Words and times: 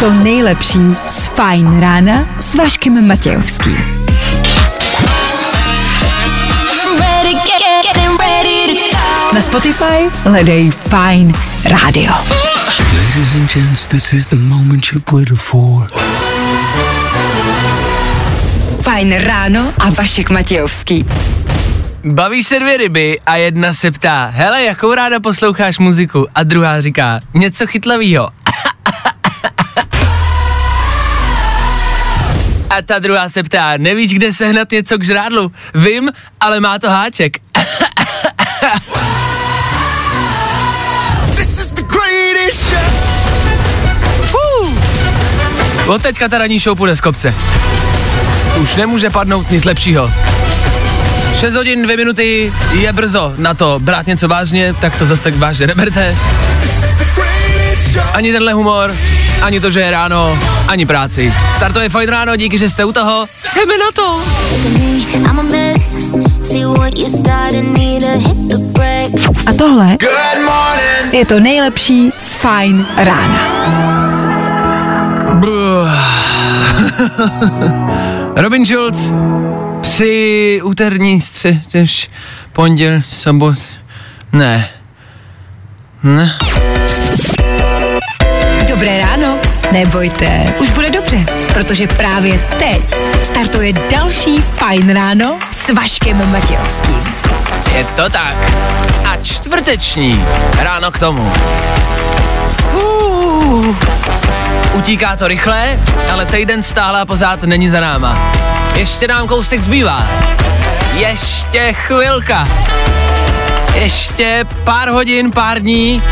to 0.00 0.10
nejlepší 0.10 0.78
z 1.10 1.28
Fajn 1.28 1.80
rána 1.80 2.26
s 2.40 2.54
Vaškem 2.54 3.08
Matějovským. 3.08 3.78
Na 9.34 9.40
Spotify 9.40 10.10
hledej 10.24 10.70
Fajn 10.70 11.34
rádio. 11.64 12.12
Ladies 12.78 13.34
and 13.34 13.52
gents, 13.52 13.86
this 13.86 14.12
is 14.12 14.24
the 14.24 14.36
moment 14.36 14.84
you've 14.92 15.12
waited 15.12 15.38
for. 15.38 15.90
Fajn 18.82 19.18
ráno 19.18 19.72
a 19.78 19.90
Vašek 19.90 20.30
Matějovský. 20.30 21.06
Baví 22.04 22.44
se 22.44 22.58
dvě 22.60 22.76
ryby 22.76 23.20
a 23.26 23.36
jedna 23.36 23.74
se 23.74 23.90
ptá, 23.90 24.30
hele, 24.34 24.62
jakou 24.62 24.94
ráda 24.94 25.20
posloucháš 25.20 25.78
muziku? 25.78 26.26
A 26.34 26.42
druhá 26.42 26.80
říká, 26.80 27.20
něco 27.34 27.66
chytlavýho. 27.66 28.28
A 32.70 32.82
ta 32.82 32.98
druhá 32.98 33.28
se 33.28 33.42
ptá, 33.42 33.76
nevíš, 33.76 34.14
kde 34.14 34.32
sehnat 34.32 34.70
něco 34.70 34.98
k 34.98 35.04
žrádlu? 35.04 35.52
Vím, 35.74 36.10
ale 36.40 36.60
má 36.60 36.78
to 36.78 36.90
háček. 36.90 37.36
Od 45.86 46.02
teďka 46.02 46.28
ta 46.28 46.38
ranní 46.38 46.58
show 46.58 46.76
půjde 46.76 46.96
z 46.96 47.00
kopce. 47.00 47.34
Už 48.60 48.76
nemůže 48.76 49.10
padnout 49.10 49.50
nic 49.50 49.64
lepšího. 49.64 50.12
6 51.40 51.54
hodin, 51.54 51.82
2 51.82 51.96
minuty, 51.96 52.52
je 52.72 52.92
brzo 52.92 53.34
na 53.36 53.54
to 53.54 53.78
brát 53.78 54.06
něco 54.06 54.28
vážně, 54.28 54.74
tak 54.80 54.98
to 54.98 55.06
zase 55.06 55.22
tak 55.22 55.36
vážně 55.36 55.66
neberte. 55.66 56.16
Ani 58.12 58.32
tenhle 58.32 58.52
humor, 58.52 58.96
ani 59.42 59.60
to, 59.60 59.70
že 59.70 59.80
je 59.80 59.90
ráno, 59.90 60.38
ani 60.68 60.86
práci. 60.86 61.34
Startuje 61.56 61.88
Fajn 61.88 62.08
ráno, 62.08 62.36
díky, 62.36 62.58
že 62.58 62.70
jste 62.70 62.84
u 62.84 62.92
toho. 62.92 63.26
Jdeme 63.54 63.78
na 63.78 63.92
to. 63.94 64.22
A 69.46 69.52
tohle 69.58 69.96
je 71.12 71.26
to 71.26 71.40
nejlepší 71.40 72.10
z 72.18 72.32
Fajn 72.32 72.86
rána. 72.96 73.48
Robin 78.36 78.66
Schulz, 78.66 79.12
při 79.80 80.60
úterní 80.64 81.20
středeš, 81.20 82.10
ponděl, 82.52 83.02
sobot, 83.10 83.58
ne. 84.32 84.68
Ne. 86.02 86.38
Dobré 88.68 88.98
ráno. 88.98 89.38
Nebojte, 89.72 90.54
už 90.60 90.70
bude 90.70 90.90
dobře, 90.90 91.26
protože 91.52 91.86
právě 91.86 92.38
teď 92.58 92.82
startuje 93.22 93.72
další 93.72 94.42
Fajn 94.42 94.94
ráno 94.94 95.38
s 95.50 95.74
Vaškem 95.74 96.32
Matějovským. 96.32 97.02
Je 97.74 97.84
to 97.84 98.10
tak. 98.10 98.52
A 99.08 99.16
čtvrteční 99.16 100.24
ráno 100.58 100.90
k 100.90 100.98
tomu. 100.98 101.32
Uh. 102.74 103.76
Utíká 104.74 105.16
to 105.16 105.28
rychle, 105.28 105.80
ale 106.12 106.26
týden 106.26 106.62
stále 106.62 107.00
a 107.00 107.06
pořád 107.06 107.42
není 107.42 107.70
za 107.70 107.80
náma. 107.80 108.32
Ještě 108.78 109.08
nám 109.08 109.28
kousek 109.28 109.60
zbývá. 109.60 110.06
Ještě 110.94 111.72
chvilka. 111.72 112.48
Ještě 113.74 114.46
pár 114.64 114.88
hodin, 114.88 115.30
pár 115.30 115.58
dní. 115.60 116.02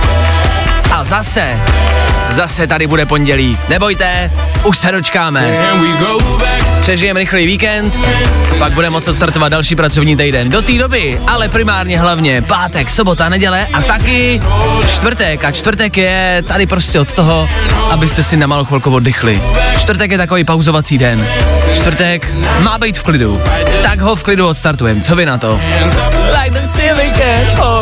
A 0.92 1.04
zase, 1.04 1.60
zase 2.36 2.66
tady 2.66 2.86
bude 2.86 3.06
pondělí. 3.06 3.58
Nebojte, 3.68 4.30
už 4.64 4.78
se 4.78 4.92
dočkáme. 4.92 5.58
Přežijeme 6.80 7.20
rychlý 7.20 7.46
víkend, 7.46 7.98
pak 8.58 8.72
bude 8.72 8.90
moct 8.90 9.08
startovat 9.14 9.52
další 9.52 9.76
pracovní 9.76 10.16
týden. 10.16 10.50
Do 10.50 10.62
té 10.62 10.72
doby, 10.72 11.20
ale 11.26 11.48
primárně 11.48 12.00
hlavně 12.00 12.42
pátek, 12.42 12.90
sobota, 12.90 13.28
neděle 13.28 13.66
a 13.72 13.82
taky 13.82 14.42
čtvrtek. 14.94 15.44
A 15.44 15.50
čtvrtek 15.50 15.96
je 15.96 16.44
tady 16.48 16.66
prostě 16.66 17.00
od 17.00 17.12
toho, 17.12 17.48
abyste 17.90 18.22
si 18.22 18.36
na 18.36 18.46
malou 18.46 18.64
chvilku 18.64 18.94
oddychli. 18.94 19.42
Čtvrtek 19.78 20.10
je 20.10 20.18
takový 20.18 20.44
pauzovací 20.44 20.98
den. 20.98 21.26
Čtvrtek 21.74 22.32
má 22.60 22.78
být 22.78 22.98
v 22.98 23.02
klidu. 23.02 23.42
Tak 23.82 24.00
ho 24.00 24.16
v 24.16 24.22
klidu 24.22 24.48
odstartujeme. 24.48 25.00
Co 25.00 25.16
vy 25.16 25.26
na 25.26 25.38
to? 25.38 25.60
Like 26.42 26.60
the 26.60 26.66
silicon 26.66 27.60
order. 27.60 27.75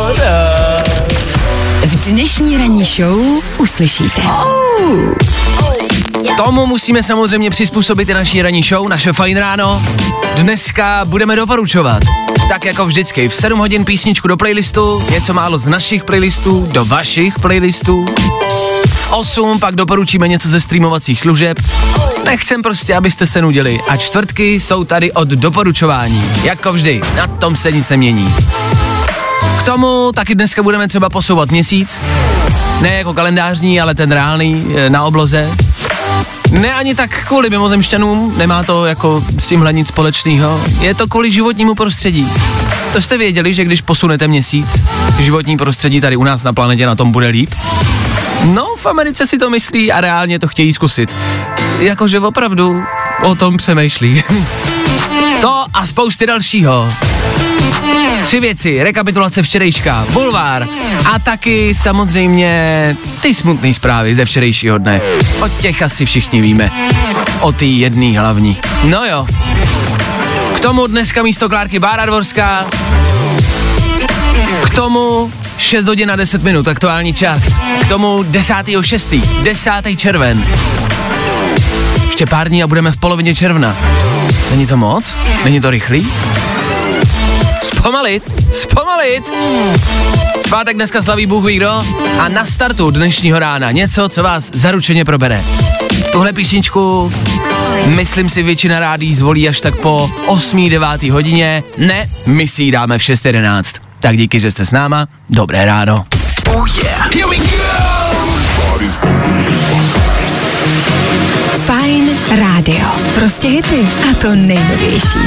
Dnešní 2.09 2.57
ranní 2.57 2.83
show 2.83 3.19
uslyšíte. 3.59 4.21
Tomu 6.37 6.65
musíme 6.65 7.03
samozřejmě 7.03 7.49
přizpůsobit 7.49 8.09
i 8.09 8.13
naší 8.13 8.41
ranní 8.41 8.63
show, 8.63 8.89
naše 8.89 9.13
fajn 9.13 9.37
ráno. 9.37 9.83
Dneska 10.35 11.01
budeme 11.05 11.35
doporučovat. 11.35 12.03
Tak 12.49 12.65
jako 12.65 12.85
vždycky, 12.85 13.29
v 13.29 13.35
7 13.35 13.59
hodin 13.59 13.85
písničku 13.85 14.27
do 14.27 14.37
playlistu, 14.37 15.03
něco 15.11 15.33
málo 15.33 15.57
z 15.57 15.67
našich 15.67 16.03
playlistů 16.03 16.67
do 16.71 16.85
vašich 16.85 17.39
playlistů. 17.39 18.05
V 18.87 19.11
8 19.11 19.59
pak 19.59 19.75
doporučíme 19.75 20.27
něco 20.27 20.49
ze 20.49 20.59
streamovacích 20.59 21.19
služeb. 21.19 21.57
Nechcem 22.25 22.61
prostě, 22.61 22.95
abyste 22.95 23.25
se 23.25 23.41
nudili. 23.41 23.79
A 23.87 23.97
čtvrtky 23.97 24.59
jsou 24.59 24.83
tady 24.83 25.11
od 25.11 25.27
doporučování. 25.27 26.23
Jako 26.43 26.73
vždy, 26.73 27.01
na 27.15 27.27
tom 27.27 27.55
se 27.55 27.71
nic 27.71 27.89
nemění. 27.89 28.33
Tomu 29.65 30.11
taky 30.15 30.35
dneska 30.35 30.63
budeme 30.63 30.87
třeba 30.87 31.09
posouvat 31.09 31.51
měsíc. 31.51 31.99
Ne 32.81 32.93
jako 32.93 33.13
kalendářní, 33.13 33.81
ale 33.81 33.95
ten 33.95 34.11
reálný 34.11 34.75
e, 34.75 34.89
na 34.89 35.03
obloze. 35.03 35.51
Ne 36.51 36.73
ani 36.73 36.95
tak 36.95 37.27
kvůli 37.27 37.49
mimozemšťanům, 37.49 38.37
nemá 38.37 38.63
to 38.63 38.85
jako 38.85 39.23
s 39.39 39.47
tímhle 39.47 39.73
nic 39.73 39.87
společného. 39.87 40.61
Je 40.79 40.95
to 40.95 41.07
kvůli 41.07 41.31
životnímu 41.31 41.75
prostředí. 41.75 42.31
To 42.93 43.01
jste 43.01 43.17
věděli, 43.17 43.53
že 43.53 43.65
když 43.65 43.81
posunete 43.81 44.27
měsíc, 44.27 44.83
životní 45.19 45.57
prostředí 45.57 46.01
tady 46.01 46.15
u 46.15 46.23
nás 46.23 46.43
na 46.43 46.53
planetě 46.53 46.85
na 46.85 46.95
tom 46.95 47.11
bude 47.11 47.27
líp? 47.27 47.55
No, 48.43 48.75
v 48.77 48.85
Americe 48.85 49.27
si 49.27 49.37
to 49.37 49.49
myslí 49.49 49.91
a 49.91 50.01
reálně 50.01 50.39
to 50.39 50.47
chtějí 50.47 50.73
zkusit. 50.73 51.15
Jakože 51.79 52.19
opravdu 52.19 52.83
o 53.23 53.35
tom 53.35 53.57
přemýšlí. 53.57 54.23
to 55.41 55.63
a 55.73 55.87
spousty 55.87 56.25
dalšího. 56.25 56.93
Tři 58.21 58.39
věci, 58.39 58.83
rekapitulace 58.83 59.43
včerejška, 59.43 60.05
bulvár 60.13 60.67
a 61.05 61.19
taky 61.19 61.75
samozřejmě 61.75 62.97
ty 63.21 63.33
smutné 63.33 63.73
zprávy 63.73 64.15
ze 64.15 64.25
včerejšího 64.25 64.77
dne. 64.77 65.01
O 65.41 65.47
těch 65.47 65.81
asi 65.81 66.05
všichni 66.05 66.41
víme. 66.41 66.71
O 67.39 67.51
ty 67.51 67.65
jedný 67.65 68.17
hlavní. 68.17 68.57
No 68.83 69.05
jo. 69.05 69.27
K 70.55 70.59
tomu 70.59 70.87
dneska 70.87 71.23
místo 71.23 71.49
Klárky 71.49 71.79
Bára 71.79 72.05
Dvorská. 72.05 72.65
K 74.65 74.69
tomu 74.69 75.31
6 75.57 75.85
hodin 75.85 76.11
a 76.11 76.15
10 76.15 76.43
minut, 76.43 76.67
aktuální 76.67 77.13
čas. 77.13 77.47
K 77.81 77.87
tomu 77.87 78.23
10.6. 78.23 79.21
10. 79.43 79.71
červen. 79.97 80.43
Ještě 82.05 82.25
pár 82.25 82.49
dní 82.49 82.63
a 82.63 82.67
budeme 82.67 82.91
v 82.91 82.97
polovině 82.97 83.35
června. 83.35 83.75
Není 84.51 84.67
to 84.67 84.77
moc? 84.77 85.13
Není 85.43 85.61
to 85.61 85.69
rychlý? 85.69 86.07
Zpomalit, 87.85 88.23
zpomalit. 88.51 89.29
Svátek 90.47 90.75
dneska 90.75 91.01
slaví 91.01 91.25
Bůh 91.25 91.45
ví 91.45 91.55
kdo 91.55 91.83
a 92.19 92.27
na 92.29 92.45
startu 92.45 92.91
dnešního 92.91 93.39
rána 93.39 93.71
něco, 93.71 94.09
co 94.09 94.23
vás 94.23 94.51
zaručeně 94.53 95.05
probere. 95.05 95.43
Tuhle 96.11 96.33
písničku, 96.33 97.11
myslím 97.85 98.29
si, 98.29 98.43
většina 98.43 98.79
rádí 98.79 99.15
zvolí 99.15 99.49
až 99.49 99.61
tak 99.61 99.75
po 99.75 100.11
8. 100.25 100.69
9. 100.69 101.03
hodině. 101.03 101.63
Ne, 101.77 102.09
my 102.25 102.47
si 102.47 102.63
ji 102.63 102.71
dáme 102.71 102.97
v 102.97 103.01
6.11. 103.01 103.63
Tak 103.99 104.17
díky, 104.17 104.39
že 104.39 104.51
jste 104.51 104.65
s 104.65 104.71
náma. 104.71 105.07
Dobré 105.29 105.65
ráno. 105.65 106.05
Oh 106.55 106.67
yeah. 106.83 107.15
Here 107.15 107.27
we 107.27 107.35
Fajn 111.65 112.09
rádio. 112.39 113.04
Prostě 113.15 113.47
hity. 113.47 113.87
A 114.11 114.13
to 114.13 114.35
nejnovější. 114.35 115.19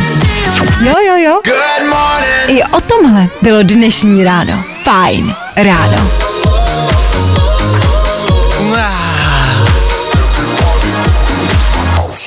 Jo, 0.81 0.95
jo, 1.07 1.17
jo. 1.17 1.41
Good 1.45 1.91
morning. 1.91 2.61
I 2.61 2.63
o 2.63 2.81
tomhle 2.81 3.29
bylo 3.43 3.63
dnešní 3.63 4.25
ráno. 4.25 4.65
Fajn 4.85 5.35
ráno. 5.57 6.11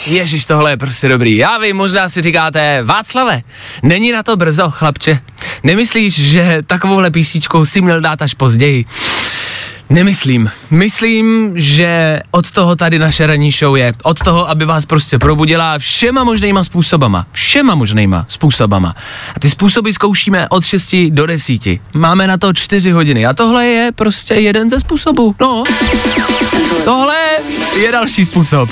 Ježíš, 0.06 0.46
tohle 0.46 0.72
je 0.72 0.78
prostě 0.78 1.08
dobrý. 1.08 1.38
Já 1.38 1.58
vím, 1.58 1.78
možná 1.78 2.10
si 2.10 2.22
říkáte, 2.22 2.84
Václave, 2.84 3.42
není 3.84 4.12
na 4.12 4.24
to 4.24 4.36
brzo, 4.36 4.72
chlapče. 4.72 5.20
Nemyslíš, 5.64 6.14
že 6.14 6.58
takovouhle 6.68 7.12
písničku 7.12 7.66
si 7.66 7.82
měl 7.82 8.02
dát 8.02 8.22
až 8.22 8.34
později? 8.34 8.86
Nemyslím. 9.92 10.52
Myslím, 10.70 11.52
že 11.56 12.20
od 12.32 12.52
toho 12.52 12.76
tady 12.76 13.00
naše 13.00 13.28
ranní 13.28 13.52
show 13.52 13.76
je. 13.76 13.94
Od 14.04 14.20
toho, 14.20 14.50
aby 14.50 14.66
vás 14.66 14.86
prostě 14.86 15.20
probudila 15.20 15.78
všema 15.78 16.24
možnýma 16.24 16.64
způsobama. 16.64 17.26
Všema 17.32 17.76
možnýma 17.76 18.26
způsobama. 18.28 18.96
A 19.36 19.40
ty 19.40 19.50
způsoby 19.50 19.92
zkoušíme 19.92 20.50
od 20.50 20.66
6 20.66 20.96
do 21.10 21.26
10. 21.26 21.62
Máme 21.94 22.28
na 22.28 22.38
to 22.38 22.54
4 22.54 22.92
hodiny. 22.92 23.26
A 23.26 23.34
tohle 23.34 23.66
je 23.66 23.92
prostě 23.92 24.34
jeden 24.34 24.70
ze 24.70 24.80
způsobů. 24.80 25.36
No. 25.42 25.64
Tohle 26.86 27.18
je 27.82 27.92
další 27.92 28.26
způsob. 28.26 28.70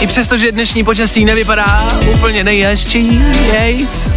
I 0.00 0.06
přesto, 0.06 0.38
že 0.38 0.52
dnešní 0.52 0.84
počasí 0.84 1.24
nevypadá 1.24 1.88
úplně 2.14 2.44
nejhezčí, 2.44 3.22
jejc, 3.52 4.08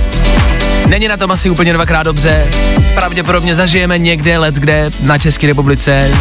Není 0.87 1.07
na 1.07 1.17
tom 1.17 1.31
asi 1.31 1.49
úplně 1.49 1.73
dvakrát 1.73 2.03
dobře. 2.03 2.47
Pravděpodobně 2.95 3.55
zažijeme 3.55 3.97
někde 3.97 4.37
let 4.37 4.55
kde 4.55 4.89
na 5.01 5.17
České 5.17 5.47
republice. 5.47 6.11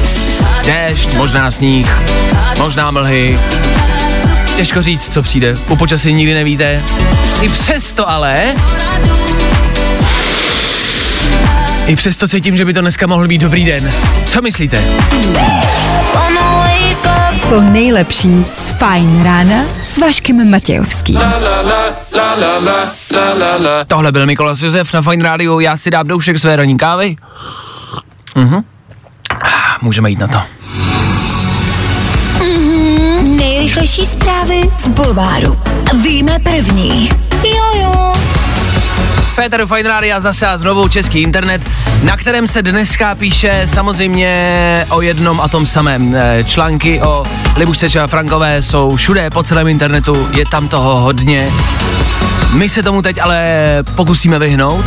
Déšť, 0.66 1.14
možná 1.14 1.50
sníh, 1.50 2.00
možná 2.58 2.90
mlhy. 2.90 3.38
Těžko 4.56 4.82
říct, 4.82 5.12
co 5.12 5.22
přijde. 5.22 5.58
U 5.68 5.76
počasí 5.76 6.12
nikdy 6.12 6.34
nevíte. 6.34 6.82
I 7.40 7.48
přesto 7.48 8.10
ale... 8.10 8.54
I 11.86 11.96
přesto 11.96 12.28
cítím, 12.28 12.56
že 12.56 12.64
by 12.64 12.72
to 12.72 12.80
dneska 12.80 13.06
mohl 13.06 13.28
být 13.28 13.38
dobrý 13.38 13.64
den. 13.64 13.92
Co 14.24 14.42
myslíte? 14.42 14.78
To 17.48 17.60
nejlepší 17.60 18.44
z 18.54 18.70
Fajn 18.70 19.22
rána 19.24 19.56
s 19.82 19.98
Vaškem 19.98 20.50
Matějovským. 20.50 21.20
Tohle 23.86 24.12
byl 24.12 24.26
Mikolas 24.26 24.62
Josef 24.62 24.92
na 24.92 25.02
Fine 25.02 25.28
Radio, 25.28 25.60
já 25.60 25.76
si 25.76 25.90
dám 25.90 26.06
doušek 26.06 26.38
své 26.38 26.56
ranní 26.56 26.76
kávy. 26.78 27.16
Mhm. 28.34 28.64
Ah, 29.30 29.78
Můžeme 29.82 30.10
jít 30.10 30.18
na 30.18 30.28
to. 30.28 30.38
Nejrychlejší 33.22 34.06
zprávy 34.06 34.60
z 34.76 34.88
Bulváru. 34.88 35.58
Víme 36.02 36.38
první. 36.38 37.10
Jojo. 37.44 38.15
Féteru 39.36 39.66
Fine 39.66 39.88
Radio 39.88 40.20
zase 40.20 40.46
a 40.46 40.58
znovu 40.58 40.88
český 40.88 41.22
internet, 41.22 41.62
na 42.02 42.16
kterém 42.16 42.46
se 42.46 42.62
dneska 42.62 43.14
píše 43.14 43.62
samozřejmě 43.66 44.86
o 44.90 45.00
jednom 45.00 45.40
a 45.40 45.48
tom 45.48 45.66
samém. 45.66 46.14
Eh, 46.14 46.44
Články 46.44 47.02
o 47.02 47.24
Libušce 47.56 48.00
a 48.00 48.06
Frankové 48.06 48.62
jsou 48.62 48.96
všude 48.96 49.30
po 49.30 49.42
celém 49.42 49.68
internetu, 49.68 50.28
je 50.30 50.44
tam 50.50 50.68
toho 50.68 51.00
hodně. 51.00 51.50
My 52.52 52.68
se 52.68 52.82
tomu 52.82 53.02
teď 53.02 53.18
ale 53.18 53.44
pokusíme 53.94 54.38
vyhnout, 54.38 54.84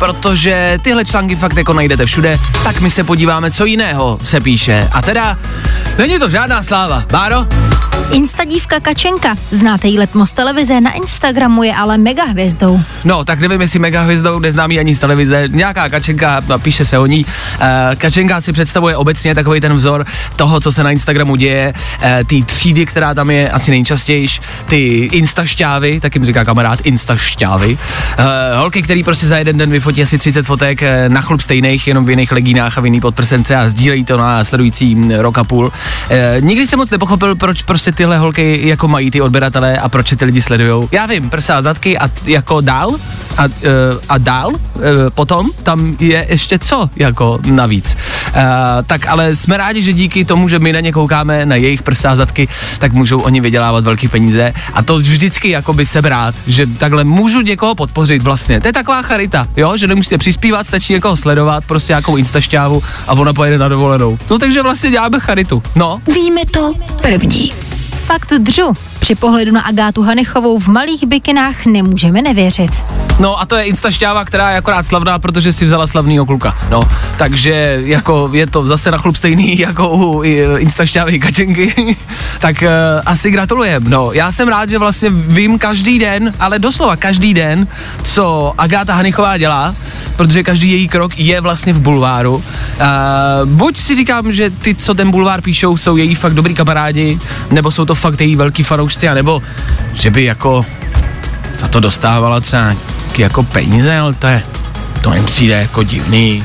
protože 0.00 0.78
tyhle 0.82 1.04
články 1.04 1.36
fakt 1.36 1.56
jako 1.56 1.72
najdete 1.72 2.06
všude, 2.06 2.38
tak 2.64 2.80
my 2.80 2.90
se 2.90 3.04
podíváme, 3.04 3.50
co 3.50 3.64
jiného 3.64 4.18
se 4.22 4.40
píše. 4.40 4.88
A 4.92 5.02
teda, 5.02 5.38
není 5.98 6.18
to 6.18 6.30
žádná 6.30 6.62
sláva. 6.62 7.04
Báro? 7.10 7.46
Instadívka 8.12 8.80
Kačenka. 8.80 9.36
Znáte 9.50 9.88
jí 9.88 9.98
letmo 9.98 10.26
z 10.26 10.32
televize, 10.32 10.80
na 10.80 10.92
Instagramu 10.92 11.62
je 11.62 11.74
ale 11.74 11.98
mega 11.98 12.24
hvězdou. 12.24 12.80
No, 13.04 13.24
tak 13.24 13.40
nevím, 13.40 13.60
jestli 13.60 13.78
mega 13.78 14.02
hvězdou 14.02 14.38
neznámý 14.38 14.78
ani 14.78 14.94
z 14.94 14.98
televize. 14.98 15.48
Nějaká 15.48 15.88
kačenka, 15.88 16.40
no, 16.48 16.58
píše 16.58 16.84
se 16.84 16.98
o 16.98 17.06
ní. 17.06 17.24
Uh, 17.24 17.66
kačenka 17.98 18.40
si 18.40 18.52
představuje 18.52 18.96
obecně 18.96 19.34
takový 19.34 19.60
ten 19.60 19.74
vzor 19.74 20.06
toho, 20.36 20.60
co 20.60 20.72
se 20.72 20.82
na 20.82 20.90
Instagramu 20.90 21.36
děje, 21.36 21.74
uh, 21.74 22.08
ty 22.26 22.42
třídy, 22.42 22.86
která 22.86 23.14
tam 23.14 23.30
je 23.30 23.50
asi 23.50 23.70
nejčastější, 23.70 24.40
ty 24.66 25.08
instašťávy, 25.12 26.00
tak 26.00 26.14
jim 26.14 26.24
říká 26.24 26.44
kamarád, 26.44 26.80
instašťávy. 26.84 27.78
Uh, 28.18 28.24
holky, 28.56 28.82
který 28.82 29.02
prostě 29.02 29.26
za 29.26 29.38
jeden 29.38 29.58
den 29.58 29.70
vyfotí 29.70 29.89
asi 29.98 30.18
30 30.18 30.46
fotek 30.46 30.82
uh, 30.82 31.12
na 31.12 31.20
chlup 31.20 31.40
stejných, 31.40 31.88
jenom 31.88 32.04
v 32.04 32.10
jiných 32.10 32.32
legínách 32.32 32.78
a 32.78 32.80
v 32.80 32.84
jiný 32.84 33.00
podprsence 33.00 33.56
a 33.56 33.68
sdílejí 33.68 34.04
to 34.04 34.16
na 34.16 34.44
sledující 34.44 34.94
mm, 34.94 35.10
rok 35.10 35.38
a 35.38 35.44
půl. 35.44 35.66
Uh, 35.66 35.72
nikdy 36.40 36.66
jsem 36.66 36.78
moc 36.78 36.90
nepochopil, 36.90 37.34
proč 37.34 37.62
prostě 37.62 37.92
tyhle 37.92 38.18
holky 38.18 38.60
jako 38.68 38.88
mají 38.88 39.10
ty 39.10 39.20
odběratele 39.20 39.78
a 39.78 39.88
proč 39.88 40.14
ty 40.16 40.24
lidi 40.24 40.42
sledujou. 40.42 40.88
Já 40.92 41.06
vím, 41.06 41.30
prsa 41.30 41.56
a 41.56 41.62
zadky 41.62 41.98
a 41.98 42.10
jako 42.24 42.60
dál 42.60 42.94
a, 43.36 43.44
uh, 43.44 43.50
a 44.08 44.18
dál 44.18 44.52
potom 45.14 45.46
tam 45.62 45.96
je 46.00 46.26
ještě 46.28 46.58
co 46.58 46.90
jako 46.96 47.38
navíc. 47.46 47.96
Tak 48.86 49.06
ale 49.06 49.36
jsme 49.36 49.56
rádi, 49.56 49.82
že 49.82 49.92
díky 49.92 50.24
tomu, 50.24 50.48
že 50.48 50.58
my 50.58 50.72
na 50.72 50.80
ně 50.80 50.92
koukáme, 50.92 51.46
na 51.46 51.56
jejich 51.56 51.82
prsa 51.82 52.10
a 52.10 52.16
zadky, 52.16 52.48
tak 52.78 52.92
můžou 52.92 53.20
oni 53.20 53.40
vydělávat 53.40 53.84
velké 53.84 54.08
peníze 54.08 54.52
a 54.74 54.82
to 54.82 54.98
vždycky 54.98 55.50
jako 55.50 55.72
by 55.72 55.86
se 55.86 56.02
brát, 56.02 56.34
že 56.46 56.66
takhle 56.66 57.04
můžu 57.04 57.40
někoho 57.40 57.74
podpořit 57.74 58.22
vlastně. 58.22 58.60
To 58.60 58.68
je 58.68 58.72
taková 58.72 59.02
charita, 59.02 59.48
jo, 59.56 59.76
že 59.80 59.86
nemusíte 59.86 60.18
přispívat, 60.18 60.66
stačí 60.66 60.92
někoho 60.92 61.16
sledovat, 61.16 61.64
prostě 61.64 61.92
nějakou 61.92 62.16
instašťávu 62.16 62.82
a 63.06 63.12
ona 63.12 63.32
pojede 63.32 63.58
na 63.58 63.68
dovolenou. 63.68 64.18
No 64.30 64.38
takže 64.38 64.62
vlastně 64.62 64.90
děláme 64.90 65.20
charitu. 65.20 65.62
No, 65.74 66.00
Víme 66.14 66.40
to 66.50 66.72
první. 67.02 67.52
Fakt 68.04 68.32
dřu. 68.38 68.89
Při 69.00 69.14
pohledu 69.14 69.52
na 69.52 69.60
Agátu 69.60 70.02
Hanechovou 70.02 70.58
v 70.58 70.68
malých 70.68 71.06
bikinách 71.06 71.66
nemůžeme 71.66 72.22
nevěřit. 72.22 72.70
No 73.20 73.40
a 73.40 73.46
to 73.46 73.56
je 73.56 73.64
instašťáva, 73.64 74.24
která 74.24 74.50
je 74.50 74.56
akorát 74.56 74.86
slavná, 74.86 75.18
protože 75.18 75.52
si 75.52 75.64
vzala 75.64 75.86
slavnýho 75.86 76.26
kluka. 76.26 76.58
No, 76.70 76.82
takže 77.16 77.80
jako 77.84 78.30
je 78.32 78.46
to 78.46 78.66
zase 78.66 78.90
na 78.90 78.98
chlup 78.98 79.16
stejný 79.16 79.58
jako 79.68 79.88
u 79.88 80.24
i, 80.24 80.46
instašťávy 80.58 81.20
kačenky, 81.20 81.96
tak 82.38 82.62
uh, 82.62 82.68
asi 83.06 83.30
gratulujem. 83.30 83.84
No, 83.88 84.12
já 84.12 84.32
jsem 84.32 84.48
rád, 84.48 84.70
že 84.70 84.78
vlastně 84.78 85.10
vím 85.12 85.58
každý 85.58 85.98
den, 85.98 86.34
ale 86.40 86.58
doslova 86.58 86.96
každý 86.96 87.34
den, 87.34 87.66
co 88.02 88.54
Agáta 88.58 88.94
Hanichová 88.94 89.38
dělá, 89.38 89.74
protože 90.16 90.42
každý 90.42 90.70
její 90.70 90.88
krok 90.88 91.18
je 91.18 91.40
vlastně 91.40 91.72
v 91.72 91.80
bulváru. 91.80 92.34
Uh, 92.34 92.42
buď 93.44 93.76
si 93.76 93.94
říkám, 93.94 94.32
že 94.32 94.50
ty, 94.50 94.74
co 94.74 94.94
ten 94.94 95.10
bulvár 95.10 95.40
píšou, 95.40 95.76
jsou 95.76 95.96
její 95.96 96.14
fakt 96.14 96.34
dobrý 96.34 96.54
kamarádi, 96.54 97.18
nebo 97.50 97.70
jsou 97.70 97.84
to 97.84 97.94
fakt 97.94 98.20
její 98.20 98.36
velký 98.36 98.62
fanoušci, 98.62 98.89
anebo 99.08 99.42
že 99.92 100.10
by 100.10 100.24
jako 100.24 100.66
za 101.60 101.68
to 101.68 101.80
dostávala 101.80 102.40
třeba 102.40 102.62
nějaký 102.72 103.22
jako 103.22 103.42
peníze, 103.42 103.98
ale 103.98 104.14
to 104.14 104.26
je, 104.26 104.42
to 105.02 105.10
mi 105.10 105.22
přijde 105.22 105.54
jako 105.54 105.82
divný, 105.82 106.44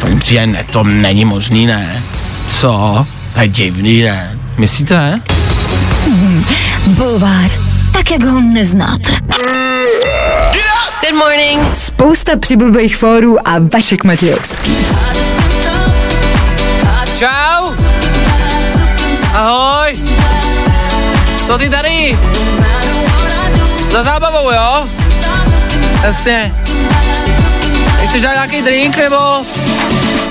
to 0.00 0.06
mi 0.06 0.16
přijde, 0.18 0.46
ne, 0.46 0.64
to 0.72 0.84
není 0.84 1.24
možný, 1.24 1.66
ne. 1.66 2.02
Co? 2.46 3.06
To 3.34 3.40
je 3.40 3.48
divný, 3.48 4.02
ne. 4.02 4.38
Myslíte? 4.58 5.20
Bulvár. 6.86 7.50
Tak, 7.92 8.10
jak 8.10 8.24
ho 8.24 8.40
neznáte. 8.40 9.10
Good 11.00 11.18
morning. 11.18 11.76
Spousta 11.76 12.36
přibulbých 12.36 12.96
fórů 12.96 13.48
a 13.48 13.54
Vašek 13.72 14.04
Matějovský. 14.04 14.76
Čau! 17.18 17.83
Co 21.46 21.58
ty 21.58 21.70
tady? 21.70 22.18
Za 23.90 24.04
zábavou, 24.04 24.50
jo? 24.50 24.88
Jasně. 26.02 26.54
Chceš 28.06 28.22
dát 28.22 28.32
nějaký 28.32 28.62
drink, 28.62 28.96
nebo? 28.96 29.16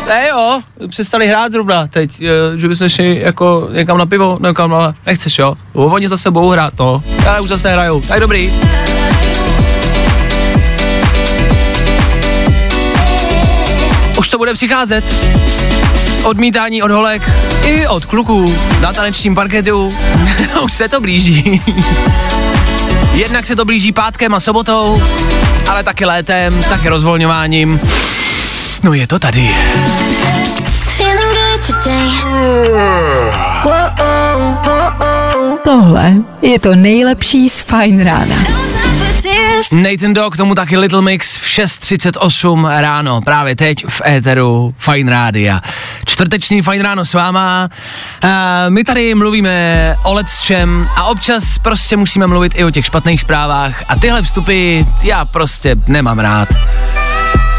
Ne 0.07 0.27
jo, 0.29 0.61
přestali 0.89 1.27
hrát 1.27 1.51
zrovna 1.51 1.87
teď, 1.87 2.21
eh, 2.21 2.57
že 2.57 2.67
bychom 2.67 2.89
šli 2.89 3.21
jako 3.23 3.69
někam 3.71 3.97
na 3.97 4.05
pivo, 4.05 4.37
někam 4.47 4.71
na, 4.71 4.95
nechceš 5.05 5.39
jo? 5.39 5.55
Oni 5.73 6.07
zase 6.07 6.31
budou 6.31 6.49
hrát, 6.49 6.73
no. 6.79 7.03
Ale 7.27 7.41
už 7.41 7.49
zase 7.49 7.71
hrajou, 7.71 8.01
tak 8.01 8.19
dobrý. 8.19 8.53
Už 14.17 14.27
to 14.27 14.37
bude 14.37 14.53
přicházet. 14.53 15.03
Odmítání 16.23 16.83
od 16.83 16.91
holek 16.91 17.31
i 17.65 17.87
od 17.87 18.05
kluků 18.05 18.55
na 18.81 18.93
tanečním 18.93 19.35
parketu. 19.35 19.89
Už 20.63 20.73
se 20.73 20.89
to 20.89 21.01
blíží. 21.01 21.61
Jednak 23.13 23.45
se 23.45 23.55
to 23.55 23.65
blíží 23.65 23.91
pátkem 23.91 24.33
a 24.33 24.39
sobotou, 24.39 25.03
ale 25.69 25.83
taky 25.83 26.05
létem, 26.05 26.63
taky 26.63 26.89
rozvolňováním. 26.89 27.79
No 28.83 28.93
je 28.93 29.07
to 29.07 29.19
tady. 29.19 29.55
Tohle 35.63 36.13
je 36.41 36.59
to 36.59 36.75
nejlepší 36.75 37.49
z 37.49 37.61
Fajn 37.61 38.03
rána. 38.03 38.35
Nathan 39.73 40.13
Dog, 40.13 40.37
tomu 40.37 40.55
taky 40.55 40.77
Little 40.77 41.01
Mix 41.01 41.37
v 41.37 41.45
6.38 41.45 42.79
ráno, 42.79 43.21
právě 43.21 43.55
teď 43.55 43.85
v 43.87 44.01
éteru 44.05 44.75
Fine 44.77 45.11
Rádia. 45.11 45.61
Čtvrteční 46.05 46.61
Fine 46.61 46.83
ráno 46.83 47.05
s 47.05 47.13
váma. 47.13 47.69
A 48.21 48.65
my 48.69 48.83
tady 48.83 49.15
mluvíme 49.15 49.95
o 50.03 50.13
lecčem 50.13 50.89
a 50.95 51.03
občas 51.03 51.57
prostě 51.57 51.97
musíme 51.97 52.27
mluvit 52.27 52.53
i 52.55 52.63
o 52.63 52.69
těch 52.69 52.85
špatných 52.85 53.21
zprávách 53.21 53.83
a 53.87 53.95
tyhle 53.95 54.21
vstupy 54.21 54.81
já 55.03 55.25
prostě 55.25 55.75
nemám 55.87 56.19
rád. 56.19 56.49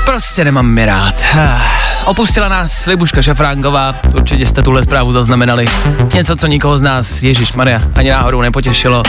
Prostě 0.04 0.44
nemám 0.44 0.66
mi 0.66 0.86
rád. 0.86 1.14
Ah, 1.34 1.73
Opustila 2.04 2.48
nás 2.48 2.86
Libuška 2.86 3.22
Šafránková, 3.22 3.94
určitě 4.14 4.46
jste 4.46 4.62
tuhle 4.62 4.82
zprávu 4.82 5.12
zaznamenali. 5.12 5.66
Něco, 6.14 6.36
co 6.36 6.46
nikoho 6.46 6.78
z 6.78 6.82
nás, 6.82 7.22
Ježíš 7.22 7.52
Maria, 7.52 7.80
ani 7.94 8.10
náhodou 8.10 8.40
nepotěšilo. 8.40 9.02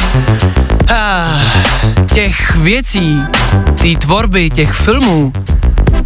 Ah, 0.87 1.41
těch 2.13 2.55
věcí, 2.55 3.21
té 3.81 3.99
tvorby, 3.99 4.49
těch 4.49 4.73
filmů 4.73 5.33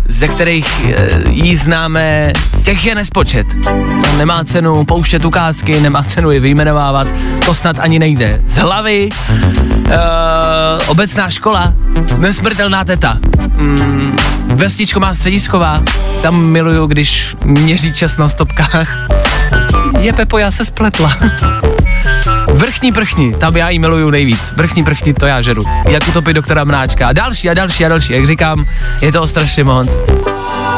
ze 0.10 0.28
kterých 0.28 0.86
e, 0.86 1.08
jí 1.30 1.56
známe, 1.56 2.34
těch 2.64 2.86
je 2.86 2.96
nespočet. 2.96 3.48
Nemá 4.18 4.44
cenu 4.44 4.86
pouštět 4.86 5.26
ukázky, 5.26 5.80
nemá 5.80 6.04
cenu 6.04 6.32
je 6.32 6.40
vyjmenovávat, 6.40 7.08
to 7.46 7.56
snad 7.56 7.80
ani 7.80 8.00
nejde. 8.00 8.42
Z 8.46 8.58
hlavy, 8.58 9.10
e, 9.10 9.98
obecná 10.88 11.30
škola, 11.30 11.74
nesmrtelná 12.18 12.84
teta. 12.84 13.18
Mm, 13.58 14.18
vesničko 14.60 15.00
má 15.00 15.14
středisková, 15.14 15.82
tam 16.22 16.46
miluju, 16.46 16.88
když 16.88 17.36
měří 17.46 17.94
čas 17.94 18.18
na 18.18 18.30
stopkách. 18.30 19.06
Je 20.00 20.14
Pepo, 20.14 20.38
já 20.38 20.52
se 20.52 20.66
spletla. 20.66 21.18
Vrchní 22.54 22.92
prchni, 22.92 23.34
tam 23.34 23.58
já 23.58 23.70
jí 23.70 23.80
miluju 23.80 24.10
nejvíc. 24.10 24.54
Vrchní 24.56 24.84
prchni, 24.84 25.14
to 25.14 25.26
já 25.26 25.42
žeru. 25.42 25.62
Jak 25.90 26.08
utopit 26.08 26.34
doktora 26.34 26.64
Mráčka. 26.64 27.08
A 27.08 27.14
další 27.14 27.50
a 27.50 27.54
další 27.54 27.86
a 27.86 27.90
další. 27.90 28.14
Jak 28.14 28.28
říkám, 28.28 28.66
je 29.02 29.12
to 29.12 29.28
strašně 29.28 29.64
moc. 29.64 29.90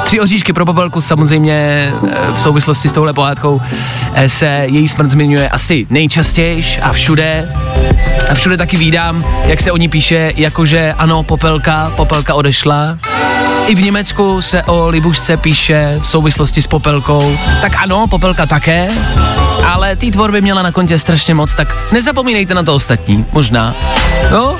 Tři 0.03 0.19
oříšky 0.19 0.53
pro 0.53 0.65
popelku 0.65 1.01
samozřejmě 1.01 1.53
eh, 2.11 2.33
v 2.33 2.41
souvislosti 2.41 2.89
s 2.89 2.91
touhle 2.91 3.13
pohádkou 3.13 3.61
eh, 4.13 4.29
se 4.29 4.65
její 4.65 4.87
smrt 4.87 5.11
zmiňuje 5.11 5.49
asi 5.49 5.87
nejčastěji 5.89 6.63
a 6.81 6.93
všude. 6.93 7.49
A 8.29 8.33
všude 8.33 8.57
taky 8.57 8.77
vídám, 8.77 9.25
jak 9.45 9.61
se 9.61 9.71
o 9.71 9.77
ní 9.77 9.89
píše, 9.89 10.33
jakože 10.35 10.93
ano, 10.97 11.23
popelka, 11.23 11.91
popelka 11.95 12.33
odešla. 12.33 12.97
I 13.67 13.75
v 13.75 13.81
Německu 13.81 14.41
se 14.41 14.63
o 14.63 14.89
Libušce 14.89 15.37
píše 15.37 15.99
v 16.01 16.07
souvislosti 16.07 16.61
s 16.61 16.67
popelkou. 16.67 17.37
Tak 17.61 17.75
ano, 17.77 18.07
popelka 18.07 18.45
také, 18.45 18.89
ale 19.65 19.95
té 19.95 20.11
tvorby 20.11 20.41
měla 20.41 20.61
na 20.61 20.71
kontě 20.71 20.99
strašně 20.99 21.33
moc, 21.33 21.53
tak 21.53 21.91
nezapomínejte 21.91 22.53
na 22.53 22.63
to 22.63 22.75
ostatní, 22.75 23.25
možná. 23.31 23.75
No, 24.31 24.57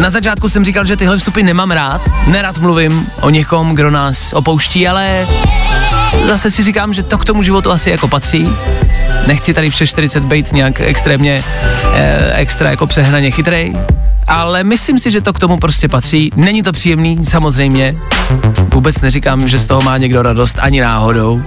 na 0.00 0.10
začátku 0.10 0.48
jsem 0.48 0.64
říkal, 0.64 0.84
že 0.84 0.96
tyhle 0.96 1.18
vstupy 1.18 1.42
nemám 1.42 1.70
rád, 1.70 2.00
nerad 2.26 2.58
mluvím 2.58 3.06
o 3.20 3.30
někom, 3.30 3.74
kdo 3.74 3.90
nás 3.90 4.32
opouští, 4.32 4.88
ale 4.88 5.28
zase 6.24 6.50
si 6.50 6.62
říkám, 6.62 6.94
že 6.94 7.02
to 7.02 7.18
k 7.18 7.24
tomu 7.24 7.42
životu 7.42 7.70
asi 7.70 7.90
jako 7.90 8.08
patří. 8.08 8.48
Nechci 9.26 9.54
tady 9.54 9.70
vše 9.70 9.86
40 9.86 10.24
být 10.24 10.52
nějak 10.52 10.80
extrémně, 10.80 11.44
eh, 11.94 12.32
extra 12.32 12.70
jako 12.70 12.86
přehnaně 12.86 13.30
chytrej, 13.30 13.74
ale 14.28 14.64
myslím 14.64 14.98
si, 14.98 15.10
že 15.10 15.20
to 15.20 15.32
k 15.32 15.38
tomu 15.38 15.56
prostě 15.56 15.88
patří. 15.88 16.32
Není 16.36 16.62
to 16.62 16.72
příjemný, 16.72 17.24
samozřejmě. 17.24 17.94
Vůbec 18.74 19.00
neříkám, 19.00 19.48
že 19.48 19.58
z 19.58 19.66
toho 19.66 19.82
má 19.82 19.98
někdo 19.98 20.22
radost, 20.22 20.56
ani 20.60 20.80
náhodou. 20.80 21.42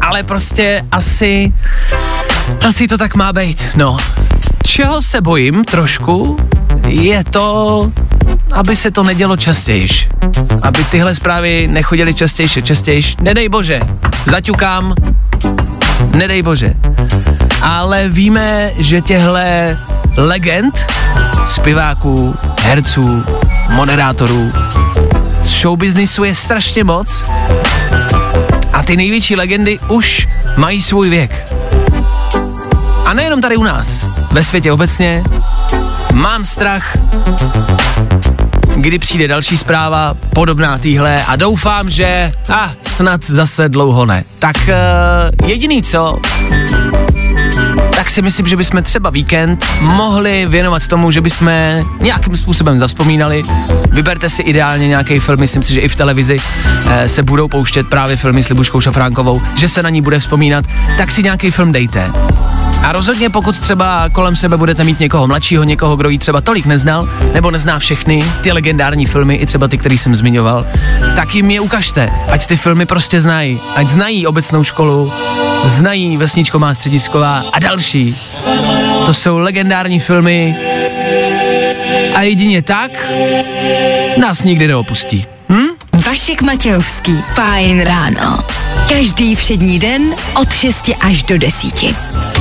Ale 0.00 0.22
prostě 0.22 0.82
asi, 0.92 1.52
asi 2.68 2.88
to 2.88 2.98
tak 2.98 3.14
má 3.14 3.32
být, 3.32 3.62
no. 3.74 3.96
Čeho 4.62 5.02
se 5.02 5.20
bojím 5.20 5.64
trošku, 5.64 6.36
je 6.88 7.24
to, 7.24 7.92
aby 8.52 8.76
se 8.76 8.90
to 8.90 9.02
nedělo 9.02 9.36
častějiš. 9.36 10.08
Aby 10.62 10.84
tyhle 10.84 11.14
zprávy 11.14 11.68
nechodily 11.70 12.14
častěji 12.14 12.48
častěji. 12.48 13.02
Nedej 13.20 13.48
bože, 13.48 13.80
zaťukám, 14.26 14.94
nedej 16.14 16.42
bože. 16.42 16.74
Ale 17.62 18.08
víme, 18.08 18.70
že 18.78 19.00
těhle 19.00 19.78
legend, 20.16 20.86
zpěváků, 21.46 22.36
herců, 22.62 23.22
moderátorů, 23.70 24.52
z 25.42 25.60
showbiznisu 25.60 26.24
je 26.24 26.34
strašně 26.34 26.84
moc 26.84 27.30
a 28.72 28.82
ty 28.82 28.96
největší 28.96 29.36
legendy 29.36 29.78
už 29.88 30.28
mají 30.56 30.82
svůj 30.82 31.10
věk. 31.10 31.54
A 33.04 33.14
nejenom 33.14 33.40
tady 33.40 33.56
u 33.56 33.62
nás, 33.62 34.06
ve 34.32 34.44
světě 34.44 34.72
obecně, 34.72 35.24
mám 36.12 36.44
strach, 36.44 36.96
kdy 38.76 38.98
přijde 38.98 39.28
další 39.28 39.58
zpráva, 39.58 40.14
podobná 40.34 40.78
týhle 40.78 41.24
a 41.24 41.36
doufám, 41.36 41.90
že 41.90 42.32
a 42.48 42.64
ah, 42.64 42.72
snad 42.82 43.24
zase 43.24 43.68
dlouho 43.68 44.06
ne. 44.06 44.24
Tak 44.38 44.56
uh, 44.56 45.48
jediný 45.48 45.82
co, 45.82 46.18
tak 48.00 48.10
si 48.10 48.22
myslím, 48.22 48.46
že 48.46 48.56
bychom 48.56 48.82
třeba 48.82 49.10
víkend 49.10 49.64
mohli 49.80 50.46
věnovat 50.46 50.86
tomu, 50.86 51.10
že 51.10 51.20
bychom 51.20 51.52
nějakým 52.00 52.36
způsobem 52.36 52.78
zavzpomínali. 52.78 53.42
Vyberte 53.92 54.30
si 54.30 54.42
ideálně 54.42 54.88
nějaký 54.88 55.18
film, 55.18 55.40
myslím 55.40 55.62
si, 55.62 55.74
že 55.74 55.80
i 55.80 55.88
v 55.88 55.96
televizi 55.96 56.36
eh, 56.90 57.08
se 57.08 57.22
budou 57.22 57.48
pouštět 57.48 57.88
právě 57.88 58.16
filmy 58.16 58.42
s 58.42 58.48
Libuškou 58.48 58.80
Šafránkovou, 58.80 59.42
že 59.56 59.68
se 59.68 59.82
na 59.82 59.90
ní 59.90 60.02
bude 60.02 60.18
vzpomínat, 60.18 60.64
tak 60.96 61.10
si 61.10 61.22
nějaký 61.22 61.50
film 61.50 61.72
dejte. 61.72 62.12
A 62.82 62.92
rozhodně 62.92 63.30
pokud 63.30 63.60
třeba 63.60 64.08
kolem 64.08 64.36
sebe 64.36 64.56
budete 64.56 64.84
mít 64.84 65.00
někoho 65.00 65.26
mladšího, 65.26 65.64
někoho, 65.64 65.96
kdo 65.96 66.08
jí 66.08 66.18
třeba 66.18 66.40
tolik 66.40 66.66
neznal, 66.66 67.08
nebo 67.34 67.50
nezná 67.50 67.78
všechny 67.78 68.24
ty 68.42 68.52
legendární 68.52 69.06
filmy, 69.06 69.34
i 69.34 69.46
třeba 69.46 69.68
ty, 69.68 69.78
který 69.78 69.98
jsem 69.98 70.14
zmiňoval, 70.14 70.66
tak 71.16 71.34
jim 71.34 71.50
je 71.50 71.60
ukažte, 71.60 72.12
ať 72.28 72.46
ty 72.46 72.56
filmy 72.56 72.86
prostě 72.86 73.20
znají, 73.20 73.60
ať 73.76 73.88
znají 73.88 74.26
obecnou 74.26 74.64
školu, 74.64 75.12
znají 75.64 76.16
Vesničko 76.16 76.58
má 76.58 76.74
středisková 76.74 77.44
a 77.52 77.58
další. 77.58 78.16
To 79.06 79.14
jsou 79.14 79.38
legendární 79.38 80.00
filmy 80.00 80.56
a 82.14 82.22
jedině 82.22 82.62
tak 82.62 82.90
nás 84.20 84.42
nikdy 84.42 84.68
neopustí. 84.68 85.26
Hm? 85.48 85.66
Vašek 86.06 86.42
Matějovský, 86.42 87.22
fajn 87.34 87.80
ráno. 87.80 88.38
Každý 88.88 89.34
všední 89.34 89.78
den 89.78 90.14
od 90.34 90.52
6 90.52 90.90
až 91.00 91.22
do 91.22 91.38
10. 91.38 92.39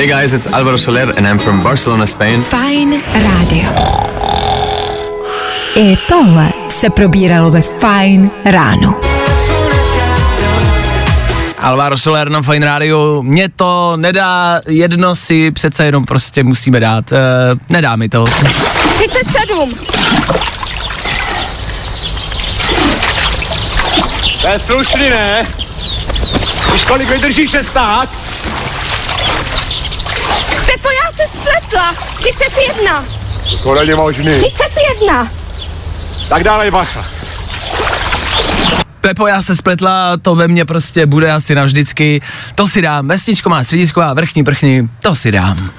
Hey 0.00 0.08
guys, 0.08 0.32
it's 0.32 0.46
Alvaro 0.46 0.78
Soler 0.78 1.12
and 1.16 1.26
I'm 1.26 1.38
from 1.38 1.62
Barcelona, 1.62 2.06
Spain. 2.06 2.40
Fajn 2.40 3.02
rádio. 3.14 3.70
I 5.76 5.96
tohle 6.08 6.52
se 6.68 6.90
probíralo 6.90 7.50
ve 7.50 7.62
Fajn 7.62 8.30
ráno. 8.44 9.00
Alvaro 11.58 11.96
Soler 11.96 12.30
na 12.30 12.42
Fine 12.42 12.66
Radio, 12.66 13.22
mě 13.22 13.48
to 13.48 13.96
nedá, 13.96 14.60
jedno 14.68 15.14
si 15.14 15.50
přece 15.50 15.84
jenom 15.84 16.04
prostě 16.04 16.42
musíme 16.42 16.80
dát, 16.80 17.12
uh, 17.12 17.18
nedá 17.68 17.96
mi 17.96 18.08
to. 18.08 18.24
37. 18.24 19.74
To 24.40 24.48
je 24.48 24.58
slušný, 24.58 25.10
ne? 25.10 25.46
Víš, 26.72 26.84
kolik 26.84 27.08
vydržíš 27.08 27.56
stát? 27.62 28.29
Pepo, 30.72 30.88
já 31.04 31.12
se 31.12 31.32
spletla. 31.38 31.94
31. 32.16 33.04
To 33.62 33.74
není 33.74 33.92
možný. 33.92 34.34
31. 34.34 35.30
Tak 36.28 36.44
dálej 36.44 36.70
bacha. 36.70 37.04
Pepo, 39.00 39.26
já 39.26 39.42
se 39.42 39.56
spletla, 39.56 40.16
to 40.16 40.34
ve 40.34 40.48
mně 40.48 40.64
prostě 40.64 41.06
bude 41.06 41.32
asi 41.32 41.54
navždycky. 41.54 42.20
To 42.54 42.68
si 42.68 42.82
dám, 42.82 43.08
vesničko 43.08 43.48
má 43.48 43.64
středisko 43.64 44.00
a 44.00 44.14
vrchní 44.14 44.44
prchní, 44.44 44.90
to 45.02 45.14
si 45.14 45.32
dám. 45.32 45.70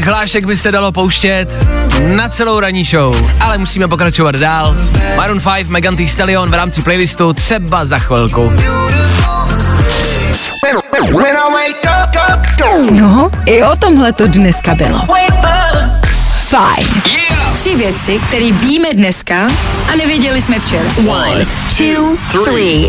Těch 0.00 0.08
hlášek 0.08 0.44
by 0.44 0.56
se 0.56 0.72
dalo 0.72 0.92
pouštět 0.92 1.48
na 2.16 2.28
celou 2.28 2.60
ranní 2.60 2.84
show, 2.84 3.30
ale 3.40 3.58
musíme 3.58 3.88
pokračovat 3.88 4.34
dál. 4.34 4.76
Maroon 5.16 5.40
5, 5.54 5.68
Megan 5.68 5.96
Thee 5.96 6.08
Stallion 6.08 6.50
v 6.50 6.54
rámci 6.54 6.82
playlistu 6.82 7.32
třeba 7.32 7.84
za 7.84 7.98
chvilku. 7.98 8.52
No, 12.90 13.30
i 13.46 13.62
o 13.62 13.76
tomhle 13.76 14.12
to 14.12 14.26
dneska 14.26 14.74
bylo. 14.74 15.06
Fajn. 16.48 17.02
Tři 17.60 17.76
věci, 17.76 18.20
které 18.28 18.52
víme 18.52 18.88
dneska 18.94 19.48
a 19.92 19.96
nevěděli 19.96 20.42
jsme 20.42 20.58
včera. 20.58 20.90
One, 21.08 21.46
two, 21.76 22.16
three. 22.44 22.88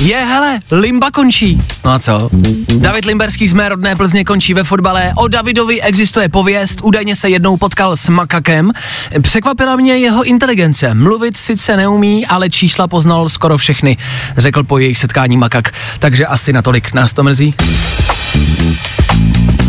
Je, 0.00 0.16
hele, 0.16 0.60
Limba 0.70 1.10
končí. 1.10 1.62
No 1.84 1.90
a 1.90 1.98
co? 1.98 2.30
David 2.76 3.04
Limberský 3.04 3.48
z 3.48 3.52
mé 3.52 3.68
rodné 3.68 3.96
Plzně 3.96 4.24
končí 4.24 4.54
ve 4.54 4.64
fotbale. 4.64 5.12
O 5.16 5.28
Davidovi 5.28 5.82
existuje 5.82 6.28
pověst, 6.28 6.80
údajně 6.82 7.16
se 7.16 7.28
jednou 7.28 7.56
potkal 7.56 7.96
s 7.96 8.08
makakem. 8.08 8.72
Překvapila 9.20 9.76
mě 9.76 9.96
jeho 9.96 10.24
inteligence. 10.24 10.94
Mluvit 10.94 11.36
sice 11.36 11.76
neumí, 11.76 12.26
ale 12.26 12.50
čísla 12.50 12.88
poznal 12.88 13.28
skoro 13.28 13.58
všechny, 13.58 13.96
řekl 14.36 14.64
po 14.64 14.78
jejich 14.78 14.98
setkání 14.98 15.36
makak. 15.36 15.70
Takže 15.98 16.26
asi 16.26 16.52
natolik 16.52 16.94
nás 16.94 17.12
to 17.12 17.22
mrzí. 17.22 17.54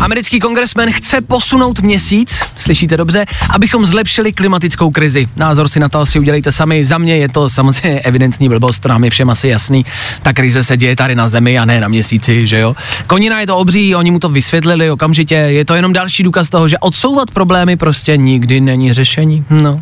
Americký 0.00 0.40
kongresmen 0.40 0.92
chce 0.92 1.20
posunout 1.20 1.80
měsíc, 1.80 2.40
slyšíte 2.56 2.96
dobře, 2.96 3.26
abychom 3.50 3.86
zlepšili 3.86 4.32
klimatickou 4.32 4.90
krizi. 4.90 5.28
Názor 5.36 5.68
si 5.68 5.80
na 5.80 5.88
to 5.88 5.98
asi 5.98 6.18
udělejte 6.18 6.52
sami. 6.52 6.84
Za 6.84 6.98
mě 6.98 7.16
je 7.16 7.28
to 7.28 7.48
samozřejmě 7.48 8.00
evidentní 8.00 8.48
blbost, 8.48 8.78
to 8.78 8.88
nám 8.88 9.04
je 9.04 9.10
všem 9.10 9.30
asi 9.30 9.48
jasný. 9.48 9.86
Ta 10.22 10.32
krize 10.32 10.64
se 10.64 10.76
děje 10.76 10.96
tady 10.96 11.14
na 11.14 11.28
Zemi 11.28 11.58
a 11.58 11.64
ne 11.64 11.80
na 11.80 11.88
měsíci, 11.88 12.46
že 12.46 12.58
jo. 12.58 12.76
Konina 13.06 13.40
je 13.40 13.46
to 13.46 13.56
obří, 13.56 13.94
oni 13.94 14.10
mu 14.10 14.18
to 14.18 14.28
vysvětlili 14.28 14.90
okamžitě. 14.90 15.34
Je 15.34 15.64
to 15.64 15.74
jenom 15.74 15.92
další 15.92 16.22
důkaz 16.22 16.50
toho, 16.50 16.68
že 16.68 16.78
odsouvat 16.78 17.30
problémy 17.30 17.76
prostě 17.76 18.16
nikdy 18.16 18.60
není 18.60 18.92
řešení. 18.92 19.44
No. 19.50 19.78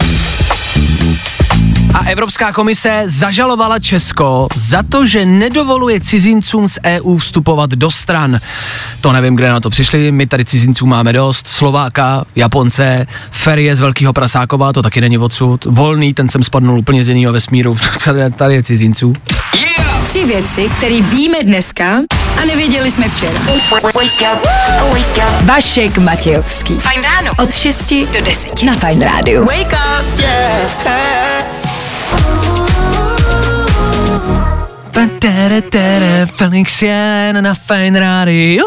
A 1.95 2.05
Evropská 2.09 2.53
komise 2.53 3.03
zažalovala 3.07 3.79
Česko 3.79 4.49
za 4.55 4.83
to, 4.83 5.07
že 5.07 5.27
nedovoluje 5.27 6.01
cizincům 6.01 6.69
z 6.69 6.79
EU 6.85 7.17
vstupovat 7.17 7.71
do 7.71 7.91
stran. 7.91 8.41
To 9.01 9.13
nevím, 9.13 9.37
kde 9.37 9.49
na 9.49 9.61
to 9.61 9.71
přišli, 9.71 10.13
my 10.13 10.27
tady 10.27 10.45
cizinců 10.45 10.87
máme 10.87 11.13
dost, 11.13 11.47
Slováka, 11.47 12.25
Japonce, 12.37 13.07
Ferie 13.31 13.77
z 13.77 13.81
Velkého 13.81 14.13
Prasákova, 14.13 14.73
to 14.73 14.83
taky 14.83 15.01
není 15.01 15.19
odsud, 15.19 15.65
Volný, 15.65 16.15
ten 16.15 16.29
jsem 16.29 16.43
spadnul 16.43 16.79
úplně 16.79 17.05
z 17.05 17.09
jiného 17.09 17.33
vesmíru, 17.33 17.77
tady 18.37 18.55
je 18.55 18.63
cizinců. 18.63 19.13
Tři 20.15 20.25
věci, 20.25 20.71
které 20.77 21.03
víme 21.03 21.43
dneska 21.43 21.85
a 22.43 22.45
nevěděli 22.45 22.91
jsme 22.91 23.09
včera. 23.09 23.41
Vašek 25.43 25.99
Matějovský. 25.99 26.75
Fajn 26.75 27.03
ráno. 27.03 27.33
Od 27.39 27.55
6 27.55 27.95
do 28.13 28.21
10 28.21 28.63
na 28.63 28.73
Fajn 28.75 29.03
rádiu. 29.03 29.45
Wake 29.45 29.73
up. 29.73 30.05
Felix 36.37 36.83
Jen 36.83 37.45
na 37.45 37.55
Fine 37.55 38.01
Radio. 38.01 38.65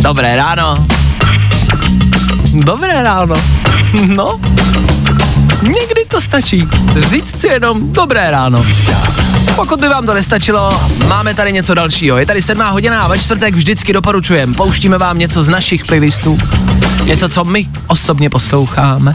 Dobré 0.00 0.36
ráno. 0.36 0.86
Dobré 2.54 3.02
ráno. 3.02 3.34
No, 4.06 4.40
někdy 5.62 6.04
to 6.08 6.20
stačí. 6.20 6.68
Říct 6.98 7.40
si 7.40 7.46
jenom 7.46 7.92
dobré 7.92 8.30
ráno. 8.30 8.64
Pokud 9.56 9.80
by 9.80 9.88
vám 9.88 10.06
to 10.06 10.14
nestačilo, 10.14 10.80
máme 11.06 11.34
tady 11.34 11.52
něco 11.52 11.74
dalšího. 11.74 12.18
Je 12.18 12.26
tady 12.26 12.42
sedmá 12.42 12.70
hodina 12.70 13.00
a 13.00 13.08
ve 13.08 13.18
čtvrtek 13.18 13.54
vždycky 13.54 13.92
doporučujeme. 13.92 14.54
Pouštíme 14.54 14.98
vám 14.98 15.18
něco 15.18 15.42
z 15.42 15.48
našich 15.48 15.84
playlistů. 15.84 16.38
Něco, 17.04 17.28
co 17.28 17.44
my 17.44 17.68
osobně 17.86 18.30
posloucháme. 18.30 19.14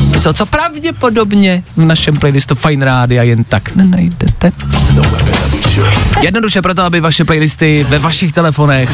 Něco, 0.00 0.34
co 0.34 0.46
pravděpodobně 0.46 1.62
v 1.76 1.84
našem 1.84 2.16
playlistu 2.18 2.54
Fine 2.54 2.84
Rádia 2.84 3.22
jen 3.22 3.44
tak 3.44 3.74
nenajdete. 3.74 4.52
Jednoduše 6.20 6.62
proto, 6.62 6.82
aby 6.82 7.00
vaše 7.00 7.24
playlisty 7.24 7.86
ve 7.88 7.98
vašich 7.98 8.32
telefonech 8.32 8.90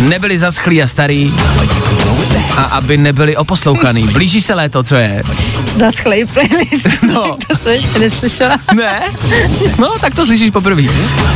nebyly 0.00 0.38
zaschlý 0.38 0.82
a 0.82 0.86
starý 0.86 1.30
a 2.56 2.62
aby 2.64 2.96
nebyly 2.96 3.36
oposlouchaný. 3.36 4.02
Blíží 4.02 4.40
se 4.40 4.54
léto, 4.54 4.82
co 4.82 4.94
je? 4.96 5.22
Zaschlej 5.74 6.26
playlist. 6.26 6.86
No. 7.12 7.36
to 7.48 7.56
jsem 7.56 7.72
ještě 7.72 7.98
neslyšela. 7.98 8.56
Ne? 8.74 9.02
No, 9.78 9.98
tak 10.00 10.14
to 10.14 10.26
slyšíš 10.26 10.50
poprvé. 10.50 10.82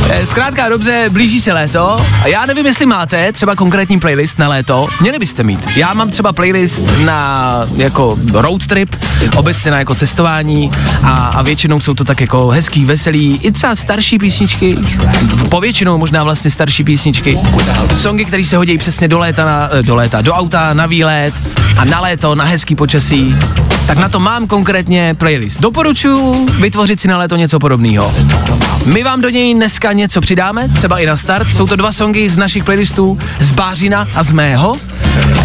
Eh, 0.09 0.25
Zkrátka 0.25 0.69
dobře, 0.69 1.05
blíží 1.09 1.41
se 1.41 1.53
léto 1.53 2.05
a 2.23 2.27
já 2.27 2.45
nevím, 2.45 2.65
jestli 2.65 2.85
máte 2.85 3.31
třeba 3.31 3.55
konkrétní 3.55 3.99
playlist 3.99 4.39
na 4.39 4.47
léto. 4.47 4.87
Měli 5.01 5.19
byste 5.19 5.43
mít. 5.43 5.67
Já 5.75 5.93
mám 5.93 6.09
třeba 6.09 6.33
playlist 6.33 6.83
na 7.05 7.51
jako 7.77 8.17
road 8.33 8.67
trip, 8.67 8.95
obecně 9.35 9.71
na 9.71 9.79
jako 9.79 9.95
cestování 9.95 10.71
a, 11.03 11.11
a 11.11 11.41
většinou 11.41 11.79
jsou 11.79 11.93
to 11.93 12.03
tak 12.03 12.21
jako 12.21 12.47
hezký, 12.47 12.85
veselý, 12.85 13.39
i 13.43 13.51
třeba 13.51 13.75
starší 13.75 14.19
písničky, 14.19 14.77
povětšinou 15.49 15.97
možná 15.97 16.23
vlastně 16.23 16.51
starší 16.51 16.83
písničky. 16.83 17.39
Songy, 17.97 18.25
které 18.25 18.43
se 18.43 18.57
hodí 18.57 18.77
přesně 18.77 19.07
do 19.07 19.19
léta, 19.19 19.45
na, 19.45 19.69
eh, 19.71 19.83
do 19.83 19.95
léta, 19.95 20.21
do 20.21 20.33
auta, 20.33 20.73
na 20.73 20.85
výlet 20.85 21.10
a 21.77 21.85
na 21.85 21.99
léto, 21.99 22.35
na 22.35 22.43
hezký 22.45 22.75
počasí. 22.75 23.35
Tak 23.87 23.97
na 23.97 24.09
to 24.09 24.19
mám 24.19 24.47
konkrétně 24.47 25.15
playlist. 25.17 25.61
Doporučuji 25.61 26.45
vytvořit 26.59 27.01
si 27.01 27.07
na 27.07 27.17
léto 27.17 27.35
něco 27.35 27.59
podobného. 27.59 28.13
My 28.85 29.03
vám 29.03 29.21
do 29.21 29.29
něj 29.29 29.53
dneska 29.53 29.91
něco 29.91 30.21
přidáme, 30.21 30.69
třeba 30.69 30.99
i 30.99 31.05
na 31.05 31.17
start. 31.17 31.49
Jsou 31.49 31.67
to 31.67 31.75
dva 31.75 31.91
songy 31.91 32.29
z 32.29 32.37
našich 32.37 32.63
playlistů, 32.63 33.19
z 33.39 33.51
Bářina 33.51 34.07
a 34.15 34.23
z 34.23 34.31
mého. 34.31 34.77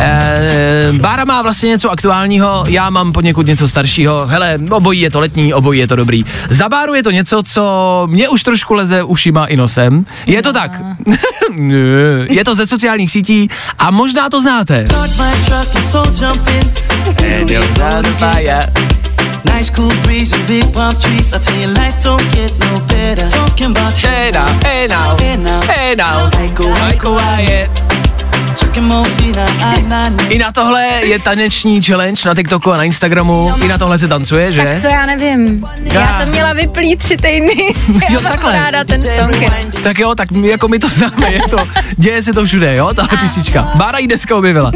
E, 0.00 0.92
Bára 0.92 1.24
má 1.24 1.42
vlastně 1.42 1.68
něco 1.68 1.90
aktuálního, 1.90 2.64
já 2.68 2.90
mám 2.90 3.12
poněkud 3.12 3.46
něco 3.46 3.68
staršího. 3.68 4.26
Hele, 4.26 4.58
obojí 4.70 5.00
je 5.00 5.10
to 5.10 5.20
letní, 5.20 5.54
obojí 5.54 5.80
je 5.80 5.86
to 5.86 5.96
dobrý. 5.96 6.24
Za 6.50 6.68
Báru 6.68 6.94
je 6.94 7.02
to 7.02 7.10
něco, 7.10 7.42
co 7.42 8.06
mě 8.10 8.28
už 8.28 8.42
trošku 8.42 8.74
leze 8.74 9.02
ušima 9.02 9.46
i 9.46 9.56
nosem. 9.56 10.04
Je 10.26 10.42
to 10.42 10.52
tak. 10.52 10.80
Ne, 11.52 12.26
je 12.28 12.44
to 12.44 12.54
ze 12.54 12.66
sociálních 12.66 13.10
sítí 13.10 13.48
a 13.78 13.90
možná 13.90 14.30
to 14.30 14.40
znáte. 14.40 14.84
Nice 19.44 19.70
cool 19.70 19.92
breeze 20.04 20.32
and 20.32 20.46
big 20.46 20.72
palm 20.72 20.94
trees. 20.98 21.32
I 21.32 21.38
tell 21.38 21.56
you, 21.60 21.68
life 21.68 22.02
don't 22.02 22.22
get 22.32 22.52
no 22.58 22.72
better. 22.86 23.28
Talking 23.30 23.70
about 23.72 23.96
Hey 23.98 24.30
now, 24.32 24.46
hey 24.62 24.86
now, 24.86 25.16
hey 25.16 25.36
now, 25.36 25.60
hey 25.62 25.94
now, 25.94 26.30
I 26.32 26.50
go, 26.54 26.64
I 26.70 26.96
go, 26.96 27.14
I 27.14 27.40
Chucking 27.42 27.66
more 27.66 27.66
feet, 27.66 27.66
I, 27.66 27.66
I, 27.66 27.66
I, 27.66 27.82
I 27.82 27.85
na 30.38 30.52
tohle 30.52 30.82
je 30.86 31.18
taneční 31.18 31.82
challenge 31.82 32.22
na 32.26 32.34
TikToku 32.34 32.72
a 32.72 32.76
na 32.76 32.84
Instagramu. 32.84 33.52
I 33.64 33.68
na 33.68 33.78
tohle 33.78 33.98
se 33.98 34.08
tancuje, 34.08 34.52
že? 34.52 34.64
Tak 34.64 34.80
to 34.80 34.86
já 34.86 35.06
nevím. 35.06 35.64
Já 35.82 36.20
to 36.24 36.30
měla 36.30 36.52
vyplý 36.52 36.96
tři 36.96 37.16
týdny. 37.16 37.74
Já 38.02 38.12
Jo, 38.14 38.20
mám 38.20 38.32
takhle. 38.32 38.52
ráda 38.52 38.84
ten 38.84 39.02
song. 39.02 39.36
Tak 39.82 39.98
jo, 39.98 40.14
tak 40.14 40.30
my, 40.32 40.48
jako 40.48 40.68
my 40.68 40.78
to 40.78 40.88
známe, 40.88 41.32
je 41.32 41.40
to, 41.50 41.56
děje 41.96 42.22
se 42.22 42.32
to 42.32 42.46
všude, 42.46 42.76
jo, 42.76 42.94
tahle 42.94 43.18
písnička. 43.22 43.68
Bára 43.74 43.98
ji 43.98 44.06
dneska 44.06 44.36
objevila. 44.36 44.72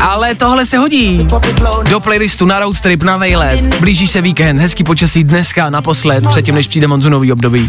Ale 0.00 0.34
tohle 0.34 0.64
se 0.66 0.78
hodí 0.78 1.26
do 1.90 2.00
playlistu 2.00 2.46
na 2.46 2.58
road 2.60 2.80
trip, 2.80 3.02
na 3.02 3.16
vejlet. 3.16 3.80
Blíží 3.80 4.08
se 4.08 4.20
víkend, 4.20 4.58
hezký 4.58 4.84
počasí 4.84 5.24
dneska 5.24 5.70
naposled, 5.70 6.28
předtím 6.28 6.54
než 6.54 6.66
přijde 6.66 6.86
monzunový 6.86 7.32
období. 7.32 7.68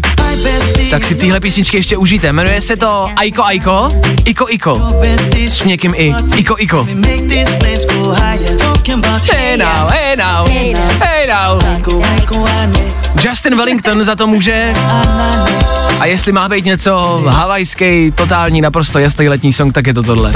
Tak 0.90 1.04
si 1.04 1.14
tyhle 1.14 1.40
písničky 1.40 1.76
ještě 1.76 1.96
užijte. 1.96 2.32
Jmenuje 2.32 2.60
se 2.60 2.76
to 2.76 3.08
Aiko 3.16 3.44
Aiko, 3.44 3.88
Iko 4.24 4.46
Iko. 4.48 4.94
S 5.48 5.64
někým 5.64 5.94
i, 5.96 6.14
Iko 6.36 6.56
Iko. 6.58 6.86
Hey 9.32 9.56
now, 9.56 9.88
hey 9.90 10.16
now, 10.16 10.48
hey 11.00 11.26
now. 11.26 11.60
Justin 13.24 13.56
Wellington 13.56 14.04
za 14.04 14.16
to 14.16 14.26
může. 14.26 14.74
A 16.00 16.06
jestli 16.06 16.32
má 16.32 16.48
být 16.48 16.64
něco 16.64 17.22
havajský, 17.28 18.12
totální, 18.14 18.60
naprosto 18.60 18.98
jasný 18.98 19.28
letní 19.28 19.52
song, 19.52 19.72
tak 19.74 19.86
je 19.86 19.94
to 19.94 20.02
tohle. 20.02 20.32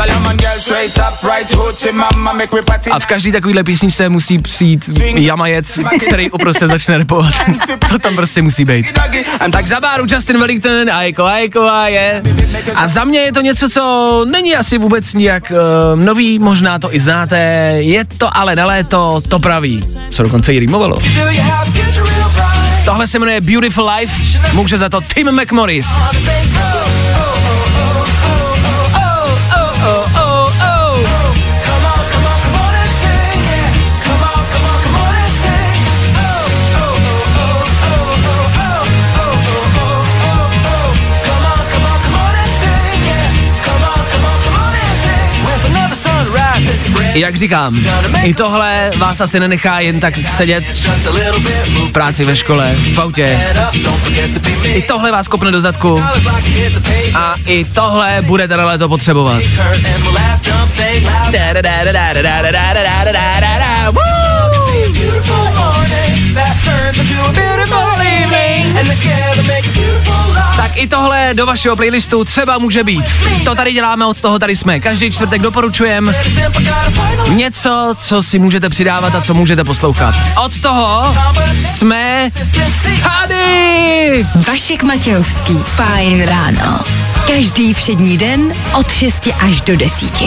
A 2.91 3.01
v 3.01 3.07
každý 3.07 3.33
takovýhle 3.33 3.65
písničce 3.65 4.09
musí 4.09 4.39
přijít 4.39 4.91
jamajec, 5.15 5.79
který 6.07 6.31
uprostřed 6.31 6.69
začne 6.69 6.99
repovat. 6.99 7.33
to 7.89 7.99
tam 7.99 8.17
prostě 8.17 8.43
musí 8.43 8.65
být. 8.65 8.87
Tak 9.53 9.67
za 9.67 9.81
báru 9.81 10.05
Justin 10.09 10.39
Wellington, 10.39 10.91
ajko, 10.91 11.25
ajko, 11.25 11.63
a 11.63 11.89
je. 11.89 12.23
A 12.75 12.89
za 12.89 13.05
mě 13.05 13.19
je 13.19 13.33
to 13.33 13.41
něco, 13.41 13.69
co 13.69 14.25
není 14.31 14.57
asi 14.57 14.79
vůbec 14.79 15.15
nijak 15.15 15.51
uh, 15.51 16.01
nový, 16.01 16.39
možná 16.39 16.79
to 16.79 16.95
i 16.95 17.01
znáte, 17.01 17.39
je 17.79 18.05
to 18.05 18.37
ale 18.37 18.57
na 18.57 18.67
léto 18.67 19.21
to 19.29 19.39
praví. 19.39 19.85
Co 20.11 20.23
dokonce 20.23 20.55
i 20.55 20.59
rýmovalo. 20.59 20.99
Tohle 22.85 23.07
se 23.07 23.19
jmenuje 23.19 23.41
Beautiful 23.41 23.91
Life, 23.99 24.39
může 24.53 24.79
za 24.79 24.89
to 24.89 25.01
Tim 25.01 25.33
McMorris. 25.33 25.87
Jak 47.15 47.37
říkám, 47.37 47.85
i 48.23 48.35
tohle 48.35 48.91
vás 48.97 49.21
asi 49.21 49.41
nenechá 49.41 49.81
jen 49.81 50.01
tak 50.01 50.15
sedět 50.27 50.65
v 51.69 51.93
práci 51.93 52.25
ve 52.25 52.37
škole, 52.37 52.75
v 52.95 52.99
autě. 52.99 53.39
I 54.65 54.83
tohle 54.83 55.13
vás 55.13 55.29
kopne 55.29 55.51
do 55.51 55.61
zadku 55.61 56.03
a 57.15 57.35
i 57.47 57.65
tohle 57.65 58.23
budete 58.23 58.57
na 58.57 58.67
léto 58.67 58.89
potřebovat. 58.89 59.43
Tak 68.87 69.22
i 70.83 70.87
tohle 70.89 71.31
do 71.33 71.47
vašeho 71.47 71.77
playlistu 71.77 72.25
třeba 72.25 72.59
může 72.59 72.85
být. 72.85 73.05
To 73.45 73.55
tady 73.55 73.73
děláme, 73.73 74.07
od 74.07 74.21
toho 74.21 74.39
tady 74.39 74.57
jsme. 74.57 74.81
Každý 74.81 75.11
čtvrtek 75.11 75.43
doporučujeme 75.43 76.15
něco, 77.29 77.95
co 77.99 78.23
si 78.23 78.39
můžete 78.39 78.69
přidávat 78.69 79.15
a 79.15 79.21
co 79.21 79.35
můžete 79.35 79.65
poslouchat. 79.65 80.15
Od 80.45 80.59
toho 80.59 81.17
jsme 81.61 82.31
tady! 83.03 84.27
Vašek 84.47 84.83
Matějovský. 84.83 85.59
Fajn 85.65 86.29
ráno. 86.29 86.81
Každý 87.27 87.75
všední 87.75 88.19
den 88.19 88.53
od 88.79 88.93
6 88.93 89.29
až 89.41 89.61
do 89.61 89.77
10. 89.77 90.21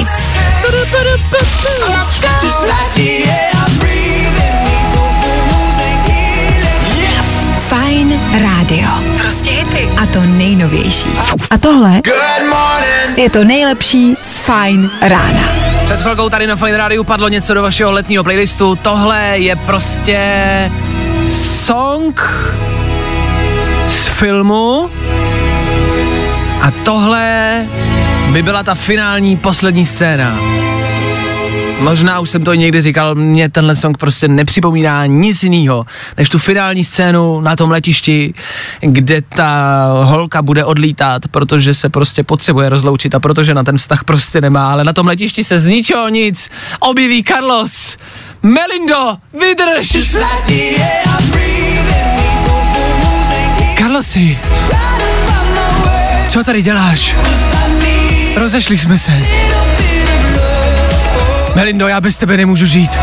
Yes! 6.98 7.52
Fajn 7.70 8.22
rádio. 8.42 9.15
Prostě 9.26 9.50
hity. 9.50 9.90
A 9.98 10.06
to 10.06 10.22
nejnovější. 10.22 11.10
A 11.52 11.58
tohle 11.58 12.02
je 13.18 13.30
to 13.30 13.44
nejlepší 13.44 14.16
z 14.22 14.38
Fajn 14.38 14.90
rána. 15.02 15.42
Před 15.86 16.02
chvilkou 16.02 16.30
tady 16.30 16.48
na 16.48 16.56
Fine 16.56 16.78
Radio 16.78 17.04
padlo 17.04 17.28
něco 17.28 17.54
do 17.54 17.62
vašeho 17.62 17.92
letního 17.92 18.24
playlistu. 18.24 18.76
Tohle 18.76 19.40
je 19.40 19.56
prostě 19.56 20.20
song 21.66 22.22
z 23.88 24.08
filmu 24.08 24.90
a 26.62 26.72
tohle 26.72 27.66
by 28.32 28.42
byla 28.42 28.64
ta 28.64 28.76
finální 28.76 29.38
poslední 29.38 29.86
scéna. 29.86 30.40
Možná 31.86 32.20
už 32.20 32.30
jsem 32.30 32.44
to 32.44 32.54
někdy 32.54 32.82
říkal, 32.82 33.16
mě 33.16 33.50
tenhle 33.50 33.76
song 33.76 33.98
prostě 33.98 34.28
nepřipomíná 34.28 35.06
nic 35.06 35.44
jiného, 35.44 35.86
než 36.18 36.30
tu 36.30 36.38
finální 36.38 36.86
scénu 36.86 37.42
na 37.42 37.56
tom 37.56 37.72
letišti, 37.72 38.34
kde 38.82 39.22
ta 39.22 39.88
holka 40.04 40.42
bude 40.42 40.66
odlítat, 40.66 41.22
protože 41.32 41.74
se 41.74 41.90
prostě 41.90 42.24
potřebuje 42.24 42.70
rozloučit 42.70 43.16
a 43.16 43.20
protože 43.20 43.54
na 43.54 43.64
ten 43.64 43.78
vztah 43.78 44.04
prostě 44.04 44.42
nemá, 44.42 44.72
ale 44.72 44.84
na 44.84 44.94
tom 44.94 45.08
letišti 45.08 45.44
se 45.44 45.60
z 45.60 45.68
ničeho 45.68 46.10
nic 46.10 46.50
objeví 46.80 47.24
Carlos. 47.24 47.98
Melindo, 48.44 49.18
vydrž! 49.40 49.98
Carlosi, 53.78 54.40
co 56.30 56.44
tady 56.44 56.62
děláš? 56.62 57.16
Rozešli 58.36 58.78
jsme 58.78 59.00
se. 59.00 59.12
Melindo, 61.56 61.88
já 61.88 62.02
bez 62.02 62.18
tebe 62.18 62.38
nemůžu 62.38 62.66
žít. 62.66 63.00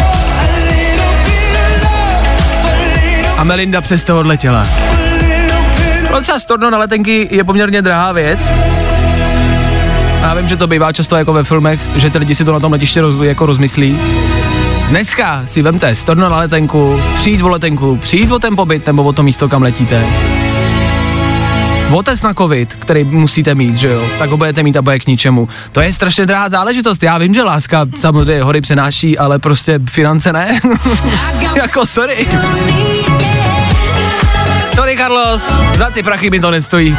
A 3.37 3.45
Melinda 3.45 3.81
přesto 3.81 4.19
odletěla. 4.19 4.67
Docela 6.11 6.39
storno 6.39 6.71
na 6.71 6.79
letenky 6.79 7.29
je 7.31 7.45
poměrně 7.45 7.83
drahá 7.83 8.13
věc. 8.13 8.53
A 10.23 10.27
já 10.27 10.35
vím, 10.35 10.49
že 10.49 10.57
to 10.57 10.67
bývá 10.67 10.93
často 10.93 11.17
jako 11.17 11.33
ve 11.33 11.45
filmech, 11.45 11.81
že 11.97 12.11
ty 12.11 12.19
lidi 12.19 12.35
si 12.35 12.45
to 12.45 12.53
na 12.53 12.61
tom 12.61 12.73
letiště 12.73 13.01
roz, 13.01 13.21
jako 13.21 13.47
rozmyslí. 13.47 13.99
Dneska 14.89 15.43
si 15.47 15.63
vemte 15.63 15.95
storno 15.97 16.29
na 16.29 16.39
letenku, 16.39 17.01
přijít 17.17 17.43
o 17.43 17.49
letenku, 17.49 17.97
přijít 17.97 18.33
o 18.33 18.39
ten 18.39 18.57
pobyt 18.57 18.87
nebo 18.87 19.03
o 19.03 19.13
to 19.13 19.23
místo, 19.23 19.49
kam 19.49 19.63
letíte. 19.63 20.05
Otec 21.93 22.23
na 22.23 22.35
covid, 22.35 22.75
který 22.75 23.05
musíte 23.05 23.55
mít, 23.55 23.77
že 23.77 23.89
jo, 23.89 24.09
tak 24.19 24.31
ho 24.31 24.37
budete 24.37 24.63
mít 24.63 24.77
a 24.77 24.83
bude 24.83 24.99
k 24.99 25.07
ničemu. 25.07 25.49
To 25.73 25.81
je 25.81 25.93
strašně 25.93 26.27
drahá 26.27 26.49
záležitost. 26.49 27.03
Já 27.03 27.19
vím, 27.19 27.35
že 27.35 27.43
láska 27.43 27.87
samozřejmě 27.97 28.43
hory 28.43 28.61
přenáší, 28.61 29.19
ale 29.19 29.39
prostě 29.39 29.81
finance 29.91 30.33
ne. 30.33 30.61
jako 31.55 31.87
sorry. 31.87 32.27
Sorry, 34.75 34.97
Carlos, 34.97 35.43
za 35.77 35.91
ty 35.91 36.03
prachy 36.03 36.31
mi 36.31 36.41
to 36.41 36.51
nestojí. 36.51 36.97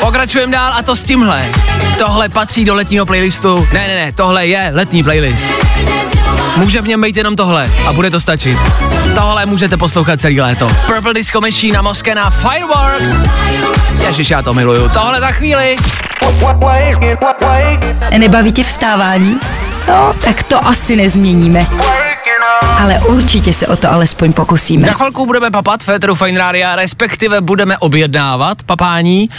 Pokračujeme 0.00 0.52
dál 0.52 0.72
a 0.72 0.82
to 0.82 0.96
s 0.96 1.04
tímhle. 1.04 1.46
Tohle 1.98 2.28
patří 2.28 2.64
do 2.64 2.74
letního 2.74 3.06
playlistu. 3.06 3.68
Ne, 3.72 3.88
ne, 3.88 3.94
ne, 3.94 4.12
tohle 4.12 4.46
je 4.46 4.70
letní 4.74 5.02
playlist. 5.02 5.48
Může 6.56 6.82
v 6.82 6.88
něm 6.88 7.02
být 7.02 7.16
jenom 7.16 7.36
tohle 7.36 7.70
a 7.86 7.92
bude 7.92 8.10
to 8.10 8.20
stačit. 8.20 8.58
Tohle 9.14 9.46
můžete 9.46 9.76
poslouchat 9.76 10.20
celý 10.20 10.40
léto. 10.40 10.68
Purple 10.86 11.14
Disco 11.14 11.40
Machine 11.40 11.78
a 11.78 11.82
Moskena 11.82 12.30
Fireworks. 12.30 13.22
Ježiš, 14.06 14.30
já 14.30 14.42
to 14.42 14.54
miluju. 14.54 14.88
Tohle 14.88 15.20
za 15.20 15.30
chvíli. 15.32 15.76
Nebaví 18.18 18.52
tě 18.52 18.64
vstávání? 18.64 19.40
No, 19.88 20.14
tak 20.24 20.42
to 20.42 20.66
asi 20.66 20.96
nezměníme. 20.96 21.66
Ale 22.78 23.00
určitě 23.00 23.52
se 23.52 23.66
o 23.66 23.76
to 23.76 23.90
alespoň 23.90 24.32
pokusíme. 24.32 24.84
Za 24.84 24.92
chvilku 24.92 25.26
budeme 25.26 25.50
papat 25.50 25.82
Féteru 25.82 26.14
Fine 26.14 26.52
respektive 26.76 27.40
budeme 27.40 27.78
objednávat 27.78 28.62
papání. 28.62 29.30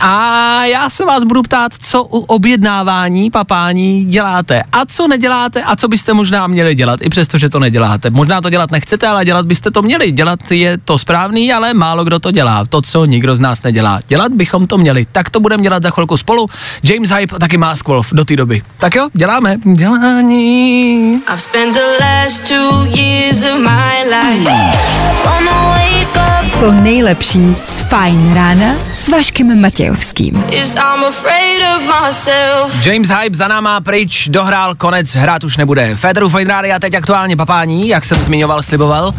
A 0.00 0.64
já 0.64 0.90
se 0.90 1.04
vás 1.04 1.24
budu 1.24 1.42
ptát, 1.42 1.72
co 1.78 2.04
u 2.04 2.18
objednávání 2.18 3.30
papání 3.30 4.04
děláte 4.04 4.62
a 4.72 4.86
co 4.86 5.08
neděláte 5.08 5.62
a 5.62 5.76
co 5.76 5.88
byste 5.88 6.14
možná 6.14 6.46
měli 6.46 6.74
dělat, 6.74 7.00
i 7.02 7.08
přesto, 7.08 7.38
že 7.38 7.48
to 7.48 7.58
neděláte. 7.58 8.10
Možná 8.10 8.40
to 8.40 8.50
dělat 8.50 8.70
nechcete, 8.70 9.08
ale 9.08 9.24
dělat 9.24 9.46
byste 9.46 9.70
to 9.70 9.82
měli. 9.82 10.12
Dělat 10.12 10.50
je 10.50 10.78
to 10.78 10.98
správný, 10.98 11.52
ale 11.52 11.74
málo 11.74 12.04
kdo 12.04 12.18
to 12.18 12.30
dělá. 12.30 12.64
To, 12.64 12.82
co 12.82 13.04
nikdo 13.04 13.36
z 13.36 13.40
nás 13.40 13.62
nedělá. 13.62 14.00
Dělat 14.08 14.32
bychom 14.32 14.66
to 14.66 14.78
měli. 14.78 15.06
Tak 15.12 15.30
to 15.30 15.40
budeme 15.40 15.62
dělat 15.62 15.82
za 15.82 15.90
chvilku 15.90 16.16
spolu. 16.16 16.46
James 16.82 17.10
Hype 17.10 17.38
taky 17.38 17.58
Mask 17.58 17.88
Wolf 17.88 18.12
do 18.12 18.24
té 18.24 18.36
doby. 18.36 18.62
Tak 18.78 18.94
jo, 18.94 19.08
děláme. 19.12 19.56
Dělání. 19.64 21.14
I've 21.14 21.40
spent 21.40 21.74
the 21.74 22.04
last 22.04 22.48
two 22.48 22.79
years 22.86 23.42
of 23.42 23.58
my 23.58 24.04
life. 24.04 24.78
Wanna 25.24 25.74
wake 25.74 26.16
up, 26.16 26.60
To 26.60 26.72
nejlepší 26.72 27.56
z 27.64 27.80
Fajn 27.80 28.34
rána 28.34 28.74
s 28.92 29.08
Vaškem 29.08 29.60
Matějovským. 29.60 30.44
James 32.84 33.08
Hype 33.08 33.36
za 33.36 33.48
náma 33.48 33.80
pryč, 33.80 34.28
dohrál, 34.28 34.74
konec, 34.74 35.14
hrát 35.14 35.44
už 35.44 35.56
nebude. 35.56 35.96
Féteru 35.96 36.28
Fine 36.28 36.54
Radio 36.54 36.78
teď 36.78 36.94
aktuálně 36.94 37.36
papání, 37.36 37.88
jak 37.88 38.04
jsem 38.04 38.22
zmiňoval, 38.22 38.62
sliboval. 38.62 39.14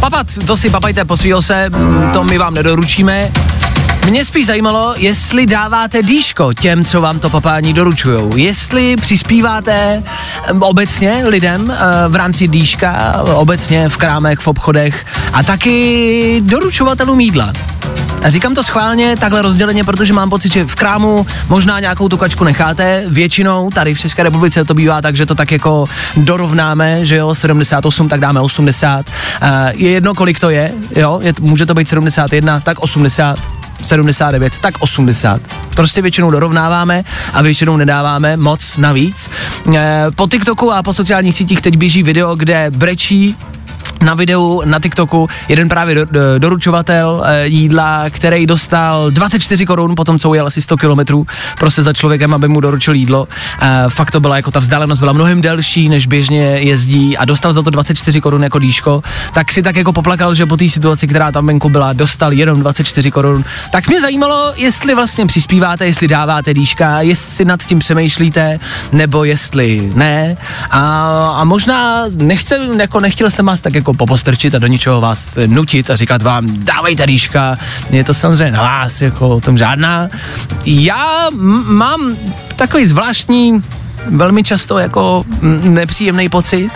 Papat, 0.00 0.26
to 0.46 0.56
si 0.56 0.70
papajte, 0.70 1.04
posvíl 1.04 1.42
se, 1.42 1.70
to 2.12 2.24
my 2.24 2.38
vám 2.38 2.54
nedoručíme. 2.54 3.32
Mě 4.10 4.24
spíš 4.24 4.46
zajímalo, 4.46 4.94
jestli 4.96 5.46
dáváte 5.46 6.02
dýško 6.02 6.52
těm, 6.52 6.84
co 6.84 7.00
vám 7.00 7.18
to 7.18 7.30
papání 7.30 7.72
doručujou. 7.72 8.36
Jestli 8.36 8.96
přispíváte 8.96 10.02
em, 10.46 10.62
obecně 10.62 11.22
lidem 11.26 11.70
eh, 11.70 12.08
v 12.08 12.14
rámci 12.14 12.48
dýška, 12.48 13.22
obecně 13.34 13.88
v 13.88 13.96
krámech, 13.96 14.38
v 14.38 14.48
obchodech 14.48 15.06
a 15.32 15.42
taky 15.42 16.40
doručovatelům 16.44 17.20
jídla. 17.20 17.52
A 18.22 18.30
říkám 18.30 18.54
to 18.54 18.62
schválně, 18.62 19.16
takhle 19.16 19.42
rozděleně, 19.42 19.84
protože 19.84 20.12
mám 20.12 20.30
pocit, 20.30 20.52
že 20.52 20.64
v 20.64 20.74
krámu 20.74 21.26
možná 21.48 21.80
nějakou 21.80 22.08
tu 22.08 22.16
kačku 22.16 22.44
necháte. 22.44 23.04
Většinou 23.08 23.70
tady 23.70 23.94
v 23.94 24.00
České 24.00 24.22
republice 24.22 24.64
to 24.64 24.74
bývá 24.74 25.02
tak, 25.02 25.16
že 25.16 25.26
to 25.26 25.34
tak 25.34 25.52
jako 25.52 25.86
dorovnáme, 26.16 27.04
že 27.04 27.16
jo, 27.16 27.34
78, 27.34 28.08
tak 28.08 28.20
dáme 28.20 28.40
80. 28.40 29.06
Uh, 29.06 29.48
je 29.74 29.90
jedno, 29.90 30.14
kolik 30.14 30.38
to 30.38 30.50
je, 30.50 30.72
jo, 30.96 31.20
je, 31.22 31.32
může 31.40 31.66
to 31.66 31.74
být 31.74 31.88
71, 31.88 32.60
tak 32.60 32.80
80. 32.80 33.55
79, 33.82 34.52
tak 34.60 34.74
80. 34.80 35.40
Prostě 35.74 36.02
většinou 36.02 36.30
dorovnáváme 36.30 37.04
a 37.32 37.42
většinou 37.42 37.76
nedáváme 37.76 38.36
moc 38.36 38.76
navíc. 38.76 39.30
E, 39.74 40.06
po 40.14 40.28
TikToku 40.28 40.72
a 40.72 40.82
po 40.82 40.92
sociálních 40.92 41.34
sítích 41.34 41.60
teď 41.60 41.76
běží 41.76 42.02
video, 42.02 42.34
kde 42.34 42.70
brečí 42.70 43.36
na 44.00 44.14
videu 44.14 44.62
na 44.64 44.80
TikToku 44.80 45.28
jeden 45.48 45.68
právě 45.68 45.94
do, 45.94 46.04
do, 46.04 46.38
doručovatel 46.38 47.22
e, 47.26 47.46
jídla, 47.46 48.04
který 48.10 48.46
dostal 48.46 49.10
24 49.10 49.66
korun 49.66 49.94
po 49.96 50.04
tom, 50.04 50.18
co 50.18 50.30
ujel 50.30 50.46
asi 50.46 50.62
100 50.62 50.76
kilometrů 50.76 51.26
prostě 51.58 51.82
za 51.82 51.92
člověkem, 51.92 52.34
aby 52.34 52.48
mu 52.48 52.60
doručil 52.60 52.94
jídlo. 52.94 53.28
E, 53.62 53.84
fakt 53.88 54.10
to 54.10 54.20
byla 54.20 54.36
jako 54.36 54.50
ta 54.50 54.60
vzdálenost 54.60 54.98
byla 54.98 55.12
mnohem 55.12 55.40
delší, 55.40 55.88
než 55.88 56.06
běžně 56.06 56.42
jezdí 56.42 57.16
a 57.16 57.24
dostal 57.24 57.52
za 57.52 57.62
to 57.62 57.70
24 57.70 58.20
korun 58.20 58.42
jako 58.42 58.58
dýško. 58.58 59.02
Tak 59.34 59.52
si 59.52 59.62
tak 59.62 59.76
jako 59.76 59.92
poplakal, 59.92 60.34
že 60.34 60.46
po 60.46 60.56
té 60.56 60.68
situaci, 60.68 61.06
která 61.06 61.32
tam 61.32 61.46
venku 61.46 61.68
byla, 61.68 61.92
dostal 61.92 62.32
jenom 62.32 62.60
24 62.60 63.10
korun. 63.10 63.44
Tak 63.70 63.88
mě 63.88 64.00
zajímalo, 64.00 64.52
jestli 64.56 64.94
vlastně 64.94 65.26
přispíváte, 65.26 65.86
jestli 65.86 66.08
dáváte 66.08 66.54
dýška, 66.54 67.00
jestli 67.00 67.44
nad 67.44 67.64
tím 67.64 67.78
přemýšlíte, 67.78 68.60
nebo 68.92 69.24
jestli 69.24 69.92
ne. 69.94 70.36
A, 70.70 70.80
a 71.36 71.44
možná 71.44 72.04
nechcel, 72.16 72.80
jako 72.80 73.00
nechtěl 73.00 73.30
jsem 73.30 73.46
vás 73.46 73.60
tak 73.60 73.74
jako 73.74 73.85
popostrčit 73.94 74.54
a 74.54 74.58
do 74.58 74.66
ničeho 74.66 75.00
vás 75.00 75.38
nutit 75.46 75.90
a 75.90 75.96
říkat 75.96 76.22
vám, 76.22 76.46
dávejte 76.64 77.06
dýška, 77.06 77.58
je 77.90 78.04
to 78.04 78.14
samozřejmě 78.14 78.52
na 78.52 78.62
vás, 78.62 79.00
jako 79.00 79.28
o 79.28 79.40
tom 79.40 79.58
žádná. 79.58 80.08
Já 80.66 81.28
m- 81.32 81.64
mám 81.76 82.16
takový 82.56 82.86
zvláštní, 82.86 83.62
velmi 84.06 84.42
často 84.42 84.78
jako 84.78 85.22
nepříjemný 85.62 86.28
pocit, 86.28 86.70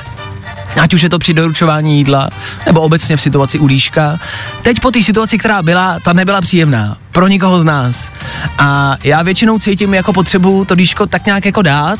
ať 0.80 0.94
už 0.94 1.02
je 1.02 1.09
to 1.09 1.18
při 1.18 1.35
doručování 1.35 1.98
jídla, 1.98 2.28
nebo 2.66 2.80
obecně 2.80 3.16
v 3.16 3.20
situaci 3.20 3.59
u 3.59 3.66
líška. 3.66 4.18
Teď 4.62 4.80
po 4.80 4.90
té 4.90 5.02
situaci, 5.02 5.38
která 5.38 5.62
byla, 5.62 5.98
ta 6.02 6.12
nebyla 6.12 6.40
příjemná 6.40 6.96
pro 7.12 7.28
nikoho 7.28 7.61
z 7.61 7.64
nás. 7.64 8.09
A 8.59 8.96
já 9.04 9.22
většinou 9.22 9.59
cítím 9.59 9.94
jako 9.94 10.12
potřebu 10.12 10.64
to 10.64 10.74
líško 10.74 11.06
tak 11.06 11.26
nějak 11.26 11.46
jako 11.46 11.62
dát. 11.62 11.98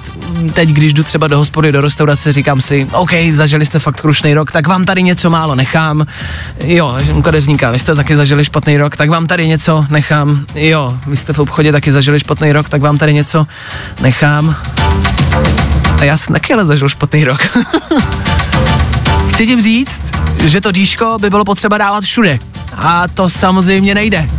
Teď, 0.52 0.68
když 0.68 0.92
jdu 0.92 1.02
třeba 1.02 1.28
do 1.28 1.38
hospody, 1.38 1.72
do 1.72 1.80
restaurace, 1.80 2.33
říkám 2.33 2.61
si, 2.61 2.87
OK, 2.92 3.11
zažili 3.30 3.66
jste 3.66 3.78
fakt 3.78 4.00
krušný 4.00 4.35
rok, 4.35 4.52
tak 4.52 4.66
vám 4.66 4.85
tady 4.85 5.02
něco 5.02 5.30
málo 5.30 5.54
nechám. 5.54 6.06
Jo, 6.64 6.98
kadezníka, 7.24 7.70
vy 7.70 7.78
jste 7.78 7.94
taky 7.94 8.16
zažili 8.16 8.44
špatný 8.44 8.76
rok, 8.76 8.96
tak 8.96 9.11
vám 9.11 9.26
tady 9.26 9.48
něco 9.48 9.87
nechám. 9.90 10.44
Jo, 10.54 10.98
vy 11.06 11.16
jste 11.16 11.33
v 11.33 11.38
obchodě 11.38 11.72
taky 11.72 11.92
zažili 11.92 12.20
špatný 12.20 12.52
rok, 12.52 12.68
tak 12.68 12.83
vám 12.83 12.98
tady 12.98 13.14
něco 13.14 13.46
nechám. 14.00 14.56
A 15.98 16.04
já 16.04 16.16
jsem 16.16 16.33
taky 16.33 16.54
ale 16.54 16.64
zažil 16.64 16.88
špatný 16.88 17.24
rok. 17.24 17.40
Chci 19.40 19.46
tím 19.46 19.62
říct, 19.62 20.03
že 20.46 20.61
to 20.61 20.72
dýško 20.72 21.18
by 21.20 21.31
bylo 21.31 21.44
potřeba 21.44 21.79
dávat 21.79 22.05
všude. 22.05 22.38
A 22.76 23.09
to 23.09 23.29
samozřejmě 23.29 23.94
nejde. 23.94 24.31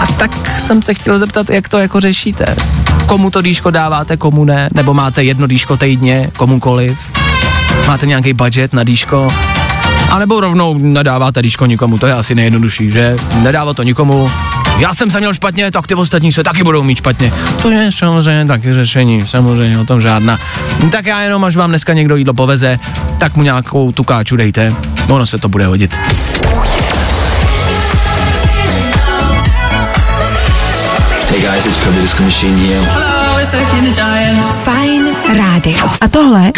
A 0.00 0.06
tak 0.06 0.60
jsem 0.60 0.82
se 0.82 0.94
chtěl 0.94 1.18
zeptat, 1.18 1.50
jak 1.50 1.68
to 1.68 1.78
jako 1.78 2.00
řešíte. 2.00 2.56
Komu 3.06 3.30
to 3.30 3.42
dýško 3.42 3.70
dáváte, 3.70 4.16
komu 4.16 4.44
ne? 4.44 4.68
Nebo 4.74 4.94
máte 4.94 5.24
jedno 5.24 5.46
dýško 5.46 5.76
týdně, 5.76 6.30
komukoliv? 6.36 6.98
Máte 7.86 8.06
nějaký 8.06 8.32
budget 8.32 8.72
na 8.72 8.84
dýško? 8.84 9.28
A 10.10 10.18
nebo 10.18 10.40
rovnou 10.40 10.78
nadáváte 10.78 11.42
dýško 11.42 11.66
nikomu, 11.66 11.98
to 11.98 12.06
je 12.06 12.12
asi 12.12 12.34
nejjednodušší, 12.34 12.90
že? 12.90 13.16
Nedává 13.42 13.74
to 13.74 13.82
nikomu. 13.82 14.30
Já 14.78 14.94
jsem 14.94 15.10
se 15.10 15.18
měl 15.18 15.34
špatně, 15.34 15.70
tak 15.70 15.86
ty 15.86 15.94
ostatní 15.94 16.32
se 16.32 16.44
taky 16.44 16.62
budou 16.62 16.82
mít 16.82 16.98
špatně. 16.98 17.32
To 17.62 17.70
je 17.70 17.92
samozřejmě 17.92 18.44
taky 18.44 18.74
řešení, 18.74 19.26
samozřejmě 19.26 19.78
o 19.78 19.84
tom 19.84 20.00
žádná. 20.00 20.38
Tak 20.90 21.06
já 21.06 21.20
jenom, 21.20 21.44
až 21.44 21.56
vám 21.56 21.70
dneska 21.70 21.92
někdo 21.92 22.16
jídlo 22.16 22.34
poveze, 22.34 22.78
tak 23.18 23.36
mu 23.36 23.42
nějakou 23.42 23.92
tu 23.92 24.04
káču 24.04 24.36
dejte, 24.36 24.74
ono 25.10 25.26
se 25.26 25.38
to 25.38 25.48
bude 25.48 25.66
hodit. 25.66 25.98
Hey 31.30 31.40
guys, 31.40 31.66
it's 31.66 31.76
Purple 31.76 32.00
Disco 32.02 32.22
Machine 32.22 32.56
here. 32.56 32.80
Hello, 32.80 33.38
it's 33.38 33.50
Sophie 33.50 33.80
the 33.82 33.94
Giant. 33.94 34.54
Fine 34.54 35.14
Radio. 35.38 35.86
A 36.00 36.08
tohle 36.08 36.52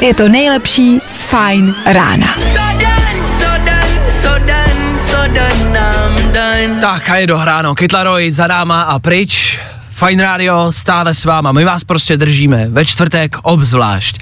je 0.00 0.14
to 0.14 0.28
nejlepší 0.28 1.00
z 1.06 1.22
Fine 1.22 1.72
rána. 1.86 2.26
Tak 6.80 7.10
a 7.10 7.16
je 7.16 7.26
dohráno, 7.26 7.74
Kytlaroj 7.74 8.30
za 8.32 8.46
náma 8.46 8.82
a 8.82 8.98
pryč. 8.98 9.60
Fine 10.06 10.24
Radio 10.24 10.72
stále 10.72 11.14
s 11.14 11.24
váma, 11.24 11.52
my 11.52 11.64
vás 11.64 11.84
prostě 11.84 12.16
držíme 12.16 12.66
ve 12.70 12.86
čtvrtek 12.86 13.36
obzvlášť. 13.42 14.18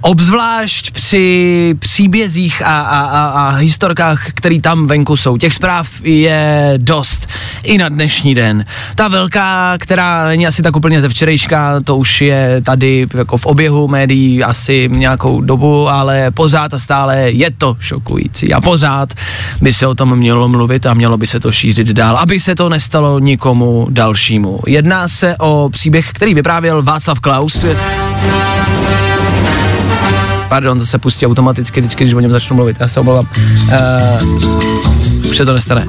Obzvlášť 0.00 0.90
při 0.90 1.74
příbězích 1.78 2.62
a, 2.62 2.80
a, 2.80 3.00
a, 3.00 3.26
a 3.26 3.50
historkách, 3.50 4.26
které 4.34 4.60
tam 4.60 4.86
venku 4.86 5.16
jsou. 5.16 5.36
Těch 5.36 5.54
zpráv 5.54 5.88
je 6.02 6.74
dost 6.76 7.28
i 7.62 7.78
na 7.78 7.88
dnešní 7.88 8.34
den. 8.34 8.64
Ta 8.94 9.08
velká, 9.08 9.78
která 9.78 10.28
není 10.28 10.46
asi 10.46 10.62
tak 10.62 10.76
úplně 10.76 11.00
ze 11.00 11.08
včerejška, 11.08 11.80
to 11.80 11.96
už 11.96 12.20
je 12.20 12.62
tady 12.64 13.06
jako 13.16 13.36
v 13.36 13.46
oběhu 13.46 13.88
médií 13.88 14.44
asi 14.44 14.88
nějakou 14.92 15.40
dobu, 15.40 15.88
ale 15.88 16.30
pořád 16.30 16.74
a 16.74 16.78
stále 16.78 17.30
je 17.30 17.50
to 17.50 17.76
šokující 17.80 18.54
a 18.54 18.60
pořád 18.60 19.14
by 19.60 19.72
se 19.72 19.86
o 19.86 19.94
tom 19.94 20.16
mělo 20.16 20.48
mluvit 20.48 20.86
a 20.86 20.94
mělo 20.94 21.16
by 21.16 21.26
se 21.26 21.40
to 21.40 21.52
šířit 21.52 21.88
dál, 21.88 22.16
aby 22.16 22.40
se 22.40 22.54
to 22.54 22.68
nestalo 22.68 23.18
nikomu 23.18 23.86
dalšímu. 23.90 24.60
Jedná 24.66 25.08
se 25.14 25.36
o 25.36 25.68
příběh, 25.72 26.12
který 26.12 26.34
vyprávěl 26.34 26.82
Václav 26.82 27.20
Klaus. 27.20 27.64
Pardon, 30.48 30.78
to 30.78 30.86
se 30.86 30.98
pustí 30.98 31.26
automaticky 31.26 31.80
vždycky, 31.80 32.04
když 32.04 32.14
o 32.14 32.20
něm 32.20 32.30
začnu 32.30 32.56
mluvit, 32.56 32.76
já 32.80 32.88
se 32.88 33.00
omlouvám. 33.00 33.28
Uh, 34.24 35.30
už 35.30 35.36
se 35.36 35.46
to 35.46 35.54
nestane. 35.54 35.84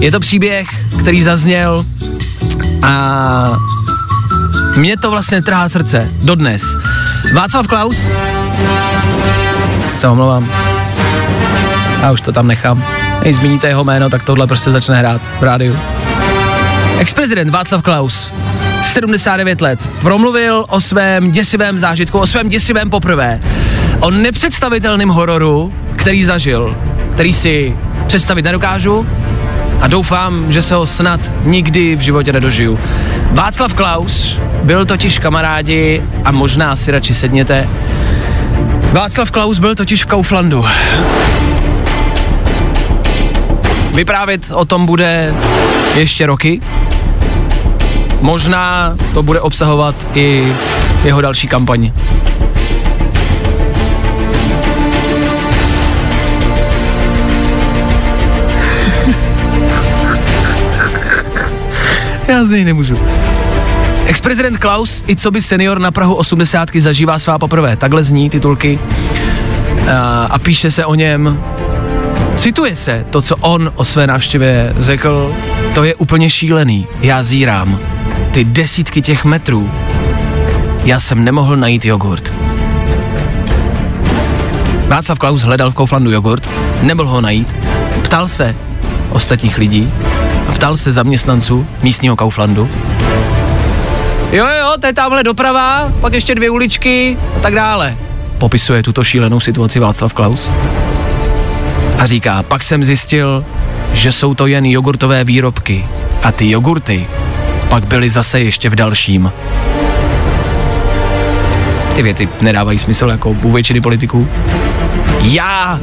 Je 0.00 0.10
to 0.10 0.20
příběh, 0.20 0.68
který 1.00 1.22
zazněl 1.22 1.86
a 2.82 3.52
mě 4.76 4.96
to 4.96 5.10
vlastně 5.10 5.42
trhá 5.42 5.68
srdce, 5.68 6.10
dodnes. 6.22 6.62
Václav 7.34 7.66
Klaus, 7.66 8.10
se 9.96 10.08
omlouvám, 10.08 10.50
já 12.02 12.12
už 12.12 12.20
to 12.20 12.32
tam 12.32 12.46
nechám. 12.46 12.84
Když 13.22 13.36
zmíníte 13.36 13.68
jeho 13.68 13.84
jméno, 13.84 14.10
tak 14.10 14.22
tohle 14.22 14.46
prostě 14.46 14.70
začne 14.70 14.96
hrát 14.96 15.20
v 15.40 15.42
rádiu. 15.42 15.76
Ex-prezident 17.00 17.50
Václav 17.50 17.82
Klaus, 17.82 18.32
79 18.82 19.60
let, 19.60 19.88
promluvil 20.00 20.64
o 20.68 20.80
svém 20.80 21.30
děsivém 21.30 21.78
zážitku, 21.78 22.18
o 22.18 22.26
svém 22.26 22.48
děsivém 22.48 22.90
poprvé, 22.90 23.40
o 24.00 24.10
nepředstavitelném 24.10 25.08
hororu, 25.08 25.74
který 25.96 26.24
zažil, 26.24 26.76
který 27.12 27.34
si 27.34 27.76
představit 28.06 28.42
nedokážu 28.42 29.06
a 29.80 29.86
doufám, 29.86 30.52
že 30.52 30.62
se 30.62 30.74
ho 30.74 30.86
snad 30.86 31.20
nikdy 31.44 31.96
v 31.96 32.00
životě 32.00 32.32
nedožiju. 32.32 32.80
Václav 33.30 33.74
Klaus 33.74 34.38
byl 34.62 34.84
totiž 34.84 35.18
kamarádi 35.18 36.02
a 36.24 36.30
možná 36.30 36.76
si 36.76 36.90
radši 36.90 37.14
sedněte. 37.14 37.68
Václav 38.92 39.30
Klaus 39.30 39.58
byl 39.58 39.74
totiž 39.74 40.04
v 40.04 40.06
Kauflandu. 40.06 40.64
Vyprávět 43.94 44.50
o 44.54 44.64
tom 44.64 44.86
bude 44.86 45.34
ještě 45.94 46.26
roky. 46.26 46.60
Možná 48.20 48.96
to 49.14 49.22
bude 49.22 49.40
obsahovat 49.40 50.06
i 50.14 50.52
jeho 51.04 51.20
další 51.20 51.48
kampaň. 51.48 51.92
Já 62.28 62.44
z 62.44 62.50
něj 62.50 62.64
nemůžu. 62.64 62.98
Ex-prezident 64.06 64.58
Klaus 64.58 65.04
i 65.08 65.16
co 65.16 65.30
by 65.30 65.42
senior 65.42 65.78
na 65.78 65.90
Prahu 65.90 66.14
80 66.14 66.68
zažívá 66.78 67.18
svá 67.18 67.38
poprvé. 67.38 67.76
Takhle 67.76 68.02
zní 68.02 68.30
titulky 68.30 68.78
a, 69.92 70.24
a 70.24 70.38
píše 70.38 70.70
se 70.70 70.84
o 70.84 70.94
něm 70.94 71.40
Cituje 72.36 72.76
se 72.76 73.06
to, 73.10 73.22
co 73.22 73.36
on 73.36 73.72
o 73.76 73.84
své 73.84 74.06
návštěvě 74.06 74.72
řekl, 74.78 75.34
to 75.74 75.84
je 75.84 75.94
úplně 75.94 76.30
šílený. 76.30 76.86
Já 77.00 77.22
zírám. 77.22 77.89
Ty 78.32 78.44
desítky 78.44 79.02
těch 79.02 79.24
metrů. 79.24 79.70
Já 80.84 81.00
jsem 81.00 81.24
nemohl 81.24 81.56
najít 81.56 81.84
jogurt. 81.84 82.32
Václav 84.88 85.18
Klaus 85.18 85.42
hledal 85.42 85.70
v 85.70 85.74
Kauflandu 85.74 86.10
jogurt, 86.10 86.48
nemohl 86.82 87.08
ho 87.08 87.20
najít, 87.20 87.56
ptal 88.02 88.28
se 88.28 88.56
ostatních 89.10 89.58
lidí 89.58 89.92
a 90.48 90.52
ptal 90.52 90.76
se 90.76 90.92
zaměstnanců 90.92 91.66
místního 91.82 92.16
Kauflandu. 92.16 92.70
Jo, 94.32 94.46
jo, 94.46 94.72
to 94.80 94.86
je 94.86 94.92
tamhle 94.92 95.22
doprava, 95.22 95.92
pak 96.00 96.12
ještě 96.12 96.34
dvě 96.34 96.50
uličky 96.50 97.18
a 97.36 97.40
tak 97.40 97.54
dále. 97.54 97.96
Popisuje 98.38 98.82
tuto 98.82 99.04
šílenou 99.04 99.40
situaci 99.40 99.78
Václav 99.78 100.12
Klaus 100.12 100.50
a 101.98 102.06
říká, 102.06 102.42
pak 102.42 102.62
jsem 102.62 102.84
zjistil, 102.84 103.44
že 103.92 104.12
jsou 104.12 104.34
to 104.34 104.46
jen 104.46 104.66
jogurtové 104.66 105.24
výrobky 105.24 105.86
a 106.22 106.32
ty 106.32 106.50
jogurty 106.50 107.06
pak 107.70 107.86
byly 107.86 108.10
zase 108.10 108.40
ještě 108.40 108.70
v 108.70 108.74
dalším. 108.74 109.32
Ty 111.94 112.02
věty 112.02 112.28
nedávají 112.40 112.78
smysl 112.78 113.08
jako 113.08 113.30
u 113.30 113.52
většiny 113.52 113.80
politiků. 113.80 114.28
Já, 115.20 115.80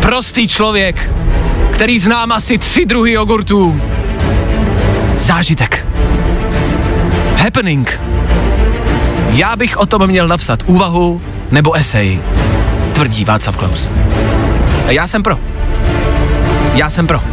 prostý 0.00 0.48
člověk, 0.48 1.10
který 1.70 1.98
znám 1.98 2.32
asi 2.32 2.58
tři 2.58 2.86
druhy 2.86 3.12
jogurtů. 3.12 3.80
Zážitek. 5.14 5.86
Happening. 7.36 8.00
Já 9.30 9.56
bych 9.56 9.76
o 9.76 9.86
tom 9.86 10.06
měl 10.06 10.28
napsat 10.28 10.62
úvahu 10.66 11.22
nebo 11.50 11.72
esej, 11.72 12.20
tvrdí 12.92 13.24
Václav 13.24 13.56
Klaus. 13.56 13.90
Já 14.86 15.06
jsem 15.06 15.22
pro. 15.22 15.38
Já 16.74 16.90
jsem 16.90 17.06
pro. 17.06 17.31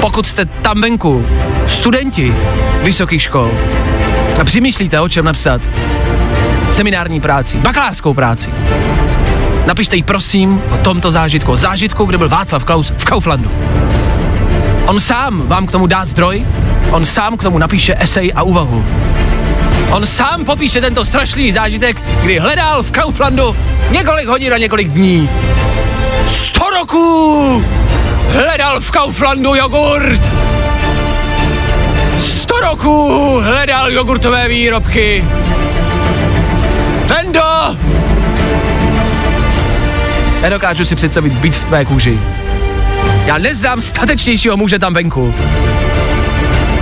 Pokud 0.00 0.26
jste 0.26 0.44
tam 0.44 0.80
venku, 0.80 1.26
studenti 1.66 2.34
vysokých 2.82 3.22
škol, 3.22 3.50
a 4.40 4.44
přemýšlíte, 4.44 5.00
o 5.00 5.08
čem 5.08 5.24
napsat, 5.24 5.60
seminární 6.70 7.20
práci, 7.20 7.56
bakalářskou 7.56 8.14
práci, 8.14 8.50
napište 9.66 9.96
jí 9.96 10.02
prosím 10.02 10.62
o 10.70 10.76
tomto 10.76 11.10
zážitku, 11.10 11.52
o 11.52 11.56
zážitku, 11.56 12.04
kde 12.04 12.18
byl 12.18 12.28
Václav 12.28 12.64
Klaus 12.64 12.92
v 12.96 13.04
Kauflandu. 13.04 13.50
On 14.86 15.00
sám 15.00 15.46
vám 15.46 15.66
k 15.66 15.72
tomu 15.72 15.86
dá 15.86 16.04
zdroj, 16.04 16.46
on 16.90 17.04
sám 17.04 17.36
k 17.36 17.42
tomu 17.42 17.58
napíše 17.58 17.94
esej 17.98 18.32
a 18.34 18.42
úvahu. 18.42 18.84
On 19.90 20.06
sám 20.06 20.44
popíše 20.44 20.80
tento 20.80 21.04
strašný 21.04 21.52
zážitek, 21.52 22.02
kdy 22.22 22.38
hledal 22.38 22.82
v 22.82 22.90
Kauflandu 22.90 23.56
několik 23.90 24.26
hodin 24.26 24.54
a 24.54 24.58
několik 24.58 24.88
dní. 24.88 25.30
Roků 26.80 27.64
hledal 28.28 28.80
v 28.80 28.90
Kauflandu 28.90 29.54
jogurt. 29.54 30.32
Sto 32.18 32.60
roků 32.60 33.38
hledal 33.42 33.92
jogurtové 33.92 34.48
výrobky. 34.48 35.24
Vendo! 37.04 37.76
Nedokážu 40.40 40.84
si 40.84 40.94
představit 40.94 41.32
být 41.32 41.56
v 41.56 41.64
tvé 41.64 41.84
kůži. 41.84 42.18
Já 43.26 43.38
neznám 43.38 43.80
statečnějšího 43.80 44.56
muže 44.56 44.78
tam 44.78 44.94
venku. 44.94 45.34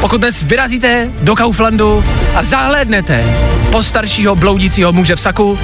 Pokud 0.00 0.18
dnes 0.20 0.42
vyrazíte 0.42 1.10
do 1.22 1.34
Kauflandu 1.34 2.04
a 2.34 2.42
zahlédnete 2.42 3.24
postaršího 3.70 4.36
bloudícího 4.36 4.92
muže 4.92 5.16
v 5.16 5.20
saku, 5.20 5.58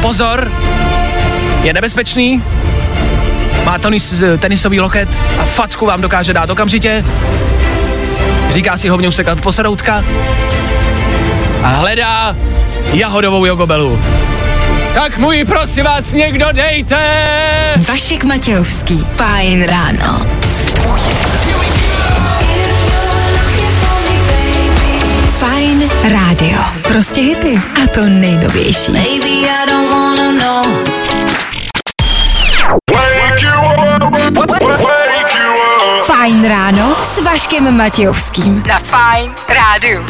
pozor, 0.00 0.52
je 1.62 1.72
nebezpečný, 1.72 2.42
má 3.64 3.78
tonis, 3.78 4.22
tenisový 4.38 4.80
loket 4.80 5.08
a 5.38 5.44
facku 5.44 5.86
vám 5.86 6.00
dokáže 6.00 6.32
dát 6.32 6.50
okamžitě, 6.50 7.04
říká 8.50 8.76
si 8.76 8.88
hovně 8.88 9.08
usekat 9.08 9.40
posadoutka 9.40 10.04
a 11.62 11.68
hledá 11.68 12.36
jahodovou 12.92 13.44
jogobelu. 13.44 14.00
Tak 14.94 15.18
můj, 15.18 15.44
prosím 15.44 15.84
vás, 15.84 16.12
někdo 16.12 16.46
dejte! 16.52 16.98
Vašek 17.88 18.24
Matějovský, 18.24 19.06
fajn 19.12 19.64
ráno. 19.64 20.26
Fajn 25.38 25.90
rádio. 26.02 26.58
Prostě 26.82 27.20
hity. 27.20 27.62
A 27.84 27.86
to 27.86 28.08
nejnovější. 28.08 28.92
Baby, 28.92 29.48
I 29.48 29.70
don't 29.70 29.90
wanna 29.90 30.32
know. 30.32 30.91
Fajn 36.22 36.48
ráno 36.48 36.96
s 37.02 37.20
Vaškem 37.20 37.76
Matějovským. 37.76 38.62
Na 38.68 38.78
Fajn 38.78 39.34
rádiu. 39.48 40.06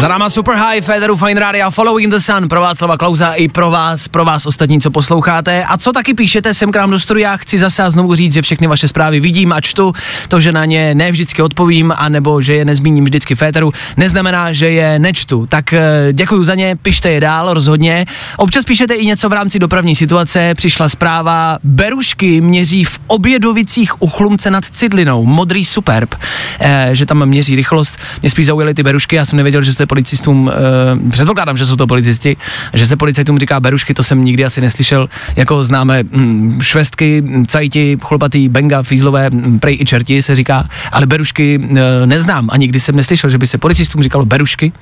Za 0.00 0.08
náma 0.08 0.30
Super 0.30 0.54
High, 0.54 0.80
Federu 0.80 1.16
Fine 1.16 1.40
Radio, 1.40 1.70
Following 1.70 2.10
the 2.14 2.18
Sun, 2.18 2.48
pro 2.48 2.60
Václava 2.60 2.96
Klauza 2.96 3.32
i 3.32 3.48
pro 3.48 3.70
vás, 3.70 4.08
pro 4.08 4.24
vás 4.24 4.46
ostatní, 4.46 4.80
co 4.80 4.90
posloucháte. 4.90 5.64
A 5.64 5.76
co 5.76 5.92
taky 5.92 6.14
píšete 6.14 6.54
sem 6.54 6.72
k 6.72 6.76
nám 6.76 6.90
do 6.90 7.00
studia, 7.00 7.36
chci 7.36 7.58
zase 7.58 7.82
a 7.82 7.90
znovu 7.90 8.14
říct, 8.14 8.32
že 8.32 8.42
všechny 8.42 8.66
vaše 8.66 8.88
zprávy 8.88 9.20
vidím 9.20 9.52
a 9.52 9.60
čtu. 9.60 9.92
To, 10.28 10.40
že 10.40 10.52
na 10.52 10.64
ně 10.64 10.94
ne 10.94 11.12
vždycky 11.12 11.42
odpovím, 11.42 11.94
anebo 11.96 12.40
že 12.40 12.54
je 12.54 12.64
nezmíním 12.64 13.04
vždycky 13.04 13.34
Féteru, 13.34 13.72
neznamená, 13.96 14.52
že 14.52 14.70
je 14.70 14.98
nečtu. 14.98 15.46
Tak 15.46 15.72
eh, 15.72 16.08
děkuji 16.12 16.44
za 16.44 16.54
ně, 16.54 16.76
pište 16.82 17.10
je 17.10 17.20
dál 17.20 17.54
rozhodně. 17.54 18.06
Občas 18.36 18.64
píšete 18.64 18.94
i 18.94 19.06
něco 19.06 19.28
v 19.28 19.32
rámci 19.32 19.58
dopravní 19.58 19.96
situace. 19.96 20.54
Přišla 20.54 20.88
zpráva, 20.88 21.58
Berušky 21.64 22.40
měří 22.40 22.84
v 22.84 23.00
Obědovicích 23.06 24.02
u 24.02 24.08
Chlumce 24.08 24.50
nad 24.50 24.64
Cidlinou, 24.64 25.24
modrý 25.24 25.64
superb, 25.64 26.14
eh, 26.60 26.90
že 26.92 27.06
tam 27.06 27.26
měří 27.26 27.56
rychlost. 27.56 27.96
Mě 28.22 28.30
spíš 28.30 28.46
zaujaly 28.46 28.74
ty 28.74 28.82
Berušky, 28.82 29.16
já 29.16 29.24
jsem 29.24 29.36
nevěděl, 29.36 29.62
že 29.62 29.72
se 29.72 29.87
policistům, 29.88 30.46
uh, 30.46 31.10
předpokládám, 31.10 31.56
že 31.56 31.66
jsou 31.66 31.76
to 31.76 31.86
policisti, 31.86 32.36
že 32.74 32.86
se 32.86 32.96
policajtům 32.96 33.38
říká 33.38 33.60
berušky, 33.60 33.94
to 33.94 34.02
jsem 34.02 34.24
nikdy 34.24 34.44
asi 34.44 34.60
neslyšel, 34.60 35.08
jako 35.36 35.64
známe 35.64 36.02
mm, 36.02 36.58
švestky, 36.62 37.24
cajti, 37.46 37.98
chlopatý, 38.02 38.48
benga, 38.48 38.82
fízlové, 38.82 39.30
mm, 39.30 39.58
prej 39.58 39.78
i 39.80 39.84
čerti 39.84 40.22
se 40.22 40.34
říká, 40.34 40.64
ale 40.92 41.06
berušky 41.06 41.58
uh, 41.58 41.78
neznám 42.04 42.48
a 42.52 42.56
nikdy 42.56 42.80
jsem 42.80 42.96
neslyšel, 42.96 43.30
že 43.30 43.38
by 43.38 43.46
se 43.46 43.58
policistům 43.58 44.02
říkalo 44.02 44.24
berušky, 44.24 44.72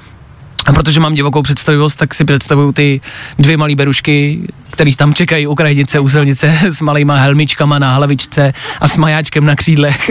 a 0.66 0.72
protože 0.72 1.00
mám 1.00 1.14
divokou 1.14 1.42
představivost, 1.42 1.98
tak 1.98 2.14
si 2.14 2.24
představuju 2.24 2.72
ty 2.72 3.00
dvě 3.38 3.56
malé 3.56 3.74
berušky, 3.74 4.40
kterých 4.76 4.96
tam 4.96 5.14
čekají 5.14 5.46
Ukrajinice 5.46 6.00
u 6.00 6.08
silnice 6.08 6.52
s 6.70 6.80
malýma 6.80 7.16
helmičkama 7.16 7.78
na 7.78 7.94
hlavičce 7.94 8.52
a 8.80 8.88
s 8.88 8.96
majáčkem 8.96 9.44
na 9.44 9.56
křídlech. 9.56 10.10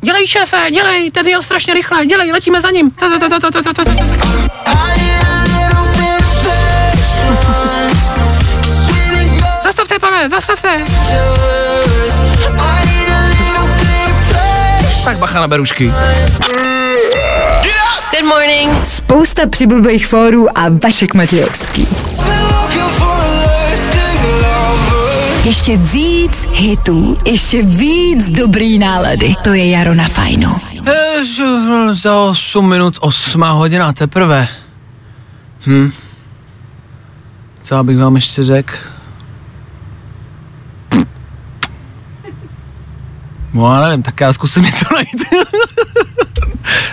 dělej 0.00 0.26
šéfe, 0.26 0.56
dělej, 0.70 1.10
ten 1.10 1.26
jel 1.26 1.42
strašně 1.42 1.74
rychle, 1.74 2.06
dělej, 2.06 2.32
letíme 2.32 2.62
za 2.62 2.70
ním. 2.70 2.92
Zastavte, 9.64 9.98
pane, 9.98 10.28
zastavte. 10.28 10.84
Tak 15.04 15.18
bacha 15.18 15.40
na 15.40 15.48
berušky. 15.48 15.92
Good 18.10 18.24
morning. 18.28 18.86
Spousta 18.86 19.46
přibulbých 19.46 20.06
fórů 20.06 20.58
a 20.58 20.68
Vašek 20.68 21.14
Matějovský. 21.14 21.88
Ještě 25.44 25.76
víc 25.76 26.48
hitů, 26.52 27.18
ještě 27.26 27.62
víc 27.62 28.28
dobrý 28.28 28.78
nálady. 28.78 29.34
To 29.44 29.52
je 29.52 29.70
Jaro 29.70 29.94
na 29.94 30.08
fajnu. 30.08 30.56
Za 31.92 32.16
8 32.16 32.68
minut 32.68 32.98
8 33.00 33.42
hodina 33.42 33.92
teprve. 33.92 34.48
Hm. 35.66 35.92
Co 37.62 37.84
bych 37.84 37.98
vám 37.98 38.14
ještě 38.14 38.42
řekl? 38.42 38.72
No 43.54 43.74
já 43.74 43.80
nevím, 43.80 44.02
tak 44.02 44.20
já 44.20 44.32
zkusím 44.32 44.62
něco 44.62 44.84
najít. 44.94 45.24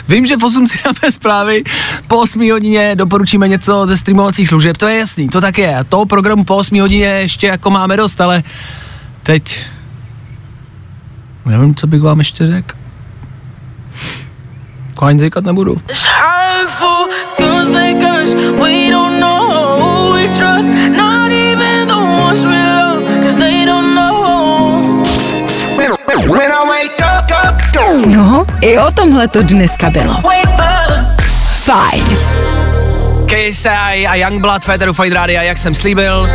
Vím, 0.08 0.26
že 0.26 0.38
v 0.38 0.44
8 0.44 0.68
si 0.68 0.80
dáme 0.86 1.12
zprávy, 1.12 1.64
po 2.08 2.18
8 2.18 2.52
hodině 2.52 2.96
doporučíme 2.96 3.48
něco 3.48 3.86
ze 3.86 3.98
streamovacích 3.98 4.48
služeb, 4.48 4.78
to 4.78 4.88
je 4.88 4.98
jasný, 4.98 5.30
to 5.30 5.42
tak 5.42 5.58
je. 5.58 5.76
A 5.78 5.84
toho 5.84 6.06
programu 6.06 6.44
po 6.44 6.56
8 6.56 6.82
hodině 6.82 7.06
ještě 7.06 7.48
jako 7.48 7.70
máme 7.70 7.98
dost, 7.98 8.22
ale 8.22 8.44
teď 9.24 9.60
nevím, 11.46 11.76
co 11.76 11.88
bych 11.88 12.02
vám 12.02 12.20
ještě 12.20 12.48
řekl. 12.48 12.76
To 14.94 15.06
ani 15.06 15.20
říkat 15.20 15.44
nebudu. 15.44 15.78
I 28.62 28.80
o 28.80 28.92
tomhle 28.92 29.28
to 29.28 29.44
dneska 29.44 29.90
bylo. 29.90 30.16
Fajn. 31.56 32.18
KSI 33.26 34.08
a 34.08 34.16
Youngblood, 34.16 34.64
Federu 34.64 34.94
Fight 34.94 35.14
Radio, 35.14 35.42
jak 35.42 35.58
jsem 35.58 35.76
slíbil. 35.76 36.30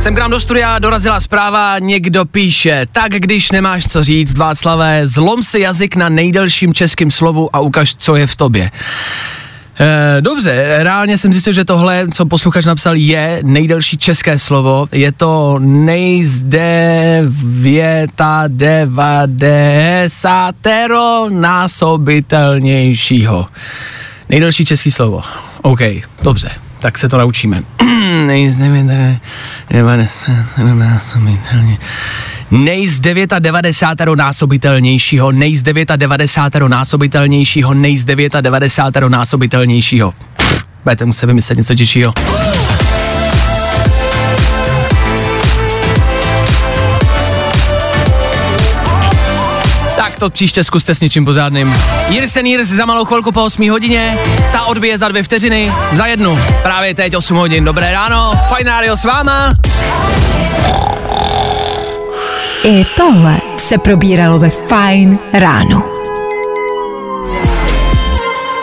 Sem 0.00 0.14
k 0.14 0.18
nám 0.18 0.30
do 0.30 0.40
studia 0.40 0.78
dorazila 0.78 1.20
zpráva, 1.20 1.78
někdo 1.78 2.24
píše, 2.24 2.86
tak 2.92 3.12
když 3.12 3.50
nemáš 3.50 3.88
co 3.88 4.04
říct, 4.04 4.34
Václavé, 4.34 5.06
zlom 5.06 5.42
si 5.42 5.60
jazyk 5.60 5.96
na 5.96 6.08
nejdelším 6.08 6.74
českým 6.74 7.10
slovu 7.10 7.56
a 7.56 7.60
ukaž, 7.60 7.94
co 7.98 8.16
je 8.16 8.26
v 8.26 8.36
tobě. 8.36 8.70
E, 9.80 10.16
dobře, 10.20 10.78
reálně 10.82 11.18
jsem 11.18 11.32
zjistil, 11.32 11.52
že 11.52 11.64
tohle, 11.64 12.06
co 12.14 12.26
posluchač 12.26 12.64
napsal, 12.64 12.94
je 12.94 13.40
nejdelší 13.42 13.98
české 13.98 14.38
slovo. 14.38 14.86
Je 14.92 15.12
to 15.12 15.58
nejzdevěta 15.60 18.44
devadesátero 18.46 21.26
násobitelnějšího. 21.30 23.46
Nejdelší 24.28 24.64
český 24.64 24.90
slovo. 24.90 25.22
OK, 25.62 25.80
dobře, 26.22 26.50
tak 26.80 26.98
se 26.98 27.08
to 27.08 27.18
naučíme. 27.18 27.60
Nejzdevěta 28.26 29.20
devadesátero 29.70 30.74
násobitelně 30.74 31.78
nej 32.50 32.86
z 32.86 33.00
99 33.00 34.16
násobitelnějšího, 34.16 35.32
nej 35.32 35.56
z 35.56 35.62
99 35.62 36.68
násobitelnějšího, 36.68 37.74
nej 37.74 37.96
z 37.96 38.04
99 38.04 39.08
násobitelnějšího. 39.08 40.14
Budete 40.84 41.04
muset 41.04 41.26
vymyslet 41.26 41.58
něco 41.58 41.74
těžšího. 41.74 42.12
To 50.18 50.30
příště 50.30 50.64
zkuste 50.64 50.94
s 50.94 51.00
něčím 51.00 51.24
pořádným. 51.24 51.74
Years 52.08 52.36
and 52.36 52.46
Years 52.46 52.68
za 52.68 52.84
malou 52.84 53.04
chvilku 53.04 53.32
po 53.32 53.44
8 53.44 53.70
hodině, 53.70 54.18
ta 54.52 54.62
odbije 54.62 54.98
za 54.98 55.08
dvě 55.08 55.22
vteřiny, 55.22 55.72
za 55.92 56.06
jednu, 56.06 56.38
právě 56.62 56.94
teď 56.94 57.16
8 57.16 57.36
hodin. 57.36 57.64
Dobré 57.64 57.92
ráno, 57.92 58.32
Fajnário 58.48 58.96
s 58.96 59.04
váma. 59.04 59.52
I 62.64 62.84
tohle 62.96 63.40
se 63.56 63.78
probíralo 63.78 64.38
ve 64.38 64.50
Fine 64.50 65.18
ráno. 65.32 65.82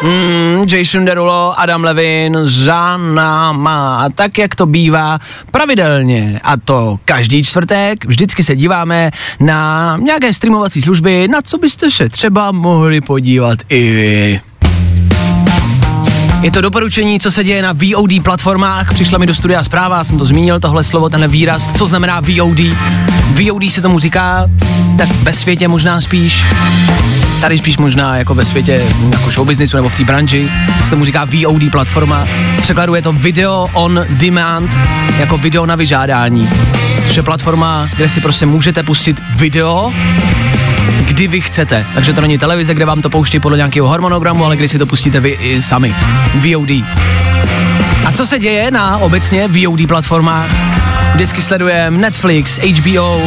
Mm, 0.01 0.63
Jason 0.71 1.05
Derulo, 1.05 1.59
Adam 1.59 1.83
Levin 1.83 2.37
za 2.41 2.97
náma. 2.97 4.03
A 4.03 4.09
tak, 4.09 4.37
jak 4.37 4.55
to 4.55 4.65
bývá 4.65 5.19
pravidelně, 5.51 6.39
a 6.43 6.57
to 6.57 6.99
každý 7.05 7.43
čtvrtek, 7.43 8.05
vždycky 8.05 8.43
se 8.43 8.55
díváme 8.55 9.11
na 9.39 9.97
nějaké 10.01 10.33
streamovací 10.33 10.81
služby, 10.81 11.27
na 11.27 11.41
co 11.41 11.57
byste 11.57 11.91
se 11.91 12.09
třeba 12.09 12.51
mohli 12.51 13.01
podívat 13.01 13.59
i 13.69 13.91
vy. 13.91 14.52
Je 16.43 16.51
to 16.51 16.61
doporučení, 16.61 17.19
co 17.19 17.31
se 17.31 17.43
děje 17.43 17.61
na 17.61 17.73
VOD 17.73 18.23
platformách. 18.23 18.93
Přišla 18.93 19.17
mi 19.17 19.25
do 19.25 19.35
studia 19.35 19.63
zpráva, 19.63 20.03
jsem 20.03 20.17
to 20.17 20.25
zmínil, 20.25 20.59
tohle 20.59 20.83
slovo, 20.83 21.09
tenhle 21.09 21.27
výraz, 21.27 21.77
co 21.77 21.85
znamená 21.85 22.19
VOD. 22.19 22.59
VOD 23.29 23.63
se 23.69 23.81
tomu 23.81 23.99
říká, 23.99 24.45
tak 24.97 25.09
ve 25.09 25.33
světě 25.33 25.67
možná 25.67 26.01
spíš, 26.01 26.43
tady 27.41 27.57
spíš 27.57 27.77
možná 27.77 28.17
jako 28.17 28.33
ve 28.33 28.45
světě, 28.45 28.85
jako 29.11 29.31
show 29.31 29.47
businessu 29.47 29.77
nebo 29.77 29.89
v 29.89 29.95
té 29.95 30.03
branži, 30.03 30.49
se 30.83 30.89
tomu 30.89 31.05
říká 31.05 31.25
VOD 31.25 31.71
platforma. 31.71 32.25
V 32.57 32.61
překladu 32.61 32.95
je 32.95 33.01
to 33.01 33.11
Video 33.11 33.69
on 33.73 34.05
Demand, 34.09 34.71
jako 35.19 35.37
video 35.37 35.65
na 35.65 35.75
vyžádání. 35.75 36.49
Což 37.07 37.15
je 37.15 37.23
platforma, 37.23 37.89
kde 37.95 38.09
si 38.09 38.21
prostě 38.21 38.45
můžete 38.45 38.83
pustit 38.83 39.21
video, 39.35 39.93
kdy 41.03 41.27
vy 41.27 41.41
chcete. 41.41 41.85
Takže 41.93 42.13
to 42.13 42.21
není 42.21 42.37
televize, 42.37 42.73
kde 42.73 42.85
vám 42.85 43.01
to 43.01 43.09
pouští 43.09 43.39
podle 43.39 43.57
nějakého 43.57 43.87
harmonogramu, 43.87 44.45
ale 44.45 44.55
kdy 44.57 44.67
si 44.67 44.79
to 44.79 44.85
pustíte 44.85 45.19
vy 45.19 45.29
i 45.29 45.61
sami. 45.61 45.95
VOD. 46.35 46.69
A 48.05 48.11
co 48.13 48.25
se 48.25 48.39
děje 48.39 48.71
na 48.71 48.97
obecně 48.97 49.47
VOD 49.47 49.87
platformách? 49.87 50.49
Vždycky 51.13 51.41
sledujeme 51.41 51.97
Netflix, 51.97 52.59
HBO, 52.59 53.21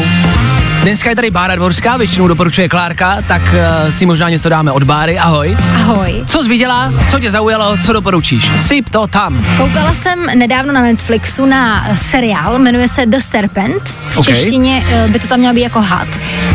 Dneska 0.86 1.10
je 1.10 1.16
tady 1.16 1.30
Bára 1.30 1.56
Dvorská, 1.56 1.96
většinou 1.96 2.28
doporučuje 2.28 2.68
Klárka, 2.68 3.22
tak 3.28 3.42
uh, 3.42 3.90
si 3.90 4.06
možná 4.06 4.30
něco 4.30 4.48
dáme 4.48 4.72
od 4.72 4.82
Báry. 4.82 5.18
Ahoj. 5.18 5.56
Ahoj. 5.74 6.22
Co 6.26 6.42
jsi 6.42 6.48
viděla, 6.48 6.92
co 7.10 7.20
tě 7.20 7.30
zaujalo, 7.30 7.76
co 7.84 7.92
doporučíš? 7.92 8.50
Syp 8.60 8.88
to 8.88 9.06
tam. 9.06 9.44
Koukala 9.56 9.94
jsem 9.94 10.26
nedávno 10.34 10.72
na 10.72 10.82
Netflixu 10.82 11.46
na 11.46 11.88
eh, 11.88 11.96
seriál, 11.98 12.58
jmenuje 12.58 12.88
se 12.88 13.06
The 13.06 13.18
Serpent. 13.18 13.82
V 13.88 14.16
Ok. 14.18 14.26
češtině 14.26 14.84
eh, 14.90 15.08
by 15.08 15.18
to 15.18 15.26
tam 15.26 15.38
mělo 15.38 15.54
být 15.54 15.60
jako 15.62 15.80
had. 15.80 16.08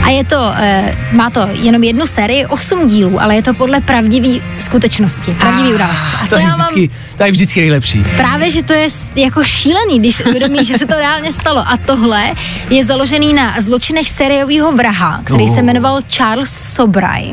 A 0.04 0.10
je 0.10 0.26
to, 0.26 0.54
eh, 0.58 0.98
má 1.12 1.30
to 1.30 1.50
jenom 1.62 1.84
jednu 1.84 2.06
sérii, 2.06 2.46
osm 2.46 2.88
dílů, 2.88 3.22
ale 3.22 3.36
je 3.36 3.42
to 3.42 3.54
podle 3.54 3.82
pravdivé 3.82 4.40
skutečnosti, 4.60 5.34
pravdivé 5.40 5.76
události. 5.76 6.08
A 6.24 6.28
To 6.28 6.36
je, 6.36 6.42
já 6.42 6.48
mám 6.48 6.56
vždycky, 6.58 6.90
to 7.18 7.24
je 7.24 7.32
vždycky 7.32 7.60
nejlepší. 7.60 8.04
Právě, 8.18 8.52
že 8.52 8.64
to 8.64 8.74
je 8.74 8.88
jako 9.16 9.44
šílený, 9.44 10.00
když 10.00 10.16
si 10.16 10.24
uvědomíš, 10.24 10.68
že 10.68 10.78
se 10.78 10.86
to 10.86 10.94
reálně 10.94 11.34
stalo. 11.34 11.60
A 11.68 11.78
tohle 11.78 12.32
je 12.70 12.84
založený 12.84 13.34
na 13.34 13.56
zločinech 13.60 14.10
seriového 14.22 14.72
vraha, 14.72 15.22
který 15.24 15.48
se 15.48 15.62
jmenoval 15.62 16.00
Charles 16.10 16.50
Sobraj. 16.50 17.32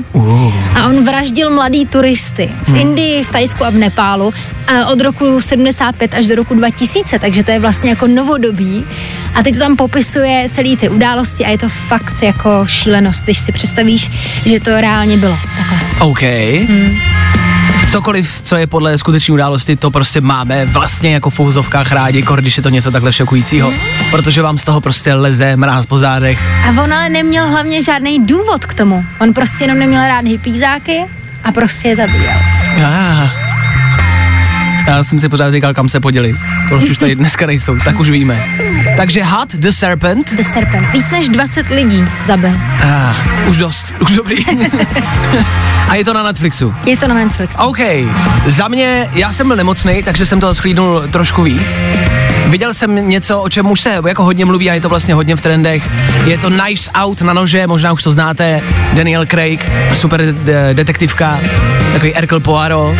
A 0.75 0.87
on 0.87 1.05
vraždil 1.05 1.51
mladý 1.51 1.87
turisty 1.87 2.51
v 2.69 2.77
Indii, 2.77 3.25
v 3.25 3.31
Tajsku 3.31 3.65
a 3.65 3.71
v 3.71 3.75
Nepálu 3.75 4.35
a 4.67 4.87
od 4.87 5.01
roku 5.01 5.41
75 5.41 6.15
až 6.15 6.27
do 6.27 6.35
roku 6.35 6.55
2000, 6.55 7.19
takže 7.19 7.45
to 7.45 7.51
je 7.51 7.59
vlastně 7.59 7.91
jako 7.91 8.07
novodobí. 8.07 8.85
A 9.35 9.43
teď 9.43 9.55
to 9.55 9.61
tam 9.61 9.77
popisuje 9.77 10.49
celý 10.53 10.77
ty 10.77 10.89
události 10.89 11.45
a 11.45 11.51
je 11.51 11.59
to 11.59 11.69
fakt 11.69 12.23
jako 12.23 12.67
šílenost, 12.67 13.25
když 13.25 13.39
si 13.39 13.53
představíš, 13.53 14.11
že 14.47 14.61
to 14.61 14.81
reálně 14.81 15.17
bylo 15.17 15.39
takhle. 15.57 15.79
OK. 16.01 16.23
Cokoliv, 17.91 18.43
co 18.43 18.57
je 18.57 18.67
podle 18.67 18.99
skutečné 18.99 19.35
události, 19.35 19.77
to 19.77 19.91
prostě 19.91 20.21
máme 20.21 20.67
vlastně 20.67 21.13
jako 21.13 21.31
v 21.31 21.41
uvozovkách 21.41 21.93
rádi, 21.93 22.23
kor, 22.23 22.41
když 22.41 22.57
je 22.57 22.63
to 22.63 22.69
něco 22.69 22.91
takhle 22.91 23.13
šokujícího, 23.13 23.73
protože 24.11 24.43
vám 24.43 24.59
z 24.59 24.65
toho 24.65 24.81
prostě 24.81 25.15
leze 25.15 25.57
mráz 25.57 25.87
po 25.87 25.99
zádech. 25.99 26.39
A 26.65 26.83
on 26.83 26.93
ale 26.93 27.09
neměl 27.09 27.49
hlavně 27.49 27.83
žádný 27.83 28.27
důvod 28.27 28.67
k 28.67 28.75
tomu. 28.75 29.05
On 29.21 29.35
prostě 29.35 29.65
jenom 29.65 29.79
neměl 29.79 30.07
rád 30.07 30.25
hypízáky 30.25 31.05
a 31.45 31.53
prostě 31.53 31.89
je 31.89 31.97
zabíjel. 31.97 32.37
Ah. 32.87 33.31
Já 34.87 35.05
jsem 35.05 35.21
si 35.21 35.29
pořád 35.29 35.51
říkal, 35.51 35.75
kam 35.75 35.89
se 35.89 36.01
podělit. 36.01 36.37
Proč 36.69 36.91
už 36.91 36.97
tady 36.97 37.15
dneska 37.15 37.47
nejsou, 37.47 37.77
tak 37.79 37.99
už 38.01 38.11
víme. 38.11 38.45
Takže 38.99 39.23
Had 39.23 39.55
the 39.55 39.71
Serpent. 39.71 40.33
The 40.35 40.43
Serpent. 40.43 40.91
Víc 40.91 41.11
než 41.11 41.29
20 41.29 41.71
lidí 41.71 42.05
zabil. 42.25 42.51
Ah, 42.83 43.15
už 43.49 43.57
dost, 43.57 43.95
už 44.01 44.11
dobrý. 44.13 44.37
A 45.89 45.95
je 45.95 46.05
to 46.05 46.15
na 46.15 46.23
Netflixu. 46.23 46.75
Je 46.85 46.97
to 46.97 47.09
na 47.09 47.15
Netflixu. 47.15 47.63
OK, 47.63 47.79
za 48.47 48.69
mě, 48.69 49.09
já 49.13 49.33
jsem 49.33 49.47
byl 49.47 49.57
nemocný, 49.57 50.03
takže 50.03 50.27
jsem 50.27 50.41
toho 50.41 50.55
schlídnul 50.55 51.03
trošku 51.11 51.43
víc. 51.43 51.81
Viděl 52.47 52.75
jsem 52.75 53.09
něco, 53.09 53.41
o 53.43 53.49
čem 53.49 53.71
už 53.71 53.81
se 53.81 54.01
jako 54.07 54.25
hodně 54.25 54.45
mluví 54.45 54.71
a 54.71 54.75
je 54.75 54.81
to 54.81 54.89
vlastně 54.89 55.15
hodně 55.15 55.37
v 55.37 55.41
trendech. 55.41 55.91
Je 56.27 56.39
to 56.39 56.51
Knives 56.51 56.91
Out 56.95 57.23
na 57.23 57.33
nože, 57.33 57.67
možná 57.67 57.93
už 57.93 58.03
to 58.03 58.13
znáte, 58.13 58.61
Daniel 58.93 59.27
Craig, 59.27 59.71
super 59.95 60.21
de- 60.33 60.71
detektivka, 60.75 61.41
takový 61.93 62.13
Hercule 62.15 62.41
Poirot. 62.41 62.97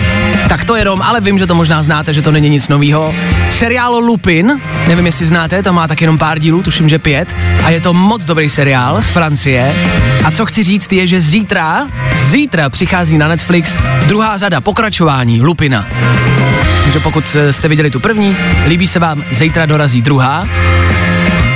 Tak 0.49 0.65
to 0.65 0.77
jenom, 0.77 1.03
ale 1.03 1.21
vím, 1.21 1.39
že 1.39 1.47
to 1.47 1.55
možná 1.55 1.83
znáte, 1.83 2.15
že 2.15 2.23
to 2.23 2.33
není 2.33 2.49
nic 2.49 2.69
novýho. 2.69 3.15
Seriál 3.51 3.99
Lupin, 3.99 4.61
nevím, 4.89 5.07
jestli 5.07 5.27
znáte, 5.27 5.63
to 5.63 5.73
má 5.73 5.88
tak 5.89 6.01
jenom 6.01 6.19
pár 6.19 6.39
dílů, 6.39 6.63
tuším, 6.63 6.89
že 6.89 6.99
pět. 6.99 7.37
A 7.65 7.71
je 7.71 7.81
to 7.81 7.95
moc 7.95 8.25
dobrý 8.25 8.51
seriál 8.51 9.03
z 9.03 9.09
Francie. 9.09 9.75
A 10.25 10.31
co 10.31 10.47
chci 10.47 10.63
říct 10.63 10.93
je, 10.93 11.07
že 11.07 11.21
zítra, 11.21 11.87
zítra 12.15 12.71
přichází 12.71 13.19
na 13.19 13.29
Netflix 13.29 13.79
druhá 14.07 14.37
řada 14.37 14.61
pokračování 14.61 15.43
Lupina. 15.43 15.87
Takže 16.83 17.01
pokud 17.01 17.25
eh, 17.35 17.53
jste 17.53 17.69
viděli 17.69 17.91
tu 17.91 18.01
první, 18.01 18.37
líbí 18.67 18.87
se 18.87 18.99
vám, 18.99 19.25
zítra 19.31 19.67
dorazí 19.67 20.03
druhá. 20.03 20.49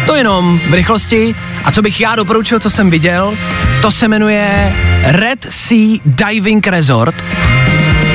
To 0.06 0.16
jenom 0.16 0.60
v 0.70 0.74
rychlosti. 0.74 1.34
A 1.64 1.72
co 1.72 1.82
bych 1.82 2.00
já 2.00 2.16
doporučil, 2.16 2.58
co 2.58 2.70
jsem 2.70 2.90
viděl, 2.90 3.34
to 3.82 3.90
se 3.90 4.08
jmenuje 4.08 4.74
Red 5.02 5.46
Sea 5.50 5.98
Diving 6.04 6.66
Resort. 6.66 7.24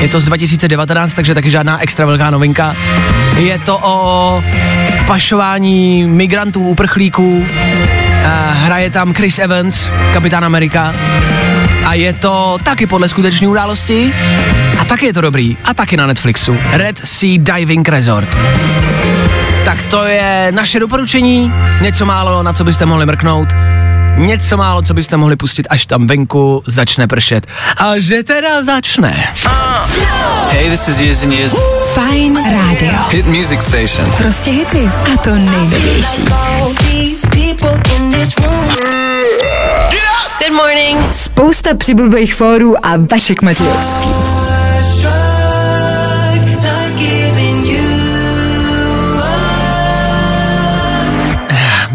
Je 0.00 0.08
to 0.08 0.20
z 0.20 0.24
2019, 0.24 1.14
takže 1.14 1.34
taky 1.34 1.50
žádná 1.50 1.82
extra 1.82 2.06
velká 2.06 2.30
novinka. 2.30 2.76
Je 3.36 3.58
to 3.58 3.78
o 3.82 4.44
pašování 5.08 6.04
migrantů, 6.04 6.68
uprchlíků. 6.68 7.46
A 8.26 8.52
hraje 8.52 8.90
tam 8.90 9.14
Chris 9.14 9.38
Evans, 9.38 9.88
kapitán 10.12 10.44
Amerika. 10.44 10.94
A 11.86 11.94
je 11.94 12.12
to 12.12 12.58
taky 12.64 12.86
podle 12.86 13.08
skutečné 13.08 13.48
události. 13.48 14.12
A 14.80 14.84
taky 14.84 15.06
je 15.06 15.12
to 15.12 15.20
dobrý. 15.20 15.56
A 15.64 15.74
taky 15.74 15.96
na 15.96 16.06
Netflixu. 16.06 16.56
Red 16.72 17.00
Sea 17.04 17.38
Diving 17.38 17.88
Resort. 17.88 18.36
Tak 19.64 19.82
to 19.82 20.04
je 20.04 20.48
naše 20.50 20.80
doporučení. 20.80 21.52
Něco 21.80 22.06
málo, 22.06 22.42
na 22.42 22.52
co 22.52 22.64
byste 22.64 22.86
mohli 22.86 23.06
mrknout. 23.06 23.48
Něco 24.18 24.56
málo, 24.56 24.82
co 24.82 24.94
byste 24.94 25.16
mohli 25.16 25.36
pustit, 25.36 25.66
až 25.70 25.86
tam 25.86 26.06
venku 26.06 26.62
začne 26.66 27.06
pršet. 27.06 27.46
A 27.76 27.98
že 27.98 28.22
teda 28.22 28.62
začne. 28.64 29.32
Hey, 30.50 30.70
this 30.70 30.88
is 30.88 31.00
Years 31.00 31.22
and 31.22 31.32
Years. 31.32 31.54
Fajn 31.94 32.38
rádio. 32.52 32.98
Hit 33.10 33.26
music 33.26 33.62
station. 33.62 34.10
Prostě 34.16 34.50
hity. 34.50 34.90
A 35.14 35.16
to 35.16 35.34
nejnovější. 35.34 36.24
Good 40.38 40.52
morning. 40.52 41.14
Spousta 41.14 41.74
přibulbých 41.74 42.34
fórů 42.34 42.86
a 42.86 42.96
Vašek 43.10 43.42
Matějovský. 43.42 44.08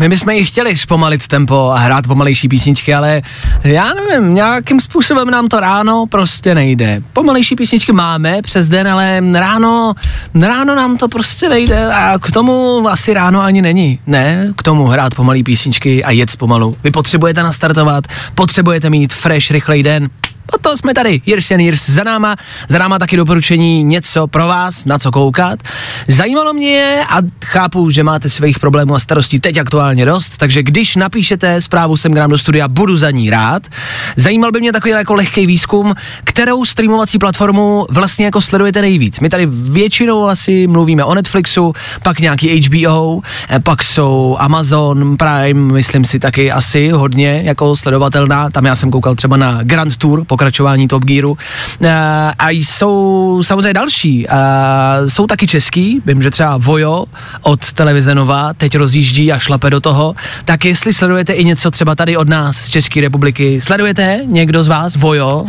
My 0.03 0.09
bychom 0.09 0.29
i 0.29 0.45
chtěli 0.45 0.77
zpomalit 0.77 1.27
tempo 1.27 1.71
a 1.71 1.77
hrát 1.77 2.07
pomalejší 2.07 2.47
písničky, 2.47 2.93
ale 2.93 3.21
já 3.63 3.93
nevím, 3.93 4.33
nějakým 4.33 4.79
způsobem 4.79 5.29
nám 5.29 5.47
to 5.47 5.59
ráno 5.59 6.05
prostě 6.09 6.55
nejde. 6.55 7.01
Pomalejší 7.13 7.55
písničky 7.55 7.91
máme 7.91 8.41
přes 8.41 8.69
den, 8.69 8.87
ale 8.87 9.21
ráno, 9.33 9.93
ráno 10.41 10.75
nám 10.75 10.97
to 10.97 11.07
prostě 11.07 11.49
nejde 11.49 11.93
a 11.93 12.19
k 12.19 12.31
tomu 12.31 12.83
asi 12.89 13.13
ráno 13.13 13.41
ani 13.41 13.61
není. 13.61 13.99
Ne, 14.07 14.53
k 14.57 14.63
tomu 14.63 14.85
hrát 14.85 15.15
pomalý 15.15 15.43
písničky 15.43 16.03
a 16.03 16.11
jet 16.11 16.37
pomalu. 16.37 16.77
Vy 16.83 16.91
potřebujete 16.91 17.43
nastartovat, 17.43 18.03
potřebujete 18.35 18.89
mít 18.89 19.13
fresh, 19.13 19.51
rychlej 19.51 19.83
den. 19.83 20.09
O 20.51 20.57
to 20.57 20.77
jsme 20.77 20.93
tady, 20.93 21.21
Years 21.25 21.51
and 21.51 21.59
Years 21.59 21.89
za 21.89 22.03
náma, 22.03 22.35
za 22.69 22.77
náma 22.77 22.99
taky 22.99 23.17
doporučení 23.17 23.83
něco 23.83 24.27
pro 24.27 24.47
vás, 24.47 24.85
na 24.85 24.99
co 24.99 25.11
koukat. 25.11 25.59
Zajímalo 26.07 26.53
mě 26.53 27.05
a 27.09 27.17
chápu, 27.45 27.89
že 27.89 28.03
máte 28.03 28.29
svých 28.29 28.59
problémů 28.59 28.95
a 28.95 28.99
starostí 28.99 29.39
teď 29.39 29.57
aktuálně 29.57 30.05
dost, 30.05 30.37
takže 30.37 30.63
když 30.63 30.95
napíšete 30.95 31.61
zprávu 31.61 31.97
sem 31.97 32.13
k 32.13 32.17
nám 32.17 32.29
do 32.29 32.37
studia, 32.37 32.67
budu 32.67 32.97
za 32.97 33.11
ní 33.11 33.29
rád. 33.29 33.67
Zajímal 34.15 34.51
by 34.51 34.59
mě 34.59 34.71
takový 34.71 34.91
jako 34.91 35.13
lehký 35.13 35.45
výzkum, 35.45 35.93
kterou 36.23 36.65
streamovací 36.65 37.17
platformu 37.17 37.85
vlastně 37.89 38.25
jako 38.25 38.41
sledujete 38.41 38.81
nejvíc. 38.81 39.19
My 39.19 39.29
tady 39.29 39.45
většinou 39.51 40.27
asi 40.27 40.67
mluvíme 40.67 41.03
o 41.03 41.15
Netflixu, 41.15 41.73
pak 42.03 42.19
nějaký 42.19 42.61
HBO, 42.61 43.21
eh, 43.49 43.59
pak 43.59 43.83
jsou 43.83 44.35
Amazon 44.39 45.17
Prime, 45.17 45.73
myslím 45.73 46.05
si 46.05 46.19
taky 46.19 46.51
asi 46.51 46.89
hodně 46.89 47.41
jako 47.45 47.75
sledovatelná. 47.75 48.49
Tam 48.49 48.65
já 48.65 48.75
jsem 48.75 48.91
koukal 48.91 49.15
třeba 49.15 49.37
na 49.37 49.59
Grand 49.63 49.97
Tour, 49.97 50.25
pokračování 50.33 50.87
Top 50.87 51.03
Gearu. 51.03 51.37
Eh, 51.83 51.91
A 52.39 52.49
jsou 52.49 53.41
samozřejmě 53.45 53.73
další. 53.73 54.29
A 54.29 54.97
Jsou 55.07 55.27
taky 55.27 55.47
český, 55.47 56.01
vím, 56.05 56.21
že 56.21 56.31
třeba 56.31 56.57
Vojo 56.57 57.05
od 57.41 57.73
televize 57.73 58.15
Nova 58.15 58.53
teď 58.53 58.77
rozjíždí 58.77 59.31
a 59.31 59.39
šlape 59.39 59.69
do 59.69 59.79
toho. 59.79 60.15
Tak 60.45 60.65
jestli 60.65 60.93
sledujete 60.93 61.33
i 61.33 61.43
něco 61.45 61.71
třeba 61.71 61.95
tady 61.95 62.17
od 62.17 62.29
nás 62.29 62.57
z 62.57 62.69
České 62.69 63.01
republiky, 63.01 63.61
sledujete 63.61 64.21
někdo 64.25 64.63
z 64.63 64.67
vás 64.67 64.95
Vojo? 64.95 65.45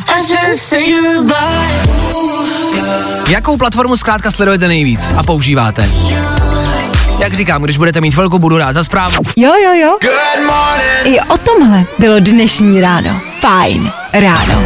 Jakou 3.28 3.56
platformu 3.56 3.96
zkrátka 3.96 4.30
sledujete 4.30 4.68
nejvíc 4.68 5.12
a 5.16 5.22
používáte? 5.22 5.88
Jak 7.18 7.34
říkám, 7.34 7.62
když 7.62 7.76
budete 7.76 8.00
mít 8.00 8.10
chvilku, 8.14 8.38
budu 8.38 8.58
rád 8.58 8.72
za 8.72 8.84
zprávu. 8.84 9.14
Jo, 9.36 9.52
jo, 9.64 9.72
jo. 9.74 9.98
I 11.04 11.20
o 11.20 11.38
tomhle 11.38 11.84
bylo 11.98 12.14
dnešní 12.18 12.80
ráno. 12.80 13.20
Fajn 13.40 13.90
ráno. 14.12 14.64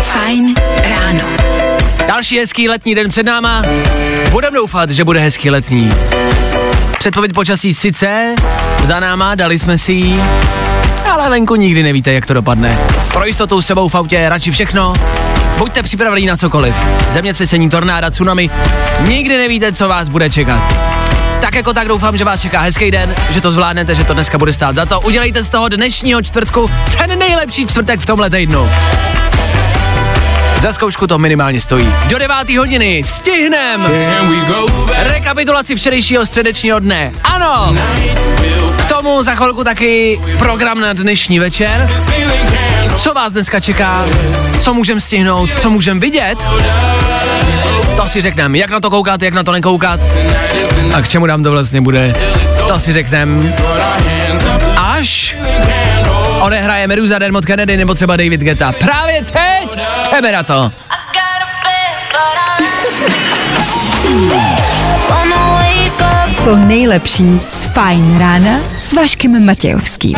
Fajn 0.00 0.54
ráno. 0.90 1.24
Další 2.08 2.38
hezký 2.38 2.68
letní 2.68 2.94
den 2.94 3.10
před 3.10 3.26
náma. 3.26 3.62
Budem 4.30 4.54
doufat, 4.54 4.90
že 4.90 5.04
bude 5.04 5.20
hezký 5.20 5.50
letní. 5.50 5.92
Předpověď 6.98 7.32
počasí 7.32 7.74
sice 7.74 8.34
za 8.86 9.00
náma, 9.00 9.34
dali 9.34 9.58
jsme 9.58 9.78
si 9.78 9.92
ji, 9.92 10.22
ale 11.10 11.30
venku 11.30 11.54
nikdy 11.54 11.82
nevíte, 11.82 12.12
jak 12.12 12.26
to 12.26 12.34
dopadne. 12.34 12.78
Pro 13.12 13.24
jistotu 13.26 13.62
s 13.62 13.66
sebou 13.66 13.88
v 13.88 13.94
autě 13.94 14.28
radši 14.28 14.50
všechno. 14.50 14.94
Buďte 15.58 15.82
připraveni 15.82 16.26
na 16.26 16.36
cokoliv. 16.36 16.74
Zemětřesení, 17.12 17.70
tornáda, 17.70 18.10
tsunami. 18.10 18.50
Nikdy 19.00 19.38
nevíte, 19.38 19.72
co 19.72 19.88
vás 19.88 20.08
bude 20.08 20.30
čekat. 20.30 20.93
Tak 21.54 21.58
jako 21.58 21.74
tak 21.74 21.88
doufám, 21.88 22.16
že 22.16 22.24
vás 22.24 22.40
čeká 22.42 22.60
hezký 22.60 22.90
den, 22.90 23.14
že 23.30 23.40
to 23.40 23.50
zvládnete, 23.50 23.94
že 23.94 24.04
to 24.04 24.14
dneska 24.14 24.38
bude 24.38 24.52
stát 24.52 24.76
za 24.76 24.86
to. 24.86 25.00
Udělejte 25.00 25.44
z 25.44 25.48
toho 25.48 25.68
dnešního 25.68 26.22
čtvrtku 26.22 26.70
ten 26.98 27.18
nejlepší 27.18 27.66
čtvrtek 27.66 28.00
v 28.00 28.06
tomhle 28.06 28.30
týdnu. 28.30 28.70
Za 30.60 30.72
zkoušku 30.72 31.06
to 31.06 31.18
minimálně 31.18 31.60
stojí. 31.60 31.94
Do 32.06 32.18
9. 32.18 32.36
hodiny 32.58 33.02
stihnem 33.06 33.86
rekapitulaci 34.88 35.76
včerejšího 35.76 36.26
středečního 36.26 36.78
dne. 36.78 37.12
Ano! 37.24 37.76
Tom 38.88 39.04
tomu 39.04 39.22
za 39.22 39.34
chvilku 39.34 39.64
taky 39.64 40.20
program 40.38 40.80
na 40.80 40.92
dnešní 40.92 41.38
večer. 41.38 41.90
Co 42.96 43.14
vás 43.14 43.32
dneska 43.32 43.60
čeká? 43.60 44.06
Co 44.60 44.74
můžeme 44.74 45.00
stihnout? 45.00 45.50
Co 45.60 45.70
můžeme 45.70 46.00
vidět? 46.00 46.46
To 48.04 48.08
si 48.08 48.22
řekneme, 48.22 48.58
jak 48.58 48.70
na 48.70 48.80
to 48.80 48.90
koukat, 48.90 49.22
jak 49.22 49.34
na 49.34 49.42
to 49.42 49.52
nekoukat. 49.52 50.00
A 50.94 51.02
k 51.02 51.08
čemu 51.08 51.26
nám 51.26 51.42
to 51.42 51.50
vlastně 51.50 51.80
bude? 51.80 52.12
To 52.68 52.80
si 52.80 52.92
řekneme. 52.92 53.54
Až 54.76 55.36
odehraje 56.40 56.86
Meduza 56.86 57.18
Dermot 57.18 57.44
Kennedy 57.46 57.76
nebo 57.76 57.94
třeba 57.94 58.16
David 58.16 58.40
Geta. 58.40 58.72
Právě 58.72 59.24
teď 59.24 59.78
jdeme 60.12 60.32
na 60.32 60.42
to. 60.42 60.72
To 66.44 66.56
nejlepší 66.56 67.40
z 67.48 67.64
Fajn 67.64 68.18
rána 68.18 68.58
s 68.78 68.92
Vaškem 68.92 69.46
Matějovským. 69.46 70.16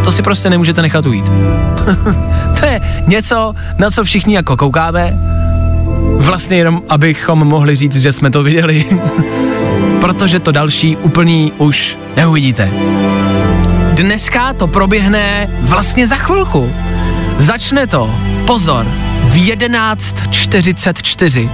To 0.03 0.11
si 0.11 0.21
prostě 0.21 0.49
nemůžete 0.49 0.81
nechat 0.81 1.05
ujít. 1.05 1.29
to 2.59 2.65
je 2.65 2.81
něco, 3.07 3.53
na 3.77 3.91
co 3.91 4.03
všichni 4.03 4.35
jako 4.35 4.57
koukáme, 4.57 5.19
vlastně 6.17 6.57
jenom, 6.57 6.81
abychom 6.89 7.39
mohli 7.39 7.75
říct, 7.75 7.95
že 7.95 8.13
jsme 8.13 8.31
to 8.31 8.43
viděli. 8.43 8.85
Protože 10.01 10.39
to 10.39 10.51
další 10.51 10.97
úplný 10.97 11.51
už 11.57 11.97
neuvidíte. 12.15 12.71
Dneska 13.93 14.53
to 14.53 14.67
proběhne 14.67 15.49
vlastně 15.61 16.07
za 16.07 16.15
chvilku. 16.15 16.73
Začne 17.37 17.87
to, 17.87 18.15
pozor, 18.47 18.87
v 19.23 19.35
11.44. 19.35 21.49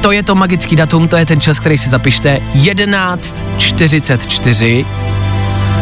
To 0.00 0.12
je 0.12 0.22
to 0.22 0.34
magický 0.34 0.76
datum, 0.76 1.08
to 1.08 1.16
je 1.16 1.26
ten 1.26 1.40
čas, 1.40 1.58
který 1.58 1.78
si 1.78 1.90
zapište. 1.90 2.40
11.44 2.54 4.86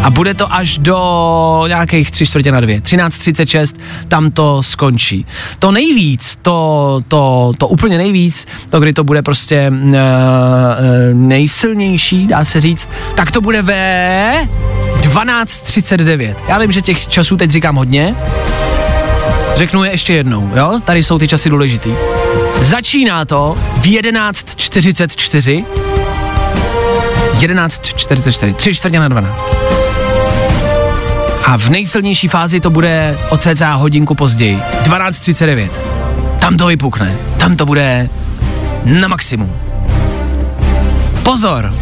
a 0.02 0.10
bude 0.10 0.34
to 0.34 0.54
až 0.54 0.78
do 0.78 1.64
nějakých 1.68 2.10
tři 2.10 2.26
čtvrtě 2.26 2.52
na 2.52 2.60
dvě. 2.60 2.80
13.36 2.80 3.76
tam 4.08 4.30
to 4.30 4.62
skončí. 4.62 5.26
To 5.58 5.72
nejvíc, 5.72 6.38
to, 6.42 7.00
to, 7.08 7.52
to 7.58 7.68
úplně 7.68 7.98
nejvíc, 7.98 8.46
to 8.70 8.80
kdy 8.80 8.92
to 8.92 9.04
bude 9.04 9.22
prostě 9.22 9.72
uh, 9.72 9.94
nejsilnější, 11.12 12.26
dá 12.26 12.44
se 12.44 12.60
říct, 12.60 12.88
tak 13.14 13.30
to 13.30 13.40
bude 13.40 13.62
ve 13.62 14.48
12.39. 15.00 16.34
Já 16.48 16.58
vím, 16.58 16.72
že 16.72 16.82
těch 16.82 17.08
časů 17.08 17.36
teď 17.36 17.50
říkám 17.50 17.76
hodně, 17.76 18.14
Řeknu 19.56 19.84
je 19.84 19.90
ještě 19.90 20.12
jednou, 20.12 20.50
jo? 20.54 20.80
Tady 20.84 21.02
jsou 21.02 21.18
ty 21.18 21.28
časy 21.28 21.50
důležitý. 21.50 21.90
Začíná 22.60 23.24
to 23.24 23.56
v 23.76 23.82
11.44 23.82 25.64
11.44, 27.40 28.54
3 28.54 28.74
čtvrtě 28.74 28.98
na 28.98 29.08
12. 29.08 29.46
A 31.46 31.58
v 31.58 31.68
nejsilnější 31.68 32.28
fázi 32.28 32.60
to 32.60 32.70
bude 32.70 33.18
o 33.28 33.36
cca 33.36 33.74
hodinku 33.74 34.14
později. 34.14 34.58
12.39. 34.82 35.68
Tam 36.40 36.56
to 36.56 36.66
vypukne. 36.66 37.16
Tam 37.38 37.56
to 37.56 37.66
bude 37.66 38.08
na 38.84 39.08
maximum. 39.08 39.52
Pozor! 41.22 41.74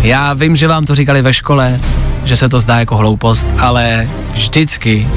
Já 0.00 0.32
vím, 0.32 0.56
že 0.56 0.68
vám 0.68 0.84
to 0.84 0.94
říkali 0.94 1.22
ve 1.22 1.34
škole, 1.34 1.80
že 2.24 2.36
se 2.36 2.48
to 2.48 2.60
zdá 2.60 2.78
jako 2.78 2.96
hloupost, 2.96 3.48
ale 3.58 4.08
vždycky 4.32 5.08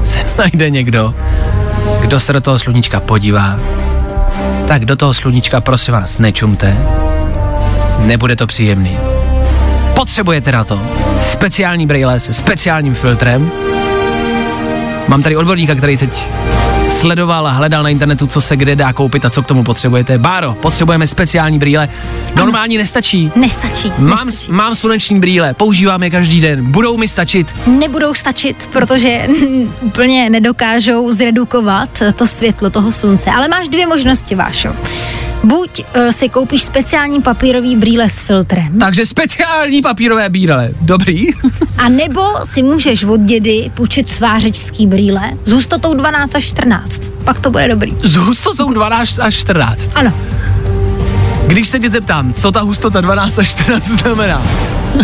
se 0.00 0.18
najde 0.38 0.70
někdo, 0.70 1.14
kdo 2.00 2.20
se 2.20 2.32
do 2.32 2.40
toho 2.40 2.58
sluníčka 2.58 3.00
podívá. 3.00 3.56
Tak 4.68 4.84
do 4.84 4.96
toho 4.96 5.14
sluníčka 5.14 5.60
prosím 5.60 5.94
vás 5.94 6.18
nečumte. 6.18 6.76
Nebude 7.98 8.36
to 8.36 8.46
příjemný. 8.46 8.98
Potřebujete 10.00 10.52
na 10.52 10.64
to 10.64 10.80
speciální 11.20 11.86
brýle 11.86 12.20
se 12.20 12.32
speciálním 12.32 12.94
filtrem. 12.94 13.50
Mám 15.08 15.22
tady 15.22 15.36
odborníka, 15.36 15.74
který 15.74 15.96
teď 15.96 16.30
sledoval 16.88 17.46
a 17.46 17.50
hledal 17.50 17.82
na 17.82 17.88
internetu, 17.88 18.26
co 18.26 18.40
se 18.40 18.56
kde 18.56 18.76
dá 18.76 18.92
koupit 18.92 19.24
a 19.24 19.30
co 19.30 19.42
k 19.42 19.46
tomu 19.46 19.64
potřebujete. 19.64 20.18
Báro, 20.18 20.54
potřebujeme 20.54 21.06
speciální 21.06 21.58
brýle. 21.58 21.88
Normální 22.36 22.76
ano. 22.76 22.82
nestačí. 22.82 23.32
Nestačí. 23.36 23.92
Mám, 23.98 24.26
nestačí. 24.26 24.52
mám 24.52 24.74
sluneční 24.74 25.20
brýle, 25.20 25.54
používám 25.54 26.02
je 26.02 26.10
každý 26.10 26.40
den. 26.40 26.72
Budou 26.72 26.96
mi 26.96 27.08
stačit? 27.08 27.54
Nebudou 27.66 28.14
stačit, 28.14 28.68
protože 28.72 29.28
úplně 29.80 30.30
nedokážou 30.30 31.12
zredukovat 31.12 32.02
to 32.16 32.26
světlo 32.26 32.70
toho 32.70 32.92
slunce. 32.92 33.30
Ale 33.30 33.48
máš 33.48 33.68
dvě 33.68 33.86
možnosti, 33.86 34.34
Vášo. 34.34 34.68
Buď 35.44 35.84
uh, 35.96 36.10
si 36.10 36.28
koupíš 36.28 36.62
speciální 36.62 37.22
papírový 37.22 37.76
brýle 37.76 38.08
s 38.08 38.20
filtrem. 38.20 38.78
Takže 38.78 39.06
speciální 39.06 39.82
papírové 39.82 40.28
brýle. 40.28 40.70
Dobrý. 40.80 41.26
a 41.78 41.88
nebo 41.88 42.22
si 42.44 42.62
můžeš 42.62 43.04
od 43.04 43.20
dědy 43.20 43.70
půjčit 43.74 44.08
svářečský 44.08 44.86
brýle 44.86 45.22
s 45.44 45.52
hustotou 45.52 45.94
12 45.94 46.34
až 46.34 46.44
14. 46.44 47.02
Pak 47.24 47.40
to 47.40 47.50
bude 47.50 47.68
dobrý. 47.68 47.92
S 48.02 48.14
hustotou 48.14 48.72
12 48.72 49.18
až 49.18 49.34
14? 49.34 49.90
Ano. 49.94 50.12
Když 51.46 51.68
se 51.68 51.78
tě 51.78 51.90
zeptám, 51.90 52.34
co 52.34 52.52
ta 52.52 52.60
hustota 52.60 53.00
12 53.00 53.38
až 53.38 53.50
14 53.50 53.84
znamená? 53.84 54.42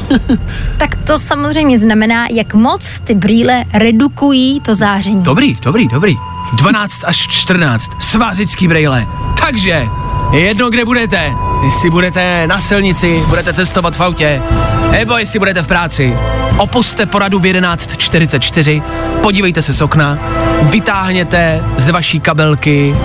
tak 0.78 0.96
to 1.06 1.18
samozřejmě 1.18 1.78
znamená, 1.78 2.26
jak 2.30 2.54
moc 2.54 3.00
ty 3.00 3.14
brýle 3.14 3.64
redukují 3.72 4.60
to 4.60 4.74
záření. 4.74 5.22
Dobrý, 5.22 5.56
dobrý, 5.62 5.88
dobrý. 5.88 6.14
12 6.54 7.04
až 7.04 7.16
14, 7.28 7.90
svářický 7.98 8.68
brýle. 8.68 9.06
Takže 9.40 9.88
je 10.32 10.40
jedno, 10.40 10.70
kde 10.70 10.84
budete. 10.84 11.32
Jestli 11.64 11.90
budete 11.90 12.46
na 12.46 12.60
silnici, 12.60 13.22
budete 13.28 13.52
cestovat 13.52 13.96
v 13.96 14.00
autě, 14.02 14.42
nebo 14.90 15.18
jestli 15.18 15.38
budete 15.38 15.62
v 15.62 15.66
práci. 15.66 16.16
Opuste 16.56 17.06
poradu 17.06 17.38
v 17.38 17.42
11.44, 17.42 18.82
podívejte 19.22 19.62
se 19.62 19.72
z 19.72 19.80
okna, 19.80 20.18
vytáhněte 20.62 21.64
z 21.76 21.88
vaší 21.88 22.20
kabelky 22.20 22.96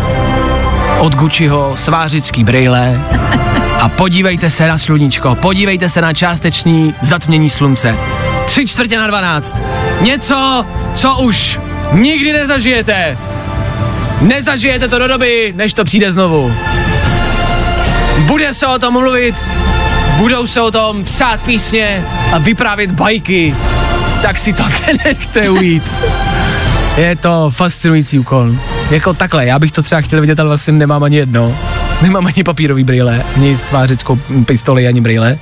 od 0.99 1.15
Gucciho 1.15 1.71
svářický 1.75 2.43
brejle 2.43 3.01
a 3.79 3.89
podívejte 3.89 4.49
se 4.49 4.67
na 4.67 4.77
sluníčko, 4.77 5.35
podívejte 5.35 5.89
se 5.89 6.01
na 6.01 6.13
částečný 6.13 6.95
zatmění 7.01 7.49
slunce. 7.49 7.97
Tři 8.45 8.67
čtvrtě 8.67 8.97
na 8.97 9.07
dvanáct. 9.07 9.61
Něco, 10.01 10.65
co 10.93 11.15
už 11.15 11.59
nikdy 11.93 12.33
nezažijete. 12.33 13.17
Nezažijete 14.21 14.87
to 14.87 14.99
do 14.99 15.07
doby, 15.07 15.53
než 15.55 15.73
to 15.73 15.83
přijde 15.83 16.11
znovu. 16.11 16.53
Bude 18.19 18.53
se 18.53 18.67
o 18.67 18.79
tom 18.79 18.93
mluvit, 18.93 19.35
budou 20.17 20.47
se 20.47 20.61
o 20.61 20.71
tom 20.71 21.03
psát 21.03 21.41
písně 21.41 22.05
a 22.33 22.37
vyprávět 22.37 22.91
bajky. 22.91 23.55
Tak 24.21 24.39
si 24.39 24.53
to 24.53 24.63
nenechte 24.87 25.49
ujít. 25.49 25.83
Je 26.97 27.15
to 27.15 27.51
fascinující 27.55 28.19
úkol. 28.19 28.55
Jako 28.89 29.13
takhle, 29.13 29.45
já 29.45 29.59
bych 29.59 29.71
to 29.71 29.83
třeba 29.83 30.01
chtěl 30.01 30.21
vidět, 30.21 30.39
ale 30.39 30.47
vlastně 30.47 30.73
nemám 30.73 31.03
ani 31.03 31.17
jedno. 31.17 31.57
Nemám 32.01 32.27
ani 32.27 32.43
papírový 32.43 32.83
brýle, 32.83 33.23
ani 33.35 33.57
svářickou 33.57 34.19
pistoli, 34.45 34.87
ani 34.87 35.01
brýle. 35.01 35.37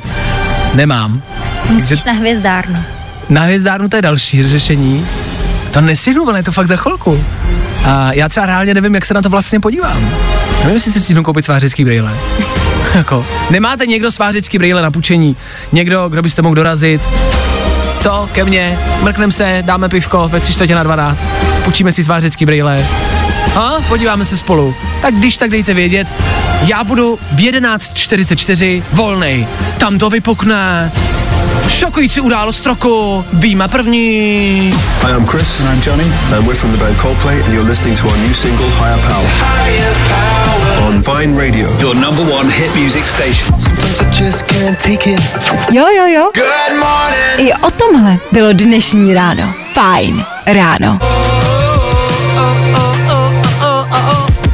Nemám. 0.74 1.22
Musíš 1.70 2.04
na 2.04 2.14
hvězdárnu. 2.14 2.84
Na 3.30 3.42
hvězdárnu 3.42 3.90
to 3.90 3.96
je 3.96 4.02
další 4.02 4.44
řešení. 4.44 5.06
To 5.72 5.82
nestihnu, 5.82 6.30
ale 6.30 6.40
je 6.40 6.44
to 6.44 6.52
fakt 6.52 6.68
za 6.68 6.76
chvilku. 6.76 7.24
A 7.86 8.14
já 8.14 8.30
třeba 8.30 8.46
reálně 8.46 8.74
nevím, 8.74 8.96
jak 8.96 9.06
se 9.06 9.14
na 9.14 9.22
to 9.22 9.30
vlastně 9.30 9.60
podívám. 9.60 10.10
Nevím, 10.60 10.74
jestli 10.74 10.92
si 10.92 11.02
stihnu 11.02 11.24
koupit 11.24 11.46
svářický 11.46 11.86
brýle. 11.86 12.14
jako, 12.96 13.26
nemáte 13.50 13.86
někdo 13.86 14.12
svářický 14.12 14.58
brýle 14.58 14.82
na 14.82 14.92
půjčení? 14.92 15.36
Někdo, 15.72 16.10
kdo 16.10 16.22
byste 16.22 16.42
mohl 16.42 16.56
dorazit? 16.56 17.02
Co, 18.00 18.30
ke 18.32 18.46
mně? 18.46 18.80
Mrknem 19.02 19.32
se, 19.32 19.64
dáme 19.66 19.90
pivko 19.90 20.28
ve 20.28 20.40
tři 20.40 20.54
čtvrtě 20.54 20.76
na 20.76 20.84
12. 20.84 21.28
Půjčíme 21.64 21.92
si 21.92 22.04
svářický 22.04 22.46
brýle. 22.46 22.86
A 23.56 23.74
podíváme 23.88 24.26
se 24.26 24.38
spolu. 24.38 24.76
Tak 25.02 25.14
když 25.14 25.38
tak 25.38 25.52
dejte 25.52 25.74
vědět, 25.74 26.08
já 26.62 26.84
budu 26.84 27.20
v 27.32 27.36
11.44 27.36 28.84
volnej. 28.94 29.48
Tam 29.78 29.98
to 29.98 30.10
vypukne. 30.10 30.92
Šokující 31.70 32.22
událost 32.22 32.66
roku. 32.66 33.26
Víme 33.34 33.68
první. 33.68 34.72
Hi, 35.02 35.12
I'm 35.12 35.26
Chris. 35.26 35.60
And 35.60 35.70
I'm 35.70 35.82
Johnny. 35.90 36.04
And 36.36 36.48
we're 36.48 36.56
from 36.56 36.72
the 36.72 36.78
band 36.78 36.98
Coldplay, 36.98 37.44
and 37.46 37.54
you're 37.54 37.70
listening 37.70 37.98
to 37.98 38.08
our 38.08 38.18
new 38.18 38.34
single, 38.34 38.68
Higher 38.70 38.98
Power. 39.02 39.28
Higher 39.40 39.96
Power. 40.10 40.88
On 40.88 41.02
Vine 41.02 41.38
Radio. 41.38 41.70
Your 41.80 41.96
number 41.96 42.24
one 42.34 42.50
hit 42.50 42.76
music 42.76 43.04
station. 43.04 43.60
Sometimes 43.60 44.02
I 44.02 44.10
just 44.24 44.48
can't 44.48 44.80
take 44.80 45.10
it. 45.10 45.22
Jo, 45.72 45.88
jo, 45.98 46.06
jo. 46.06 46.32
Good 46.34 46.80
morning. 46.80 47.50
I 47.50 47.54
o 47.54 47.72
tomhle 47.72 48.18
bylo 48.32 48.54
dnešní 48.54 49.14
ráno. 49.14 49.54
Fajn 49.74 50.26
ráno. 50.46 51.00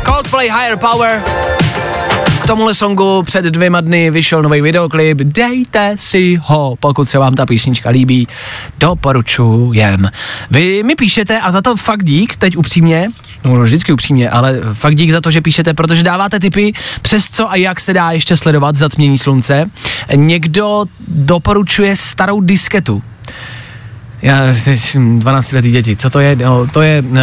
Coldplay 0.05 0.49
Higher 0.49 0.77
Power. 0.77 1.21
Tomuhle 2.47 2.75
songu 2.75 3.23
před 3.23 3.45
dvěma 3.45 3.81
dny 3.81 4.11
vyšel 4.11 4.41
nový 4.41 4.61
videoklip, 4.61 5.17
dejte 5.17 5.95
si 5.95 6.39
ho, 6.41 6.75
pokud 6.79 7.09
se 7.09 7.17
vám 7.17 7.35
ta 7.35 7.45
písnička 7.45 7.89
líbí, 7.89 8.27
doporučujem. 8.77 10.09
Vy 10.51 10.83
mi 10.83 10.95
píšete 10.95 11.39
a 11.39 11.51
za 11.51 11.61
to 11.61 11.75
fakt 11.75 12.03
dík, 12.03 12.35
teď 12.35 12.57
upřímně, 12.57 13.07
no 13.43 13.59
vždycky 13.59 13.93
upřímně, 13.93 14.29
ale 14.29 14.59
fakt 14.73 14.95
dík 14.95 15.11
za 15.11 15.21
to, 15.21 15.31
že 15.31 15.41
píšete, 15.41 15.73
protože 15.73 16.03
dáváte 16.03 16.39
tipy, 16.39 16.73
přes 17.01 17.29
co 17.29 17.51
a 17.51 17.55
jak 17.55 17.81
se 17.81 17.93
dá 17.93 18.11
ještě 18.11 18.37
sledovat 18.37 18.75
zatmění 18.75 19.17
slunce. 19.17 19.69
Někdo 20.15 20.85
doporučuje 21.07 21.95
starou 21.95 22.41
disketu, 22.41 23.03
já, 24.25 24.53
12 25.17 25.51
letý 25.51 25.71
děti, 25.71 25.95
co 25.95 26.09
to 26.09 26.19
je? 26.19 26.35
No, 26.35 26.67
to 26.67 26.81
je, 26.81 27.01
uh, 27.01 27.15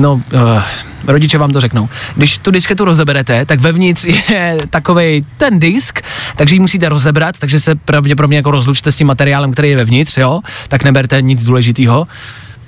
no, 0.00 0.12
uh, 0.14 0.62
rodiče 1.06 1.38
vám 1.38 1.52
to 1.52 1.60
řeknou. 1.60 1.88
Když 2.16 2.38
tu 2.38 2.50
disketu 2.50 2.84
rozeberete, 2.84 3.46
tak 3.46 3.60
vevnitř 3.60 4.04
je 4.04 4.58
takový 4.70 5.26
ten 5.36 5.60
disk, 5.60 6.00
takže 6.36 6.54
ji 6.54 6.60
musíte 6.60 6.88
rozebrat, 6.88 7.38
takže 7.38 7.60
se 7.60 7.74
pravděpodobně 7.74 8.36
jako 8.36 8.50
rozlučte 8.50 8.92
s 8.92 8.96
tím 8.96 9.06
materiálem, 9.06 9.52
který 9.52 9.70
je 9.70 9.76
vevnitř, 9.76 10.16
jo, 10.16 10.40
tak 10.68 10.84
neberte 10.84 11.22
nic 11.22 11.44
důležitého 11.44 12.06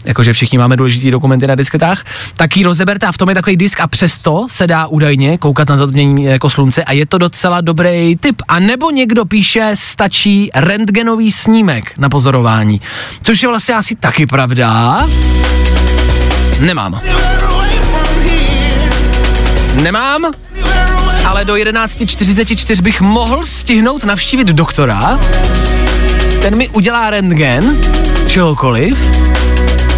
jakože 0.04 0.32
všichni 0.32 0.58
máme 0.58 0.76
důležitý 0.76 1.10
dokumenty 1.10 1.46
na 1.46 1.54
disketách, 1.54 2.04
tak 2.36 2.56
ji 2.56 2.64
rozeberte 2.64 3.06
a 3.06 3.12
v 3.12 3.18
tom 3.18 3.28
je 3.28 3.34
takový 3.34 3.56
disk 3.56 3.80
a 3.80 3.86
přesto 3.86 4.46
se 4.48 4.66
dá 4.66 4.86
údajně 4.86 5.38
koukat 5.38 5.68
na 5.68 5.76
zatmění 5.76 6.24
jako 6.24 6.50
slunce 6.50 6.84
a 6.84 6.92
je 6.92 7.06
to 7.06 7.18
docela 7.18 7.60
dobrý 7.60 8.16
tip. 8.16 8.42
A 8.48 8.58
nebo 8.58 8.90
někdo 8.90 9.24
píše, 9.24 9.70
stačí 9.74 10.50
rentgenový 10.54 11.32
snímek 11.32 11.92
na 11.98 12.08
pozorování, 12.08 12.80
což 13.22 13.42
je 13.42 13.48
vlastně 13.48 13.74
asi 13.74 13.96
taky 13.96 14.26
pravda. 14.26 15.00
Nemám. 16.60 17.00
Nemám, 19.82 20.32
ale 21.24 21.44
do 21.44 21.54
11.44 21.54 22.82
bych 22.82 23.00
mohl 23.00 23.44
stihnout 23.44 24.04
navštívit 24.04 24.46
doktora. 24.46 25.18
Ten 26.42 26.56
mi 26.56 26.68
udělá 26.68 27.10
rentgen, 27.10 27.76
čehokoliv, 28.28 28.98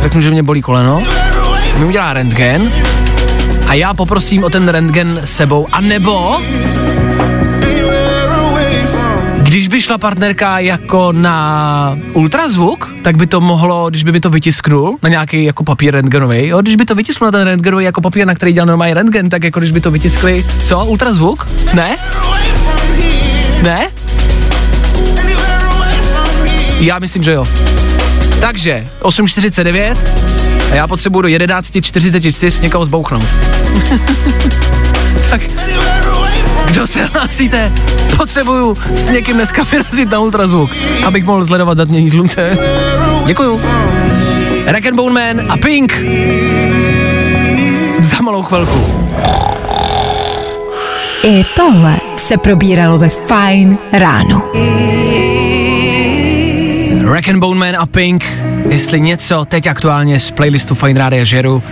řeknu, 0.05 0.21
že 0.21 0.31
mě 0.31 0.43
bolí 0.43 0.63
koleno, 0.63 1.03
mi 1.79 1.85
udělá 1.85 2.13
rentgen 2.13 2.73
a 3.67 3.75
já 3.75 3.95
poprosím 3.95 4.45
o 4.45 4.51
ten 4.51 4.69
rentgen 4.69 5.21
sebou, 5.25 5.67
a 5.73 5.81
nebo 5.81 6.37
když 9.39 9.69
by 9.69 9.83
šla 9.83 9.99
partnerka 9.99 10.59
jako 10.59 11.13
na 11.13 11.99
ultrazvuk, 12.13 12.95
tak 13.03 13.17
by 13.17 13.27
to 13.27 13.41
mohlo, 13.41 13.91
když 13.91 14.05
by 14.05 14.13
mi 14.13 14.21
to 14.21 14.31
vytisknul 14.31 14.97
na 15.03 15.09
nějaký 15.09 15.45
jako 15.45 15.65
papír 15.65 15.95
rentgenový, 15.95 16.47
jo, 16.47 16.63
když 16.63 16.77
by 16.77 16.85
to 16.85 16.95
vytisknul 16.95 17.29
na 17.29 17.33
ten 17.33 17.43
rentgenový 17.43 17.85
jako 17.85 18.01
papír, 18.01 18.27
na 18.27 18.35
který 18.35 18.53
dělal 18.53 18.67
normální 18.67 18.95
rentgen, 18.95 19.29
tak 19.29 19.45
jako 19.45 19.61
když 19.61 19.73
by 19.73 19.81
to 19.81 19.91
vytiskli, 19.91 20.45
co, 20.65 20.85
ultrazvuk? 20.85 21.49
Ne? 21.75 21.97
Ne? 23.63 23.89
Já 26.81 26.99
myslím, 26.99 27.23
že 27.23 27.33
jo. 27.33 27.47
Takže 28.45 28.87
8.49 29.01 29.97
a 30.73 30.75
já 30.75 30.89
potřebuji 30.89 31.23
do 31.23 31.29
11.44 31.29 32.63
někoho 32.63 32.85
zbouchnout. 32.85 33.25
tak 35.31 35.41
kdo 36.71 36.87
se 36.87 37.05
hlásíte? 37.05 37.73
Potřebuju 38.17 38.77
s 38.93 39.09
někým 39.09 39.37
dneska 39.37 39.63
vyrazit 39.63 40.11
na 40.11 40.21
ultrazvuk, 40.21 40.71
abych 41.07 41.25
mohl 41.25 41.45
sledovat 41.45 41.77
zatmění 41.77 42.11
slunce. 42.11 42.59
Děkuju. 43.27 43.61
Rack 44.67 44.87
and 44.87 44.97
Bone 44.97 45.35
Man 45.35 45.53
a 45.53 45.57
Pink. 45.57 45.93
Za 48.01 48.21
malou 48.23 48.43
chvilku. 48.43 48.95
I 51.23 51.45
tohle 51.57 51.97
se 52.17 52.37
probíralo 52.37 52.99
ve 52.99 53.09
Fine 53.09 53.77
ráno. 53.93 54.43
Rack 57.15 57.29
and 57.29 57.39
Bone 57.39 57.61
Man 57.61 57.77
a 57.77 57.87
Pink. 57.87 58.25
Jestli 58.69 59.01
něco 59.01 59.45
teď 59.45 59.67
aktuálně 59.67 60.21
z 60.21 60.31
playlistu 60.31 60.75
Fine 60.75 60.99
Rádia 60.99 61.25
žeru, 61.25 61.63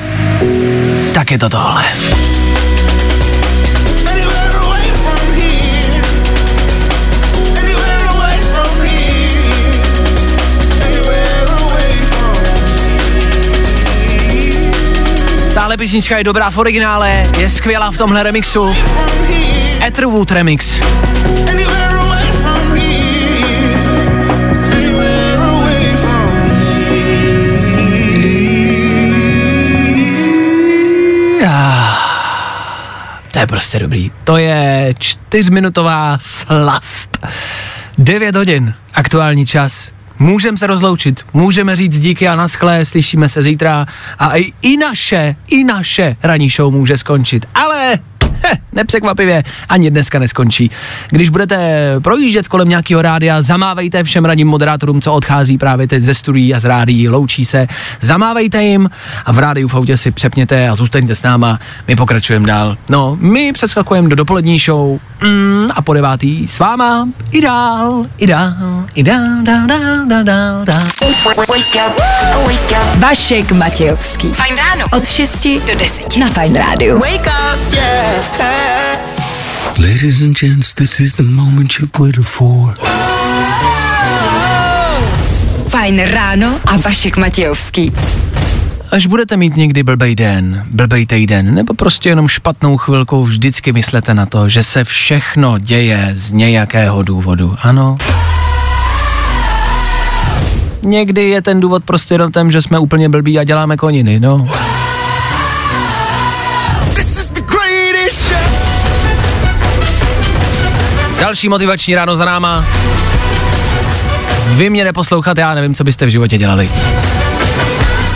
tak 1.14 1.30
je 1.30 1.38
to 1.38 1.48
tohle. 1.48 1.84
Tahle 15.54 15.76
písnička 15.76 16.18
je 16.18 16.24
dobrá 16.24 16.50
v 16.50 16.58
originále, 16.58 17.26
je 17.38 17.50
skvělá 17.50 17.90
v 17.90 17.96
tomhle 17.96 18.22
remixu. 18.22 18.76
Etherwood 19.86 20.30
remix. 20.30 20.80
To 33.30 33.38
je 33.38 33.46
prostě 33.46 33.78
dobrý. 33.78 34.10
To 34.24 34.36
je 34.36 34.94
čtyřminutová 34.98 36.18
slast. 36.20 37.26
9 37.98 38.36
hodin, 38.36 38.74
aktuální 38.94 39.46
čas. 39.46 39.90
Můžeme 40.18 40.56
se 40.56 40.66
rozloučit, 40.66 41.20
můžeme 41.32 41.76
říct 41.76 42.00
díky 42.00 42.28
a 42.28 42.36
naschle, 42.36 42.84
slyšíme 42.84 43.28
se 43.28 43.42
zítra 43.42 43.86
a 44.18 44.36
i, 44.36 44.52
i 44.62 44.76
naše, 44.76 45.36
i 45.48 45.64
naše 45.64 46.16
ranní 46.22 46.48
show 46.48 46.72
může 46.72 46.96
skončit. 46.98 47.46
Ale 47.54 47.98
nepřekvapivě, 48.72 49.42
ani 49.68 49.90
dneska 49.90 50.18
neskončí. 50.18 50.70
Když 51.10 51.28
budete 51.28 51.86
projíždět 52.02 52.48
kolem 52.48 52.68
nějakého 52.68 53.02
rádia, 53.02 53.42
zamávejte 53.42 54.04
všem 54.04 54.24
radním 54.24 54.48
moderátorům, 54.48 55.00
co 55.00 55.14
odchází 55.14 55.58
právě 55.58 55.88
teď 55.88 56.02
ze 56.02 56.14
studií 56.14 56.54
a 56.54 56.60
z 56.60 56.64
rádií, 56.64 57.08
loučí 57.08 57.44
se, 57.44 57.66
zamávejte 58.00 58.62
jim 58.62 58.90
a 59.24 59.32
v 59.32 59.38
rádiu 59.38 59.68
v 59.68 59.74
autě 59.74 59.96
si 59.96 60.10
přepněte 60.10 60.68
a 60.68 60.74
zůstaňte 60.74 61.14
s 61.14 61.22
náma, 61.22 61.58
my 61.88 61.96
pokračujeme 61.96 62.46
dál. 62.46 62.76
No, 62.90 63.16
my 63.20 63.52
přeskakujeme 63.52 64.08
do 64.08 64.16
dopolední 64.16 64.58
show 64.58 64.98
mm, 65.22 65.68
a 65.74 65.82
po 65.82 65.94
devátý 65.94 66.48
s 66.48 66.58
váma 66.58 67.08
i 67.30 67.40
dál, 67.40 68.04
i 68.18 68.26
dál, 68.26 68.52
i 68.94 69.02
dál, 69.02 69.42
dál, 69.42 69.66
dál, 69.66 70.06
dál, 70.06 70.24
dál, 70.24 70.64
dál. 70.64 70.84
Vašek 72.98 73.52
Matějovský. 73.52 74.28
Fajn 74.28 74.56
ráno. 74.56 74.86
Od 74.92 75.06
6 75.06 75.46
do 75.46 75.74
10 75.78 76.16
na 76.16 76.26
Fajn 76.26 76.54
rádiu. 76.54 76.98
Wake 76.98 77.26
up, 77.26 77.74
yeah. 77.74 78.31
Ladies 79.78 80.22
and 80.22 80.38
gents, 80.38 80.74
this 80.74 81.00
is 81.00 81.12
the 81.12 81.22
moment 81.22 81.78
you've 81.78 81.98
waited 81.98 82.24
for. 82.24 82.76
Fajn 85.68 86.00
ráno 86.06 86.60
a 86.66 86.76
Vašek 86.76 87.16
Matějovský. 87.16 87.92
Až 88.90 89.06
budete 89.06 89.36
mít 89.36 89.56
někdy 89.56 89.82
blbej 89.82 90.14
den, 90.14 90.66
blbej 90.70 91.06
týden, 91.06 91.54
nebo 91.54 91.74
prostě 91.74 92.08
jenom 92.08 92.28
špatnou 92.28 92.76
chvilku, 92.76 93.24
vždycky 93.24 93.72
myslete 93.72 94.14
na 94.14 94.26
to, 94.26 94.48
že 94.48 94.62
se 94.62 94.84
všechno 94.84 95.58
děje 95.58 96.10
z 96.12 96.32
nějakého 96.32 97.02
důvodu, 97.02 97.56
ano? 97.62 97.96
Někdy 100.82 101.28
je 101.28 101.42
ten 101.42 101.60
důvod 101.60 101.84
prostě 101.84 102.14
jenom 102.14 102.32
ten, 102.32 102.50
že 102.50 102.62
jsme 102.62 102.78
úplně 102.78 103.08
blbí 103.08 103.38
a 103.38 103.44
děláme 103.44 103.76
koniny, 103.76 104.20
no. 104.20 104.48
Další 111.22 111.48
motivační 111.48 111.94
ráno 111.94 112.16
za 112.16 112.24
náma. 112.24 112.64
Vy 114.46 114.70
mě 114.70 114.84
neposlouchat, 114.84 115.38
já 115.38 115.54
nevím, 115.54 115.74
co 115.74 115.84
byste 115.84 116.06
v 116.06 116.08
životě 116.08 116.38
dělali. 116.38 116.70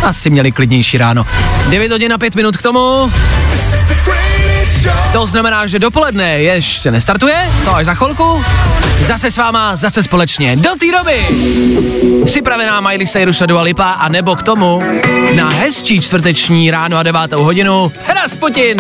Asi 0.03 0.31
měli 0.31 0.53
klidnější 0.53 0.99
ráno. 0.99 1.27
9 1.69 1.93
hodin 1.93 2.13
a 2.13 2.19
5 2.19 2.35
minut 2.35 2.57
k 2.57 2.63
tomu. 2.63 3.13
To 5.13 5.27
znamená, 5.27 5.67
že 5.67 5.79
dopoledne 5.79 6.39
ještě 6.39 6.91
nestartuje, 6.91 7.51
to 7.65 7.75
až 7.75 7.87
za 7.87 7.95
chvilku. 7.95 8.45
Zase 9.01 9.31
s 9.31 9.37
váma, 9.37 9.77
zase 9.77 10.03
společně. 10.03 10.57
Do 10.57 10.71
té 10.71 10.93
doby 10.99 11.27
připravená 12.25 12.81
Miley 12.81 13.07
Cyrus 13.07 13.43
a 13.43 13.63
Lipa 13.63 13.91
a 13.91 14.09
nebo 14.09 14.37
k 14.37 14.43
tomu 14.43 14.83
na 15.35 15.49
hezčí 15.49 16.01
čtvrteční 16.01 16.71
ráno 16.71 16.97
a 16.97 17.03
devátou 17.03 17.45
hodinu 17.45 17.93
Rasputin. 18.15 18.77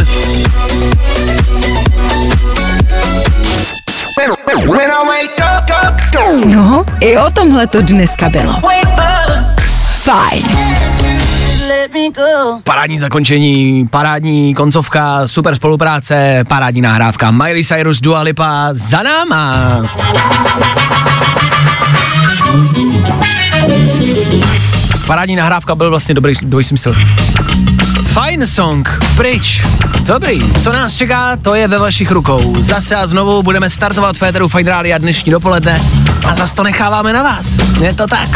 No, 6.47 6.85
i 7.01 7.19
o 7.19 7.31
tomhle 7.31 7.67
to 7.67 7.83
dneska 7.83 8.29
bylo. 8.29 8.61
Fajn. 10.05 10.47
Parádní 12.65 12.99
zakončení, 12.99 13.89
parádní 13.89 14.55
koncovka, 14.55 15.29
super 15.29 15.57
spolupráce, 15.57 16.45
parádní 16.49 16.81
nahrávka. 16.81 17.31
Miley 17.31 17.65
Cyrus, 17.65 18.01
Dua 18.01 18.23
Lipa 18.23 18.69
za 18.73 19.03
náma. 19.03 19.55
Parádní 25.07 25.37
nahrávka 25.37 25.75
byl 25.75 25.91
vlastně 25.91 26.15
dobrý, 26.15 26.35
dobrý 26.43 26.65
Fajn 28.17 28.47
song, 28.47 28.89
pryč. 29.17 29.63
Dobrý, 30.03 30.53
co 30.53 30.73
nás 30.73 30.97
čeká, 30.97 31.37
to 31.37 31.55
je 31.55 31.69
ve 31.69 31.79
vašich 31.79 32.11
rukou. 32.11 32.55
Zase 32.61 32.97
a 32.97 33.07
znovu 33.07 33.43
budeme 33.43 33.71
startovat 33.71 34.17
Féteru 34.17 34.49
Fine 34.49 34.73
a 34.73 34.99
dnešní 34.99 35.33
dopoledne 35.33 35.83
a 36.29 36.35
zase 36.35 36.55
to 36.55 36.63
necháváme 36.63 37.13
na 37.13 37.23
vás. 37.23 37.59
Je 37.83 37.95
to 37.95 38.07
tak. 38.07 38.29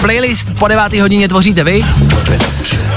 Playlist 0.00 0.50
po 0.58 0.68
9. 0.68 0.92
hodině 0.92 1.28
tvoříte 1.28 1.64
vy 1.64 1.82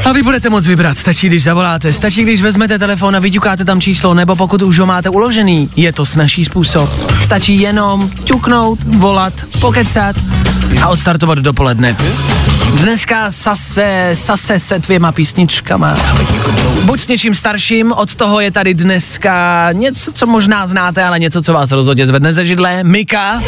a 0.05 0.11
vy 0.11 0.23
budete 0.23 0.49
moc 0.49 0.67
vybrat, 0.67 0.97
stačí, 0.97 1.27
když 1.27 1.43
zavoláte, 1.43 1.93
stačí, 1.93 2.23
když 2.23 2.41
vezmete 2.41 2.79
telefon 2.79 3.15
a 3.15 3.19
vyťukáte 3.19 3.65
tam 3.65 3.81
číslo, 3.81 4.13
nebo 4.13 4.35
pokud 4.35 4.61
už 4.61 4.79
ho 4.79 4.85
máte 4.85 5.09
uložený, 5.09 5.69
je 5.75 5.93
to 5.93 6.05
snažší 6.05 6.45
způsob. 6.45 6.89
Stačí 7.23 7.59
jenom 7.59 8.09
ťuknout, 8.23 8.79
volat, 8.83 9.33
pokecat 9.61 10.15
a 10.81 10.87
odstartovat 10.87 11.37
dopoledne. 11.37 11.95
Dneska 12.73 13.31
sase, 13.31 14.11
sase 14.13 14.59
se 14.59 14.79
dvěma 14.79 15.11
písničkama. 15.11 15.95
Buď 16.83 16.99
s 16.99 17.07
něčím 17.07 17.35
starším, 17.35 17.91
od 17.91 18.15
toho 18.15 18.39
je 18.39 18.51
tady 18.51 18.73
dneska 18.73 19.69
něco, 19.71 20.11
co 20.13 20.27
možná 20.27 20.67
znáte, 20.67 21.03
ale 21.03 21.19
něco, 21.19 21.41
co 21.41 21.53
vás 21.53 21.71
rozhodně 21.71 22.05
zvedne 22.05 22.33
ze 22.33 22.45
židle. 22.45 22.83
Mika. 22.83 23.41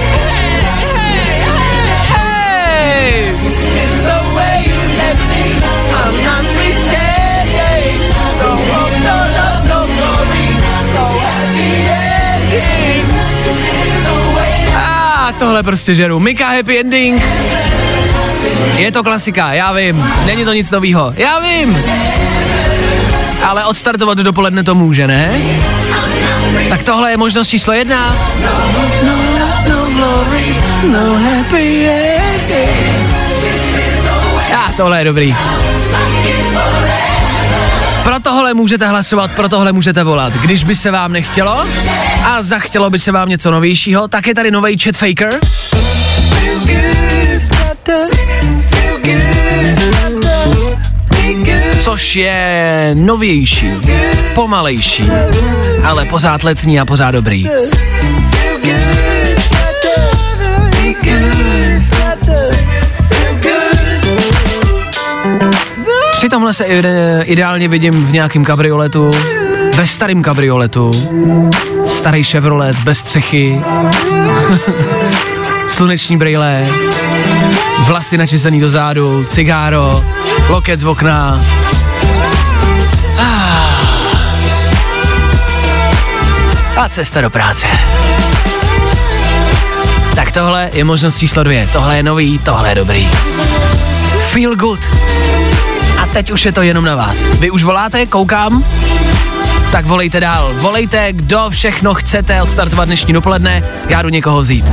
A 14.75 15.31
tohle 15.39 15.63
prostě 15.63 15.95
žeru. 15.95 16.19
Mika 16.19 16.47
Happy 16.47 16.79
Ending. 16.79 17.23
Je 18.77 18.91
to 18.91 19.03
klasika, 19.03 19.53
já 19.53 19.73
vím. 19.73 20.05
Není 20.25 20.45
to 20.45 20.53
nic 20.53 20.71
novýho. 20.71 21.13
Já 21.17 21.39
vím. 21.39 21.77
Ale 23.45 23.65
odstartovat 23.65 24.17
dopoledne 24.17 24.63
to 24.63 24.75
může, 24.75 25.07
ne? 25.07 25.41
Tak 26.69 26.83
tohle 26.83 27.11
je 27.11 27.17
možnost 27.17 27.47
číslo 27.47 27.73
jedna. 27.73 28.15
A 34.55 34.71
tohle 34.77 34.99
je 34.99 35.03
dobrý. 35.03 35.35
Pro 38.03 38.19
tohle 38.19 38.53
můžete 38.53 38.87
hlasovat, 38.87 39.31
pro 39.31 39.49
tohle 39.49 39.71
můžete 39.71 40.03
volat. 40.03 40.33
Když 40.33 40.63
by 40.63 40.75
se 40.75 40.91
vám 40.91 41.11
nechtělo 41.11 41.65
a 42.23 42.43
zachtělo 42.43 42.89
by 42.89 42.99
se 42.99 43.11
vám 43.11 43.29
něco 43.29 43.51
novějšího, 43.51 44.07
tak 44.07 44.27
je 44.27 44.35
tady 44.35 44.51
nový 44.51 44.77
Chet 44.77 44.97
Faker. 44.97 45.39
Což 51.85 52.15
je 52.15 52.91
novější, 52.93 53.71
pomalejší, 54.35 55.11
ale 55.83 56.05
pořád 56.05 56.43
letní 56.43 56.79
a 56.79 56.85
pořád 56.85 57.11
dobrý. 57.11 57.49
Při 66.11 66.29
tomhle 66.29 66.53
se 66.53 66.65
ide, 66.65 67.23
ideálně 67.25 67.67
vidím 67.67 68.05
v 68.05 68.11
nějakém 68.11 68.45
kabrioletu, 68.45 69.11
ve 69.75 69.87
starém 69.87 70.21
kabrioletu, 70.23 70.91
starý 71.85 72.23
Chevrolet 72.23 72.77
bez 72.77 72.97
střechy, 72.97 73.61
sluneční 75.67 76.17
brýle, 76.17 76.67
vlasy 77.87 78.17
načesaný 78.17 78.59
do 78.59 78.69
zádu, 78.69 79.25
cigáro, 79.25 80.03
loket 80.49 80.79
z 80.79 80.85
okna. 80.85 81.45
A 86.75 86.89
cesta 86.89 87.21
do 87.21 87.29
práce. 87.29 87.67
Tak 90.15 90.31
tohle 90.31 90.69
je 90.73 90.83
možnost 90.83 91.17
číslo 91.17 91.43
dvě. 91.43 91.69
Tohle 91.73 91.97
je 91.97 92.03
nový, 92.03 92.37
tohle 92.37 92.69
je 92.69 92.75
dobrý. 92.75 93.09
Feel 94.31 94.55
good. 94.55 94.79
A 96.01 96.05
teď 96.05 96.31
už 96.31 96.45
je 96.45 96.51
to 96.51 96.61
jenom 96.61 96.85
na 96.85 96.95
vás. 96.95 97.27
Vy 97.27 97.51
už 97.51 97.63
voláte, 97.63 98.05
koukám? 98.05 98.65
Tak 99.71 99.85
volejte 99.85 100.19
dál. 100.19 100.53
Volejte, 100.53 101.13
kdo 101.13 101.45
všechno 101.49 101.93
chcete 101.93 102.41
odstartovat 102.41 102.87
dnešní 102.87 103.13
dopoledne. 103.13 103.61
Já 103.89 104.01
jdu 104.01 104.09
někoho 104.09 104.41
vzít. 104.41 104.65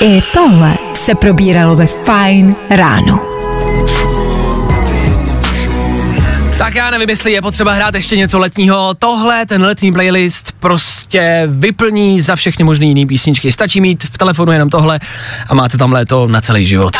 I 0.00 0.22
tohle 0.34 0.74
se 0.94 1.14
probíralo 1.14 1.76
ve 1.76 1.86
Fajn 1.86 2.56
ráno. 2.70 3.29
Tak 6.70 6.76
já 6.76 6.90
nevím, 6.90 7.08
jestli 7.08 7.32
je 7.32 7.42
potřeba 7.42 7.72
hrát 7.72 7.94
ještě 7.94 8.16
něco 8.16 8.38
letního. 8.38 8.94
Tohle, 8.98 9.46
ten 9.46 9.62
letní 9.62 9.92
playlist 9.92 10.52
prostě 10.60 11.42
vyplní 11.46 12.20
za 12.20 12.36
všechny 12.36 12.64
možné 12.64 12.86
jiné 12.86 13.06
písničky. 13.06 13.52
Stačí 13.52 13.80
mít 13.80 14.04
v 14.04 14.18
telefonu 14.18 14.52
jenom 14.52 14.70
tohle 14.70 15.00
a 15.48 15.54
máte 15.54 15.78
tam 15.78 15.92
léto 15.92 16.28
na 16.28 16.40
celý 16.40 16.66
život. 16.66 16.96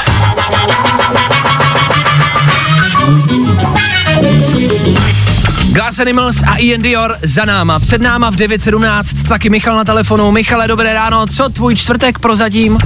Glass 5.73 5.99
Animals 5.99 6.43
a 6.43 6.57
Ian 6.57 6.83
Dior 6.83 7.17
za 7.23 7.45
náma. 7.45 7.79
Před 7.79 8.03
náma 8.03 8.31
v 8.31 8.35
9.17 8.35 9.29
taky 9.29 9.51
Michal 9.51 9.77
na 9.77 9.85
telefonu. 9.85 10.33
Michale, 10.33 10.69
dobré 10.69 10.95
ráno. 10.95 11.27
Co 11.27 11.49
tvůj 11.49 11.77
čtvrtek 11.77 12.19
prozatím? 12.19 12.79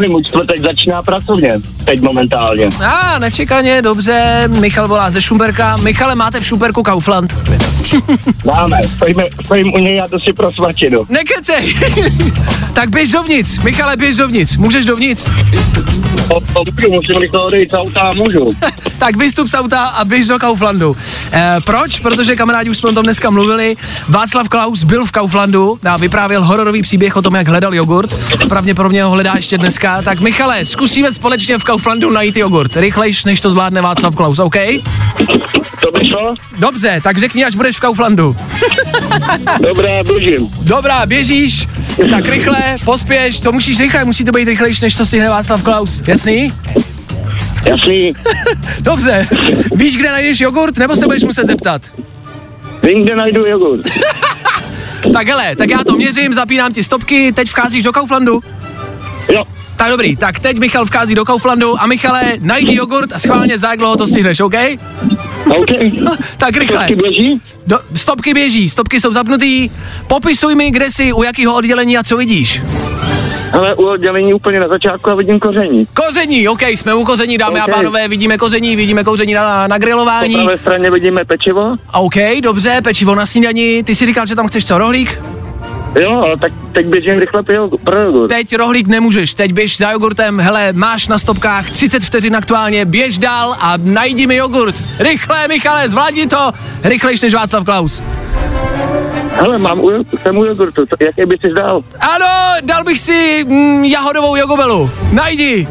Ahoj, 0.00 0.08
můj 0.08 0.22
čtvrtek 0.22 0.60
začíná 0.60 1.02
pracovně, 1.02 1.60
teď 1.84 2.00
momentálně. 2.00 2.66
A, 2.66 2.90
ah, 2.90 3.18
nečekaně, 3.18 3.82
dobře, 3.82 4.44
Michal 4.60 4.88
volá 4.88 5.10
ze 5.10 5.22
Šumperka. 5.22 5.76
Michale, 5.76 6.14
máte 6.14 6.40
v 6.40 6.46
Šumperku 6.46 6.82
Kaufland? 6.82 7.34
Máme, 8.46 8.82
stojíme, 8.82 9.24
stojím 9.44 9.74
u 9.74 9.78
něj 9.78 10.00
a 10.00 10.08
to 10.08 10.20
si 10.20 10.32
pro 10.32 10.52
svačinu. 10.52 11.06
Nekecej! 11.08 11.74
tak 12.72 12.90
běž 12.90 13.10
dovnitř, 13.10 13.64
Michale, 13.64 13.96
běž 13.96 14.16
dovnitř, 14.16 14.56
můžeš 14.56 14.84
dovnitř? 14.84 15.28
Můžu, 16.30 16.92
musím 16.92 17.16
rychle 17.16 17.40
odejít 17.44 17.70
z 17.70 17.74
auta, 17.74 18.12
můžu. 18.12 18.54
tak 18.98 19.16
vystup 19.16 19.48
z 19.48 19.54
auta 19.54 19.84
a 19.84 20.04
běž 20.04 20.26
do 20.26 20.38
Kauflandu. 20.38 20.96
E, 21.32 21.56
proč? 21.64 21.98
Protože 21.98 22.36
kamarádi 22.36 22.70
už 22.70 22.76
jsme 22.76 22.88
o 22.88 22.92
tom 22.92 23.02
dneska 23.02 23.30
mluvili. 23.30 23.76
Václav 24.08 24.48
Klaus 24.48 24.84
byl 24.84 25.06
v 25.06 25.12
Kauflandu 25.12 25.78
a 25.90 25.96
vyprávěl 25.96 26.44
hororový 26.44 26.82
příběh 26.82 27.16
o 27.16 27.22
tom, 27.22 27.34
jak 27.34 27.48
hledal 27.48 27.74
jogurt. 27.74 28.18
Pravděpodobně 28.48 29.04
ho 29.04 29.10
hledá 29.10 29.32
ještě 29.36 29.58
dneska. 29.58 30.02
Tak 30.02 30.20
Michale, 30.20 30.66
zkusíme 30.66 31.12
společně 31.12 31.58
v 31.58 31.64
Kauflandu 31.64 32.10
najít 32.10 32.36
jogurt. 32.36 32.76
Rychlejš, 32.76 33.24
než 33.24 33.40
to 33.40 33.50
zvládne 33.50 33.82
Václav 33.82 34.16
Klaus, 34.16 34.38
OK? 34.38 34.56
To 35.82 35.90
by 35.98 36.06
šlo? 36.06 36.34
Dobře, 36.58 37.00
tak 37.04 37.18
řekni, 37.18 37.44
až 37.44 37.56
budeš 37.56 37.76
v 37.76 37.80
Kauflandu. 37.80 38.36
Dobrá, 39.60 40.02
běžím. 40.02 40.48
Dobrá, 40.62 41.06
běžíš, 41.06 41.68
tak 42.10 42.28
rychle, 42.28 42.74
pospěš, 42.84 43.40
to 43.40 43.52
musíš 43.52 43.80
rychle, 43.80 44.04
musí 44.04 44.24
to 44.24 44.32
být 44.32 44.48
rychlejší, 44.48 44.84
než 44.84 44.94
to 44.94 45.06
stihne 45.06 45.28
Václav 45.28 45.62
Klaus, 45.62 46.02
jasný? 46.08 46.52
Jasný. 47.66 48.12
Dobře, 48.80 49.26
víš, 49.74 49.96
kde 49.96 50.10
najdeš 50.10 50.40
jogurt, 50.40 50.78
nebo 50.78 50.96
se 50.96 51.06
budeš 51.06 51.24
muset 51.24 51.46
zeptat? 51.46 51.82
Vím, 52.82 53.02
kde 53.02 53.16
najdu 53.16 53.46
jogurt. 53.46 53.86
tak 55.12 55.28
hele, 55.28 55.56
tak 55.56 55.70
já 55.70 55.84
to 55.84 55.96
měřím, 55.96 56.32
zapínám 56.32 56.72
ti 56.72 56.82
stopky, 56.82 57.32
teď 57.32 57.48
vcházíš 57.48 57.82
do 57.82 57.92
Kauflandu? 57.92 58.40
Jo. 59.32 59.44
Tak 59.80 59.90
dobrý, 59.90 60.16
tak 60.16 60.38
teď 60.38 60.58
Michal 60.58 60.86
vchází 60.86 61.14
do 61.14 61.24
Kauflandu 61.24 61.80
a 61.82 61.86
Michale, 61.86 62.22
najdi 62.40 62.74
jogurt 62.74 63.12
a 63.12 63.18
schválně 63.18 63.58
za 63.58 63.68
jak 63.70 63.78
dlouho 63.78 63.96
to 63.96 64.06
stihneš, 64.06 64.40
OK? 64.40 64.54
OK. 65.48 65.66
tak 66.38 66.56
rychle. 66.56 66.84
Stopky 66.84 66.96
běží? 66.96 67.40
Do, 67.66 67.78
stopky 67.94 68.34
běží, 68.34 68.70
stopky 68.70 69.00
jsou 69.00 69.12
zapnutý. 69.12 69.70
Popisuj 70.06 70.54
mi, 70.54 70.70
kde 70.70 70.90
jsi, 70.90 71.12
u 71.12 71.22
jakého 71.22 71.54
oddělení 71.54 71.98
a 71.98 72.02
co 72.02 72.16
vidíš. 72.16 72.60
Ale 73.52 73.74
u 73.74 73.86
oddělení 73.86 74.34
úplně 74.34 74.60
na 74.60 74.68
začátku 74.68 75.10
a 75.10 75.14
vidím 75.14 75.40
koření. 75.40 75.86
Koření, 75.94 76.48
OK, 76.48 76.62
jsme 76.62 76.94
u 76.94 77.04
koření, 77.04 77.38
dámy 77.38 77.60
OK. 77.60 77.68
a 77.68 77.72
pánové, 77.76 78.08
vidíme 78.08 78.38
koření, 78.38 78.76
vidíme 78.76 79.04
koření 79.04 79.34
na, 79.34 79.66
na 79.66 79.76
Po 79.76 79.80
grilování. 79.80 80.34
pravé 80.34 80.58
straně 80.58 80.90
vidíme 80.90 81.24
pečivo. 81.24 81.76
OK, 81.94 82.14
dobře, 82.42 82.80
pečivo 82.84 83.14
na 83.14 83.26
snídani. 83.26 83.82
Ty 83.82 83.94
si 83.94 84.06
říkal, 84.06 84.26
že 84.26 84.34
tam 84.34 84.48
chceš 84.48 84.66
co, 84.66 84.78
rohlík? 84.78 85.20
Jo, 86.00 86.36
tak 86.40 86.52
teď 86.72 86.86
běžím 86.86 87.18
rychle 87.18 87.42
pro 87.42 87.54
jogurt- 87.54 87.84
pro 87.84 87.98
jogurt. 88.00 88.28
Teď 88.28 88.56
rohlík 88.56 88.86
nemůžeš, 88.86 89.34
teď 89.34 89.52
běž 89.52 89.76
za 89.78 89.90
jogurtem, 89.90 90.40
hele, 90.40 90.72
máš 90.72 91.08
na 91.08 91.18
stopkách 91.18 91.70
30 91.70 92.04
vteřin 92.04 92.36
aktuálně, 92.36 92.84
běž 92.84 93.18
dál 93.18 93.56
a 93.60 93.74
najdi 93.76 94.26
mi 94.26 94.36
jogurt. 94.36 94.74
Rychle, 94.98 95.48
Michale, 95.48 95.88
zvládni 95.88 96.26
to, 96.26 96.52
rychlejš 96.84 97.20
než 97.20 97.34
Václav 97.34 97.64
Klaus. 97.64 98.02
Hele, 99.34 99.58
mám 99.58 99.80
u, 99.80 99.90
jsem 100.22 100.36
u 100.38 100.44
jogurtu, 100.44 100.86
co- 100.86 100.96
jaký 101.04 101.24
by 101.26 101.36
si 101.40 101.54
dal? 101.54 101.80
Ano, 102.00 102.54
dal 102.62 102.84
bych 102.84 102.98
si 102.98 103.44
mm, 103.48 103.84
jahodovou 103.84 104.36
jogobelu. 104.36 104.90
Najdi. 105.12 105.68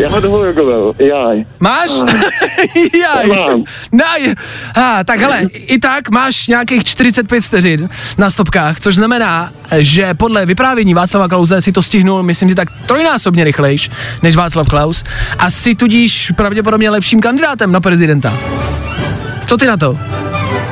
Jahodovou 0.00 0.44
jogobelu, 0.44 0.94
jaj. 0.98 1.44
Máš? 1.60 1.90
Jaj. 3.00 3.26
Mám. 3.26 3.64
Naj. 3.92 4.34
Ah, 4.76 5.04
tak 5.04 5.20
hele, 5.20 5.42
i 5.52 5.78
tak 5.78 6.10
máš 6.10 6.46
nějakých 6.48 6.84
45 6.84 7.44
vteřin 7.44 7.88
na 8.18 8.30
stopkách, 8.30 8.80
což 8.80 8.94
znamená, 8.94 9.52
že 9.78 10.14
podle 10.14 10.46
vyprávění 10.46 10.94
Václava 10.94 11.28
Klause 11.28 11.62
si 11.62 11.72
to 11.72 11.82
stihnul, 11.82 12.22
myslím 12.22 12.48
si 12.48 12.54
tak 12.54 12.68
trojnásobně 12.86 13.44
rychlejš 13.44 13.90
než 14.22 14.36
Václav 14.36 14.68
Klaus 14.68 15.04
a 15.38 15.50
si 15.50 15.74
tudíž 15.74 16.32
pravděpodobně 16.36 16.90
lepším 16.90 17.20
kandidátem 17.20 17.72
na 17.72 17.80
prezidenta. 17.80 18.38
Co 19.46 19.56
ty 19.56 19.66
na 19.66 19.76
to? 19.76 19.98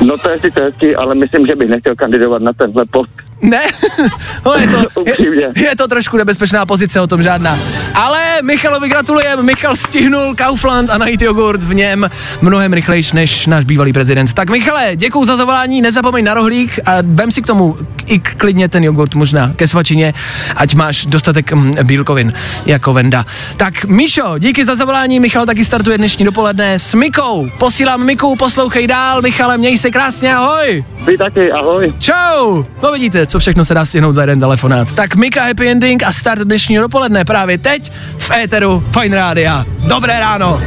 No 0.06 0.18
to 0.18 0.28
je 0.28 0.38
sice 0.40 0.60
hezký, 0.60 0.96
ale 0.96 1.14
myslím, 1.14 1.46
že 1.46 1.56
bych 1.56 1.68
nechtěl 1.68 1.94
kandidovat 1.96 2.42
na 2.42 2.52
tenhle 2.52 2.84
post. 2.92 3.29
Ne? 3.42 3.60
no 4.46 4.54
je 4.54 4.68
to, 4.68 4.84
je, 5.06 5.52
je 5.56 5.76
to 5.76 5.88
trošku 5.88 6.16
nebezpečná 6.16 6.66
pozice, 6.66 7.00
o 7.00 7.06
tom 7.06 7.22
žádná. 7.22 7.58
Ale 7.94 8.42
Michalovi 8.42 8.88
gratulujeme, 8.88 9.42
Michal 9.42 9.76
stihnul 9.76 10.34
Kaufland 10.34 10.90
a 10.90 10.98
najít 10.98 11.22
jogurt 11.22 11.62
v 11.62 11.74
něm 11.74 12.10
mnohem 12.40 12.72
rychlejš 12.72 13.12
než 13.12 13.46
náš 13.46 13.64
bývalý 13.64 13.92
prezident. 13.92 14.32
Tak 14.32 14.50
Michale, 14.50 14.96
děkuji 14.96 15.24
za 15.24 15.36
zavolání, 15.36 15.82
nezapomeň 15.82 16.24
na 16.24 16.34
rohlík 16.34 16.78
a 16.86 16.92
vem 17.02 17.30
si 17.30 17.42
k 17.42 17.46
tomu 17.46 17.76
i 18.06 18.18
klidně 18.18 18.68
ten 18.68 18.84
jogurt 18.84 19.14
možná 19.14 19.52
ke 19.56 19.68
svačině, 19.68 20.14
ať 20.56 20.74
máš 20.74 21.06
dostatek 21.06 21.52
mm, 21.52 21.74
bílkovin 21.82 22.32
jako 22.66 22.92
Venda. 22.92 23.26
Tak 23.56 23.84
Míšo, 23.84 24.34
díky 24.38 24.64
za 24.64 24.76
zavolání, 24.76 25.20
Michal 25.20 25.46
taky 25.46 25.64
startuje 25.64 25.98
dnešní 25.98 26.24
dopoledne 26.24 26.78
s 26.78 26.94
Mikou. 26.94 27.50
Posílám 27.58 28.04
Miku, 28.04 28.36
poslouchej 28.36 28.86
dál, 28.86 29.22
Michale, 29.22 29.58
měj 29.58 29.78
se 29.78 29.90
krásně, 29.90 30.34
ahoj. 30.34 30.84
Vy 31.06 31.18
taky, 31.18 31.52
ahoj. 31.52 31.92
Čau! 31.98 32.64
No 32.82 32.92
vidíte, 32.92 33.26
co 33.26 33.38
všechno 33.38 33.64
se 33.64 33.74
dá 33.74 33.86
stihnout 33.86 34.12
za 34.12 34.20
jeden 34.22 34.40
telefonát. 34.40 34.92
Tak 34.92 35.16
Mika 35.16 35.44
Happy 35.44 35.68
Ending 35.70 36.02
a 36.02 36.12
start 36.12 36.42
dnešního 36.42 36.82
dopoledne 36.82 37.24
právě 37.24 37.58
teď 37.58 37.92
v 38.18 38.30
éteru 38.30 38.84
Fine 39.00 39.16
Rádia. 39.16 39.64
Dobré 39.78 40.20
ráno! 40.20 40.62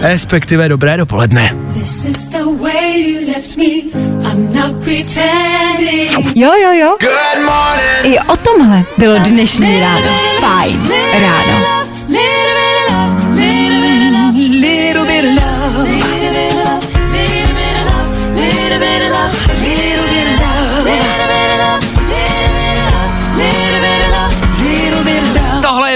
Respektive 0.00 0.68
dobré 0.68 0.96
dopoledne. 0.96 1.56
Jo, 6.34 6.52
jo, 6.62 6.72
jo. 6.72 6.96
I 8.02 8.18
o 8.18 8.36
tomhle 8.36 8.82
bylo 8.98 9.18
dnešní 9.18 9.80
ráno. 9.80 10.06
Fajn 10.40 10.90
ráno. 11.20 11.86
Little 14.60 15.04
bit 15.04 15.24
of 15.24 15.44
love. 15.44 15.99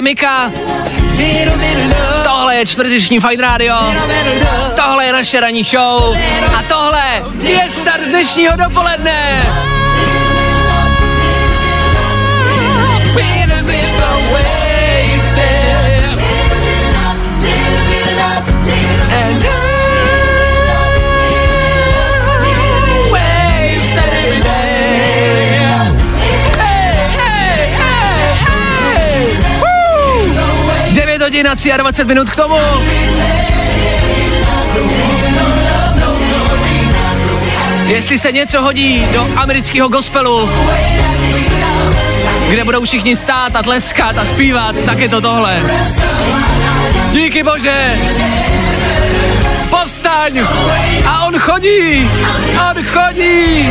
Mika. 0.04 0.52
Tohle 2.24 2.56
je 2.56 2.66
čtvrteční 2.66 3.20
Fine 3.20 3.42
Radio. 3.42 3.76
Tohle 4.76 5.04
je 5.06 5.12
naše 5.12 5.40
ranní 5.40 5.64
show. 5.64 6.16
A 6.58 6.62
tohle 6.68 7.24
je 7.42 7.70
start 7.70 8.02
dnešního 8.02 8.56
dopoledne. 8.56 9.42
Hodin 31.24 31.48
a 31.48 31.54
23 31.54 32.04
minut 32.04 32.30
k 32.30 32.36
tomu. 32.36 32.56
Jestli 37.86 38.18
se 38.18 38.32
něco 38.32 38.62
hodí 38.62 39.06
do 39.12 39.28
amerického 39.36 39.88
gospelu, 39.88 40.50
kde 42.48 42.64
budou 42.64 42.84
všichni 42.84 43.16
stát 43.16 43.56
a 43.56 43.62
tleskat 43.62 44.18
a 44.18 44.24
zpívat, 44.26 44.76
tak 44.86 44.98
je 44.98 45.08
to 45.08 45.20
tohle. 45.20 45.62
Díky 47.12 47.42
bože! 47.42 47.98
Povstaň! 49.70 50.40
A 51.06 51.24
on 51.26 51.38
chodí! 51.38 52.10
On 52.70 52.84
chodí! 52.84 53.68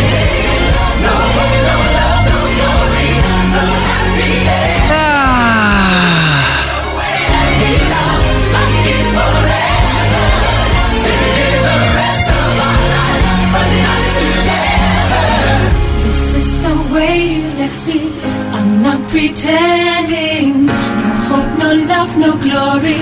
Pretending. 19.14 20.66
No 20.66 21.09
hope, 21.30 21.64
no 21.64 21.70
love, 21.70 22.18
no 22.18 22.34
glory. 22.34 22.95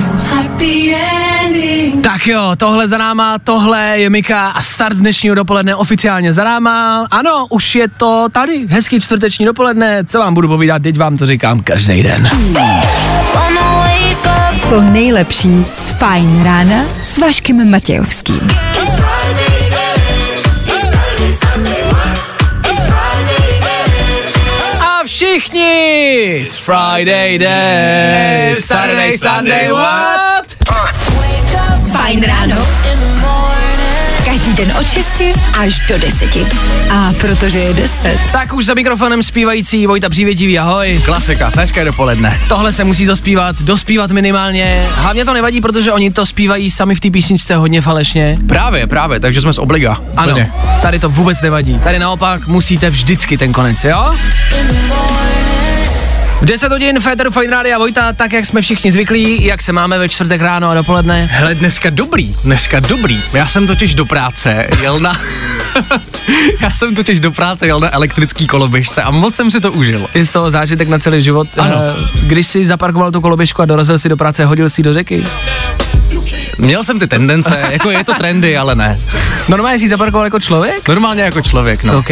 No 0.00 0.08
happy 0.34 0.94
ending. 1.44 2.02
Tak 2.02 2.26
jo, 2.26 2.52
tohle 2.56 2.88
za 2.88 2.98
náma, 2.98 3.38
tohle 3.38 3.92
je 3.96 4.10
Mika 4.10 4.48
a 4.48 4.62
start 4.62 4.96
dnešního 4.96 5.34
dopoledne 5.34 5.74
oficiálně 5.74 6.34
za 6.34 6.44
náma. 6.44 7.06
Ano, 7.10 7.46
už 7.50 7.74
je 7.74 7.88
to 7.88 8.26
tady, 8.32 8.66
hezký 8.68 9.00
čtvrteční 9.00 9.44
dopoledne, 9.44 10.04
co 10.04 10.18
vám 10.18 10.34
budu 10.34 10.48
povídat, 10.48 10.82
teď 10.82 10.98
vám 10.98 11.16
to 11.16 11.26
říkám 11.26 11.60
každý 11.60 12.02
den. 12.02 12.30
To 14.70 14.80
nejlepší 14.80 15.64
z 15.72 15.90
Fajn 15.90 16.44
rána 16.44 16.84
s 17.02 17.18
Vaškem 17.18 17.70
Matějovským. 17.70 18.40
Všichni, 25.18 26.44
it's 26.44 26.56
Friday 26.56 27.38
day, 27.38 28.54
Saturday, 28.56 29.10
Sunday, 29.10 29.72
what? 29.72 30.56
Fajn 31.92 32.22
ráno. 32.22 32.56
Každý 34.28 34.54
den 34.54 34.72
od 34.80 34.88
6 34.88 35.22
až 35.58 35.80
do 35.88 35.98
10. 35.98 36.36
A 36.92 37.12
protože 37.20 37.58
je 37.58 37.74
10. 37.74 38.18
Tak 38.32 38.52
už 38.52 38.64
za 38.64 38.74
mikrofonem 38.74 39.22
zpívající 39.22 39.86
Vojta 39.86 40.08
Přívětivý, 40.08 40.58
ahoj. 40.58 41.02
Klasika, 41.04 41.52
hezké 41.56 41.84
dopoledne. 41.84 42.40
Tohle 42.48 42.72
se 42.72 42.84
musí 42.84 43.06
dospívat, 43.06 43.56
dospívat 43.62 44.10
minimálně. 44.10 44.86
Hlavně 44.94 45.24
to 45.24 45.34
nevadí, 45.34 45.60
protože 45.60 45.92
oni 45.92 46.10
to 46.10 46.26
zpívají 46.26 46.70
sami 46.70 46.94
v 46.94 47.00
té 47.00 47.10
písničce 47.10 47.56
hodně 47.56 47.80
falešně. 47.80 48.38
Právě, 48.48 48.86
právě, 48.86 49.20
takže 49.20 49.40
jsme 49.40 49.52
z 49.52 49.58
obliga. 49.58 49.98
Ano, 50.16 50.36
tady 50.82 50.98
to 50.98 51.08
vůbec 51.08 51.40
nevadí. 51.40 51.80
Tady 51.84 51.98
naopak 51.98 52.46
musíte 52.46 52.90
vždycky 52.90 53.38
ten 53.38 53.52
konec, 53.52 53.84
jo? 53.84 54.14
V 56.40 56.44
10 56.44 56.72
hodin 56.72 57.00
Féteru 57.00 57.30
Fine 57.30 57.50
Rádia 57.50 57.78
Vojta, 57.78 58.12
tak 58.12 58.32
jak 58.32 58.46
jsme 58.46 58.60
všichni 58.60 58.92
zvyklí, 58.92 59.44
jak 59.44 59.62
se 59.62 59.72
máme 59.72 59.98
ve 59.98 60.08
čtvrtek 60.08 60.40
ráno 60.40 60.70
a 60.70 60.74
dopoledne. 60.74 61.28
Hele, 61.30 61.54
dneska 61.54 61.90
dobrý, 61.90 62.34
dneska 62.44 62.80
dobrý. 62.80 63.20
Já 63.32 63.48
jsem 63.48 63.66
totiž 63.66 63.94
do 63.94 64.04
práce 64.06 64.68
jel 64.82 65.00
na... 65.00 65.12
Já 66.60 66.70
jsem 66.72 66.94
totiž 66.94 67.20
do 67.20 67.30
práce 67.32 67.66
jel 67.66 67.80
na 67.80 67.94
elektrický 67.94 68.46
koloběžce 68.46 69.02
a 69.02 69.10
moc 69.10 69.34
jsem 69.36 69.50
si 69.50 69.60
to 69.60 69.72
užil. 69.72 70.06
Je 70.14 70.26
z 70.26 70.30
toho 70.30 70.50
zážitek 70.50 70.88
na 70.88 70.98
celý 70.98 71.22
život. 71.22 71.48
Ano. 71.58 71.74
Eh, 71.76 72.26
Když 72.26 72.46
si 72.46 72.66
zaparkoval 72.66 73.12
tu 73.12 73.20
koloběžku 73.20 73.62
a 73.62 73.64
dorazil 73.64 73.98
si 73.98 74.08
do 74.08 74.16
práce, 74.16 74.44
hodil 74.44 74.70
si 74.70 74.82
do 74.82 74.94
řeky. 74.94 75.24
Měl 76.58 76.84
jsem 76.84 76.98
ty 76.98 77.06
tendence, 77.06 77.58
jako 77.70 77.90
je 77.90 78.04
to 78.04 78.14
trendy, 78.14 78.56
ale 78.56 78.74
ne. 78.74 79.00
Normálně 79.48 79.78
jsi 79.78 79.88
zaparkoval 79.88 80.26
jako 80.26 80.40
člověk? 80.40 80.88
Normálně 80.88 81.22
jako 81.22 81.40
člověk, 81.40 81.84
no. 81.84 81.98
OK. 81.98 82.10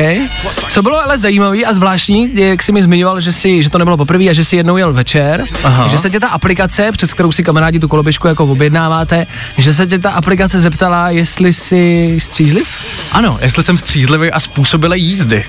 Co 0.70 0.82
bylo 0.82 1.02
ale 1.04 1.18
zajímavý 1.18 1.66
a 1.66 1.74
zvláštní, 1.74 2.30
jak 2.34 2.62
jsi 2.62 2.72
mi 2.72 2.82
zmiňoval, 2.82 3.20
že, 3.20 3.32
si, 3.32 3.62
že 3.62 3.70
to 3.70 3.78
nebylo 3.78 3.96
poprvé 3.96 4.24
a 4.24 4.32
že 4.32 4.44
si 4.44 4.56
jednou 4.56 4.76
jel 4.76 4.92
večer, 4.92 5.44
Aha. 5.64 5.88
že 5.88 5.98
se 5.98 6.10
tě 6.10 6.20
ta 6.20 6.28
aplikace, 6.28 6.92
přes 6.92 7.14
kterou 7.14 7.32
si 7.32 7.42
kamarádi 7.42 7.78
tu 7.78 7.88
koloběžku 7.88 8.28
jako 8.28 8.44
objednáváte, 8.44 9.26
že 9.58 9.74
se 9.74 9.86
tě 9.86 9.98
ta 9.98 10.10
aplikace 10.10 10.60
zeptala, 10.60 11.10
jestli 11.10 11.52
jsi 11.52 12.14
střízliv? 12.20 12.68
Ano, 13.12 13.38
jestli 13.42 13.64
jsem 13.64 13.78
střízlivý 13.78 14.30
a 14.32 14.40
způsobilý 14.40 15.02
jízdy. 15.02 15.44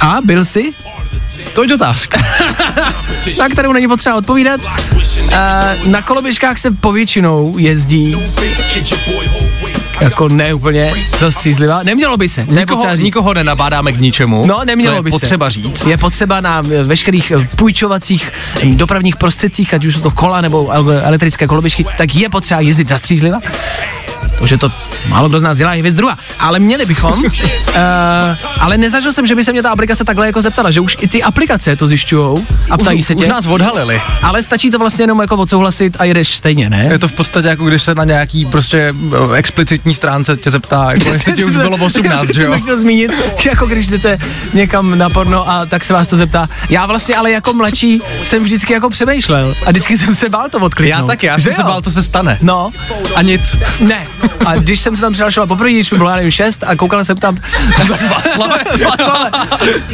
A 0.00 0.18
byl 0.24 0.44
jsi? 0.44 0.72
To 1.54 1.64
je 1.64 1.74
otázka. 1.74 2.20
na 3.38 3.48
kterou 3.48 3.72
není 3.72 3.88
potřeba 3.88 4.16
odpovídat. 4.16 4.60
Na 5.84 6.02
koloběžkách 6.02 6.58
se 6.58 6.70
povětšinou 6.70 7.58
jezdí 7.58 8.16
jako 10.00 10.28
ne 10.28 10.54
úplně 10.54 10.92
zastřízlivá. 11.18 11.82
Nemělo 11.82 12.16
by 12.16 12.28
se. 12.28 12.46
Nikoho, 12.50 12.94
nikoho 12.96 13.34
nenabádáme 13.34 13.92
k 13.92 14.00
ničemu. 14.00 14.46
No, 14.46 14.60
nemělo 14.64 14.92
to 14.94 14.98
je 14.98 15.02
by 15.02 15.10
potřeba 15.10 15.50
se. 15.50 15.60
říct. 15.60 15.86
Je 15.86 15.96
potřeba 15.96 16.40
na 16.40 16.60
veškerých 16.60 17.30
eh, 17.30 17.48
půjčovacích 17.56 18.32
eh, 18.62 18.66
dopravních 18.66 19.16
prostředcích, 19.16 19.74
ať 19.74 19.84
už 19.84 19.94
jsou 19.94 20.00
to 20.00 20.10
kola 20.10 20.40
nebo 20.40 20.70
eh, 20.72 21.02
elektrické 21.02 21.46
koloběžky, 21.46 21.84
tak 21.98 22.14
je 22.14 22.28
potřeba 22.28 22.60
jezdit 22.60 22.88
zastřízliva. 22.88 23.40
To, 24.38 24.46
že 24.46 24.58
to 24.58 24.72
málo 25.08 25.28
kdo 25.28 25.40
z 25.40 25.42
nás 25.42 25.58
dělá, 25.58 25.74
je 25.74 25.82
věc 25.82 25.94
druhá. 25.94 26.18
Ale 26.38 26.58
měli 26.58 26.84
bychom. 26.86 27.12
uh, 27.24 27.30
ale 28.60 28.78
nezažil 28.78 29.12
jsem, 29.12 29.26
že 29.26 29.34
by 29.34 29.44
se 29.44 29.52
mě 29.52 29.62
ta 29.62 29.70
aplikace 29.70 30.04
takhle 30.04 30.26
jako 30.26 30.42
zeptala, 30.42 30.70
že 30.70 30.80
už 30.80 30.96
i 31.00 31.08
ty 31.08 31.22
aplikace 31.22 31.76
to 31.76 31.86
zjišťují 31.86 32.46
a 32.70 32.78
ptají 32.78 32.98
Už- 32.98 33.04
se 33.04 33.14
tě. 33.14 33.24
už 33.24 33.28
nás 33.30 33.46
odhalili. 33.46 34.02
Ale 34.22 34.42
stačí 34.42 34.70
to 34.70 34.78
vlastně 34.78 35.02
jenom 35.02 35.20
jako 35.20 35.36
odsouhlasit 35.36 35.96
a 36.00 36.04
jedeš 36.04 36.28
stejně, 36.36 36.70
ne? 36.70 36.88
Je 36.90 36.98
to 36.98 37.08
v 37.08 37.12
podstatě 37.12 37.48
jako 37.48 37.64
když 37.64 37.82
se 37.82 37.94
na 37.94 38.04
nějaký 38.04 38.44
prostě 38.44 38.94
eh, 39.32 39.36
explicitní 39.36 39.94
stránce 39.94 40.36
tě 40.36 40.50
zeptá, 40.50 40.92
jako 40.92 41.08
jestli 41.08 41.32
ti 41.32 41.44
už 41.44 41.52
bylo 41.56 41.76
18, 41.86 42.28
že 42.34 42.44
jo? 42.44 42.60
chtěl 42.62 42.78
zmínit, 42.78 43.12
jako 43.46 43.66
když 43.66 43.86
jdete 43.88 44.18
někam 44.54 44.98
na 44.98 45.10
porno 45.10 45.50
a 45.50 45.66
tak 45.66 45.84
se 45.84 45.92
vás 45.94 46.08
to 46.08 46.16
zeptá. 46.16 46.48
Já 46.70 46.86
vlastně 46.86 47.16
ale 47.16 47.30
jako 47.30 47.52
mladší 47.52 48.00
jsem 48.24 48.42
vždycky 48.44 48.72
jako 48.72 48.90
přemýšlel 48.90 49.54
a 49.66 49.70
vždycky 49.70 49.98
jsem 49.98 50.14
se 50.14 50.28
bál 50.28 50.48
to 50.50 50.58
odkliknout. 50.58 51.00
Já 51.00 51.06
taky, 51.06 51.26
já 51.26 51.38
Že 51.38 51.42
jsem 51.44 51.52
se 51.52 51.60
jo? 51.60 51.66
bál, 51.66 51.80
co 51.80 51.90
se 51.90 52.02
stane. 52.02 52.38
No. 52.42 52.70
A 53.14 53.22
nic. 53.22 53.56
Ne. 53.80 54.06
A 54.46 54.54
když 54.54 54.80
jsem 54.80 54.96
se 54.96 55.02
tam 55.02 55.12
přišel 55.12 55.46
poprvé, 55.46 55.70
když 55.70 55.90
mi 55.90 55.98
bylo, 55.98 56.10
já 56.10 56.16
nevím, 56.16 56.30
šest 56.30 56.64
a 56.66 56.76
koukal 56.76 57.04
jsem 57.04 57.16
tam, 57.16 57.36
Václave, 57.88 58.58
Václave, 58.84 59.30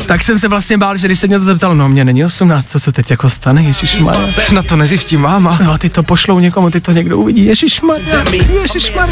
tak 0.07 0.23
jsem 0.23 0.39
se 0.39 0.49
vlastně 0.49 0.79
bál, 0.79 0.97
že 0.97 1.09
když 1.09 1.19
se 1.19 1.27
mě 1.27 1.39
to 1.39 1.45
zeptalo, 1.45 1.75
no 1.75 1.89
mě 1.89 2.05
není 2.05 2.25
18, 2.25 2.71
co 2.71 2.81
se 2.81 2.93
teď 2.93 3.11
jako 3.11 3.31
stane, 3.31 3.63
ježišmarja. 3.63 4.21
Na 4.53 4.63
to 4.63 4.77
nezjistí 4.77 5.17
máma. 5.17 5.59
No, 5.65 5.79
ty 5.79 5.89
to 5.89 6.03
pošlou 6.03 6.39
někomu, 6.39 6.71
ty 6.71 6.81
to 6.81 6.93
někdo 6.93 7.19
uvidí, 7.19 7.45
ježišmarja, 7.45 8.25
ježišmarja. 8.63 9.07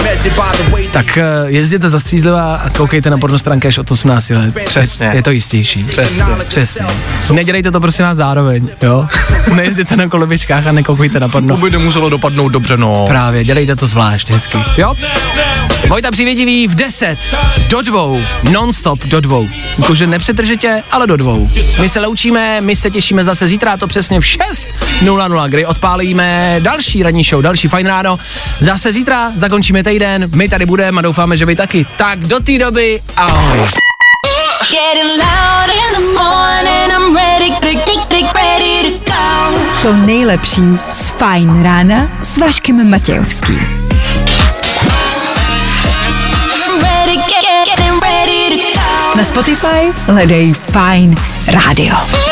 Tak 0.92 1.18
eh, 1.18 1.24
jezděte 1.46 1.88
zastřízlivá 1.88 2.56
a 2.56 2.70
koukejte 2.70 3.10
na 3.10 3.18
pornostránky 3.18 3.68
až 3.68 3.78
od 3.78 3.90
18 3.90 4.30
let. 4.30 4.54
Přesně. 4.64 5.10
Je 5.14 5.22
to 5.22 5.30
jistější. 5.30 5.84
Přesně. 5.84 6.24
Přesně. 6.48 6.86
Nedělejte 7.32 7.70
to 7.70 7.80
prosím 7.80 8.04
vás 8.04 8.16
zároveň, 8.16 8.68
jo? 8.82 9.08
Nejezděte 9.54 9.96
na 9.96 10.08
koloběžkách 10.08 10.66
a 10.66 10.72
nekoukejte 10.72 11.20
na 11.20 11.28
porno. 11.28 11.56
To 11.56 11.60
by 11.60 11.70
nemuselo 11.70 12.08
dopadnout 12.08 12.48
dobře, 12.48 12.76
no. 12.76 13.04
Právě, 13.08 13.44
dělejte 13.44 13.76
to 13.76 13.86
zvlášť 13.86 14.30
hezky. 14.30 14.58
Jo? 14.76 14.94
Vojta 15.88 16.10
Přivědivý 16.10 16.68
v 16.68 16.74
10 16.74 17.18
do 17.68 17.82
dvou, 17.82 18.22
non-stop 18.50 19.04
do 19.04 19.20
dvou. 19.20 19.48
Jakože 19.78 20.06
nepřetržitě, 20.06 20.82
ale 20.90 21.06
do 21.06 21.16
dvou. 21.16 21.50
My 21.80 21.88
se 21.88 22.00
loučíme, 22.00 22.60
my 22.60 22.76
se 22.76 22.90
těšíme 22.90 23.24
zase 23.24 23.48
zítra, 23.48 23.76
to 23.76 23.86
přesně 23.86 24.20
v 24.20 24.24
6.00, 24.24 25.48
kdy 25.48 25.66
odpálíme 25.66 26.56
další 26.58 27.02
ranní 27.02 27.24
show, 27.24 27.42
další 27.42 27.68
fajn 27.68 27.86
ráno. 27.86 28.18
Zase 28.60 28.92
zítra 28.92 29.32
zakončíme 29.34 29.84
týden, 29.84 30.30
my 30.34 30.48
tady 30.48 30.66
budeme 30.66 30.98
a 30.98 31.02
doufáme, 31.02 31.36
že 31.36 31.46
vy 31.46 31.56
taky. 31.56 31.86
Tak 31.96 32.18
do 32.18 32.40
té 32.40 32.58
doby, 32.58 33.02
ahoj. 33.16 33.58
Getting 34.70 35.10
loud 35.18 35.68
in 35.68 35.94
the 35.94 36.22
morning, 36.22 36.92
I'm 36.92 37.16
ready, 37.16 37.50
ready, 37.62 38.22
ready 38.34 38.90
to 38.90 39.12
go. 39.12 39.58
To 39.82 39.96
nejlepší 39.96 40.62
z 40.92 41.10
Fajn 41.10 41.62
rána 41.62 42.08
s 42.22 42.38
Vaškem 42.38 42.90
Matějovským. 42.90 43.60
Na 49.16 49.24
Spotify 49.24 49.92
hledej 50.06 50.54
Fajn 50.54 51.16
rádio. 51.46 52.31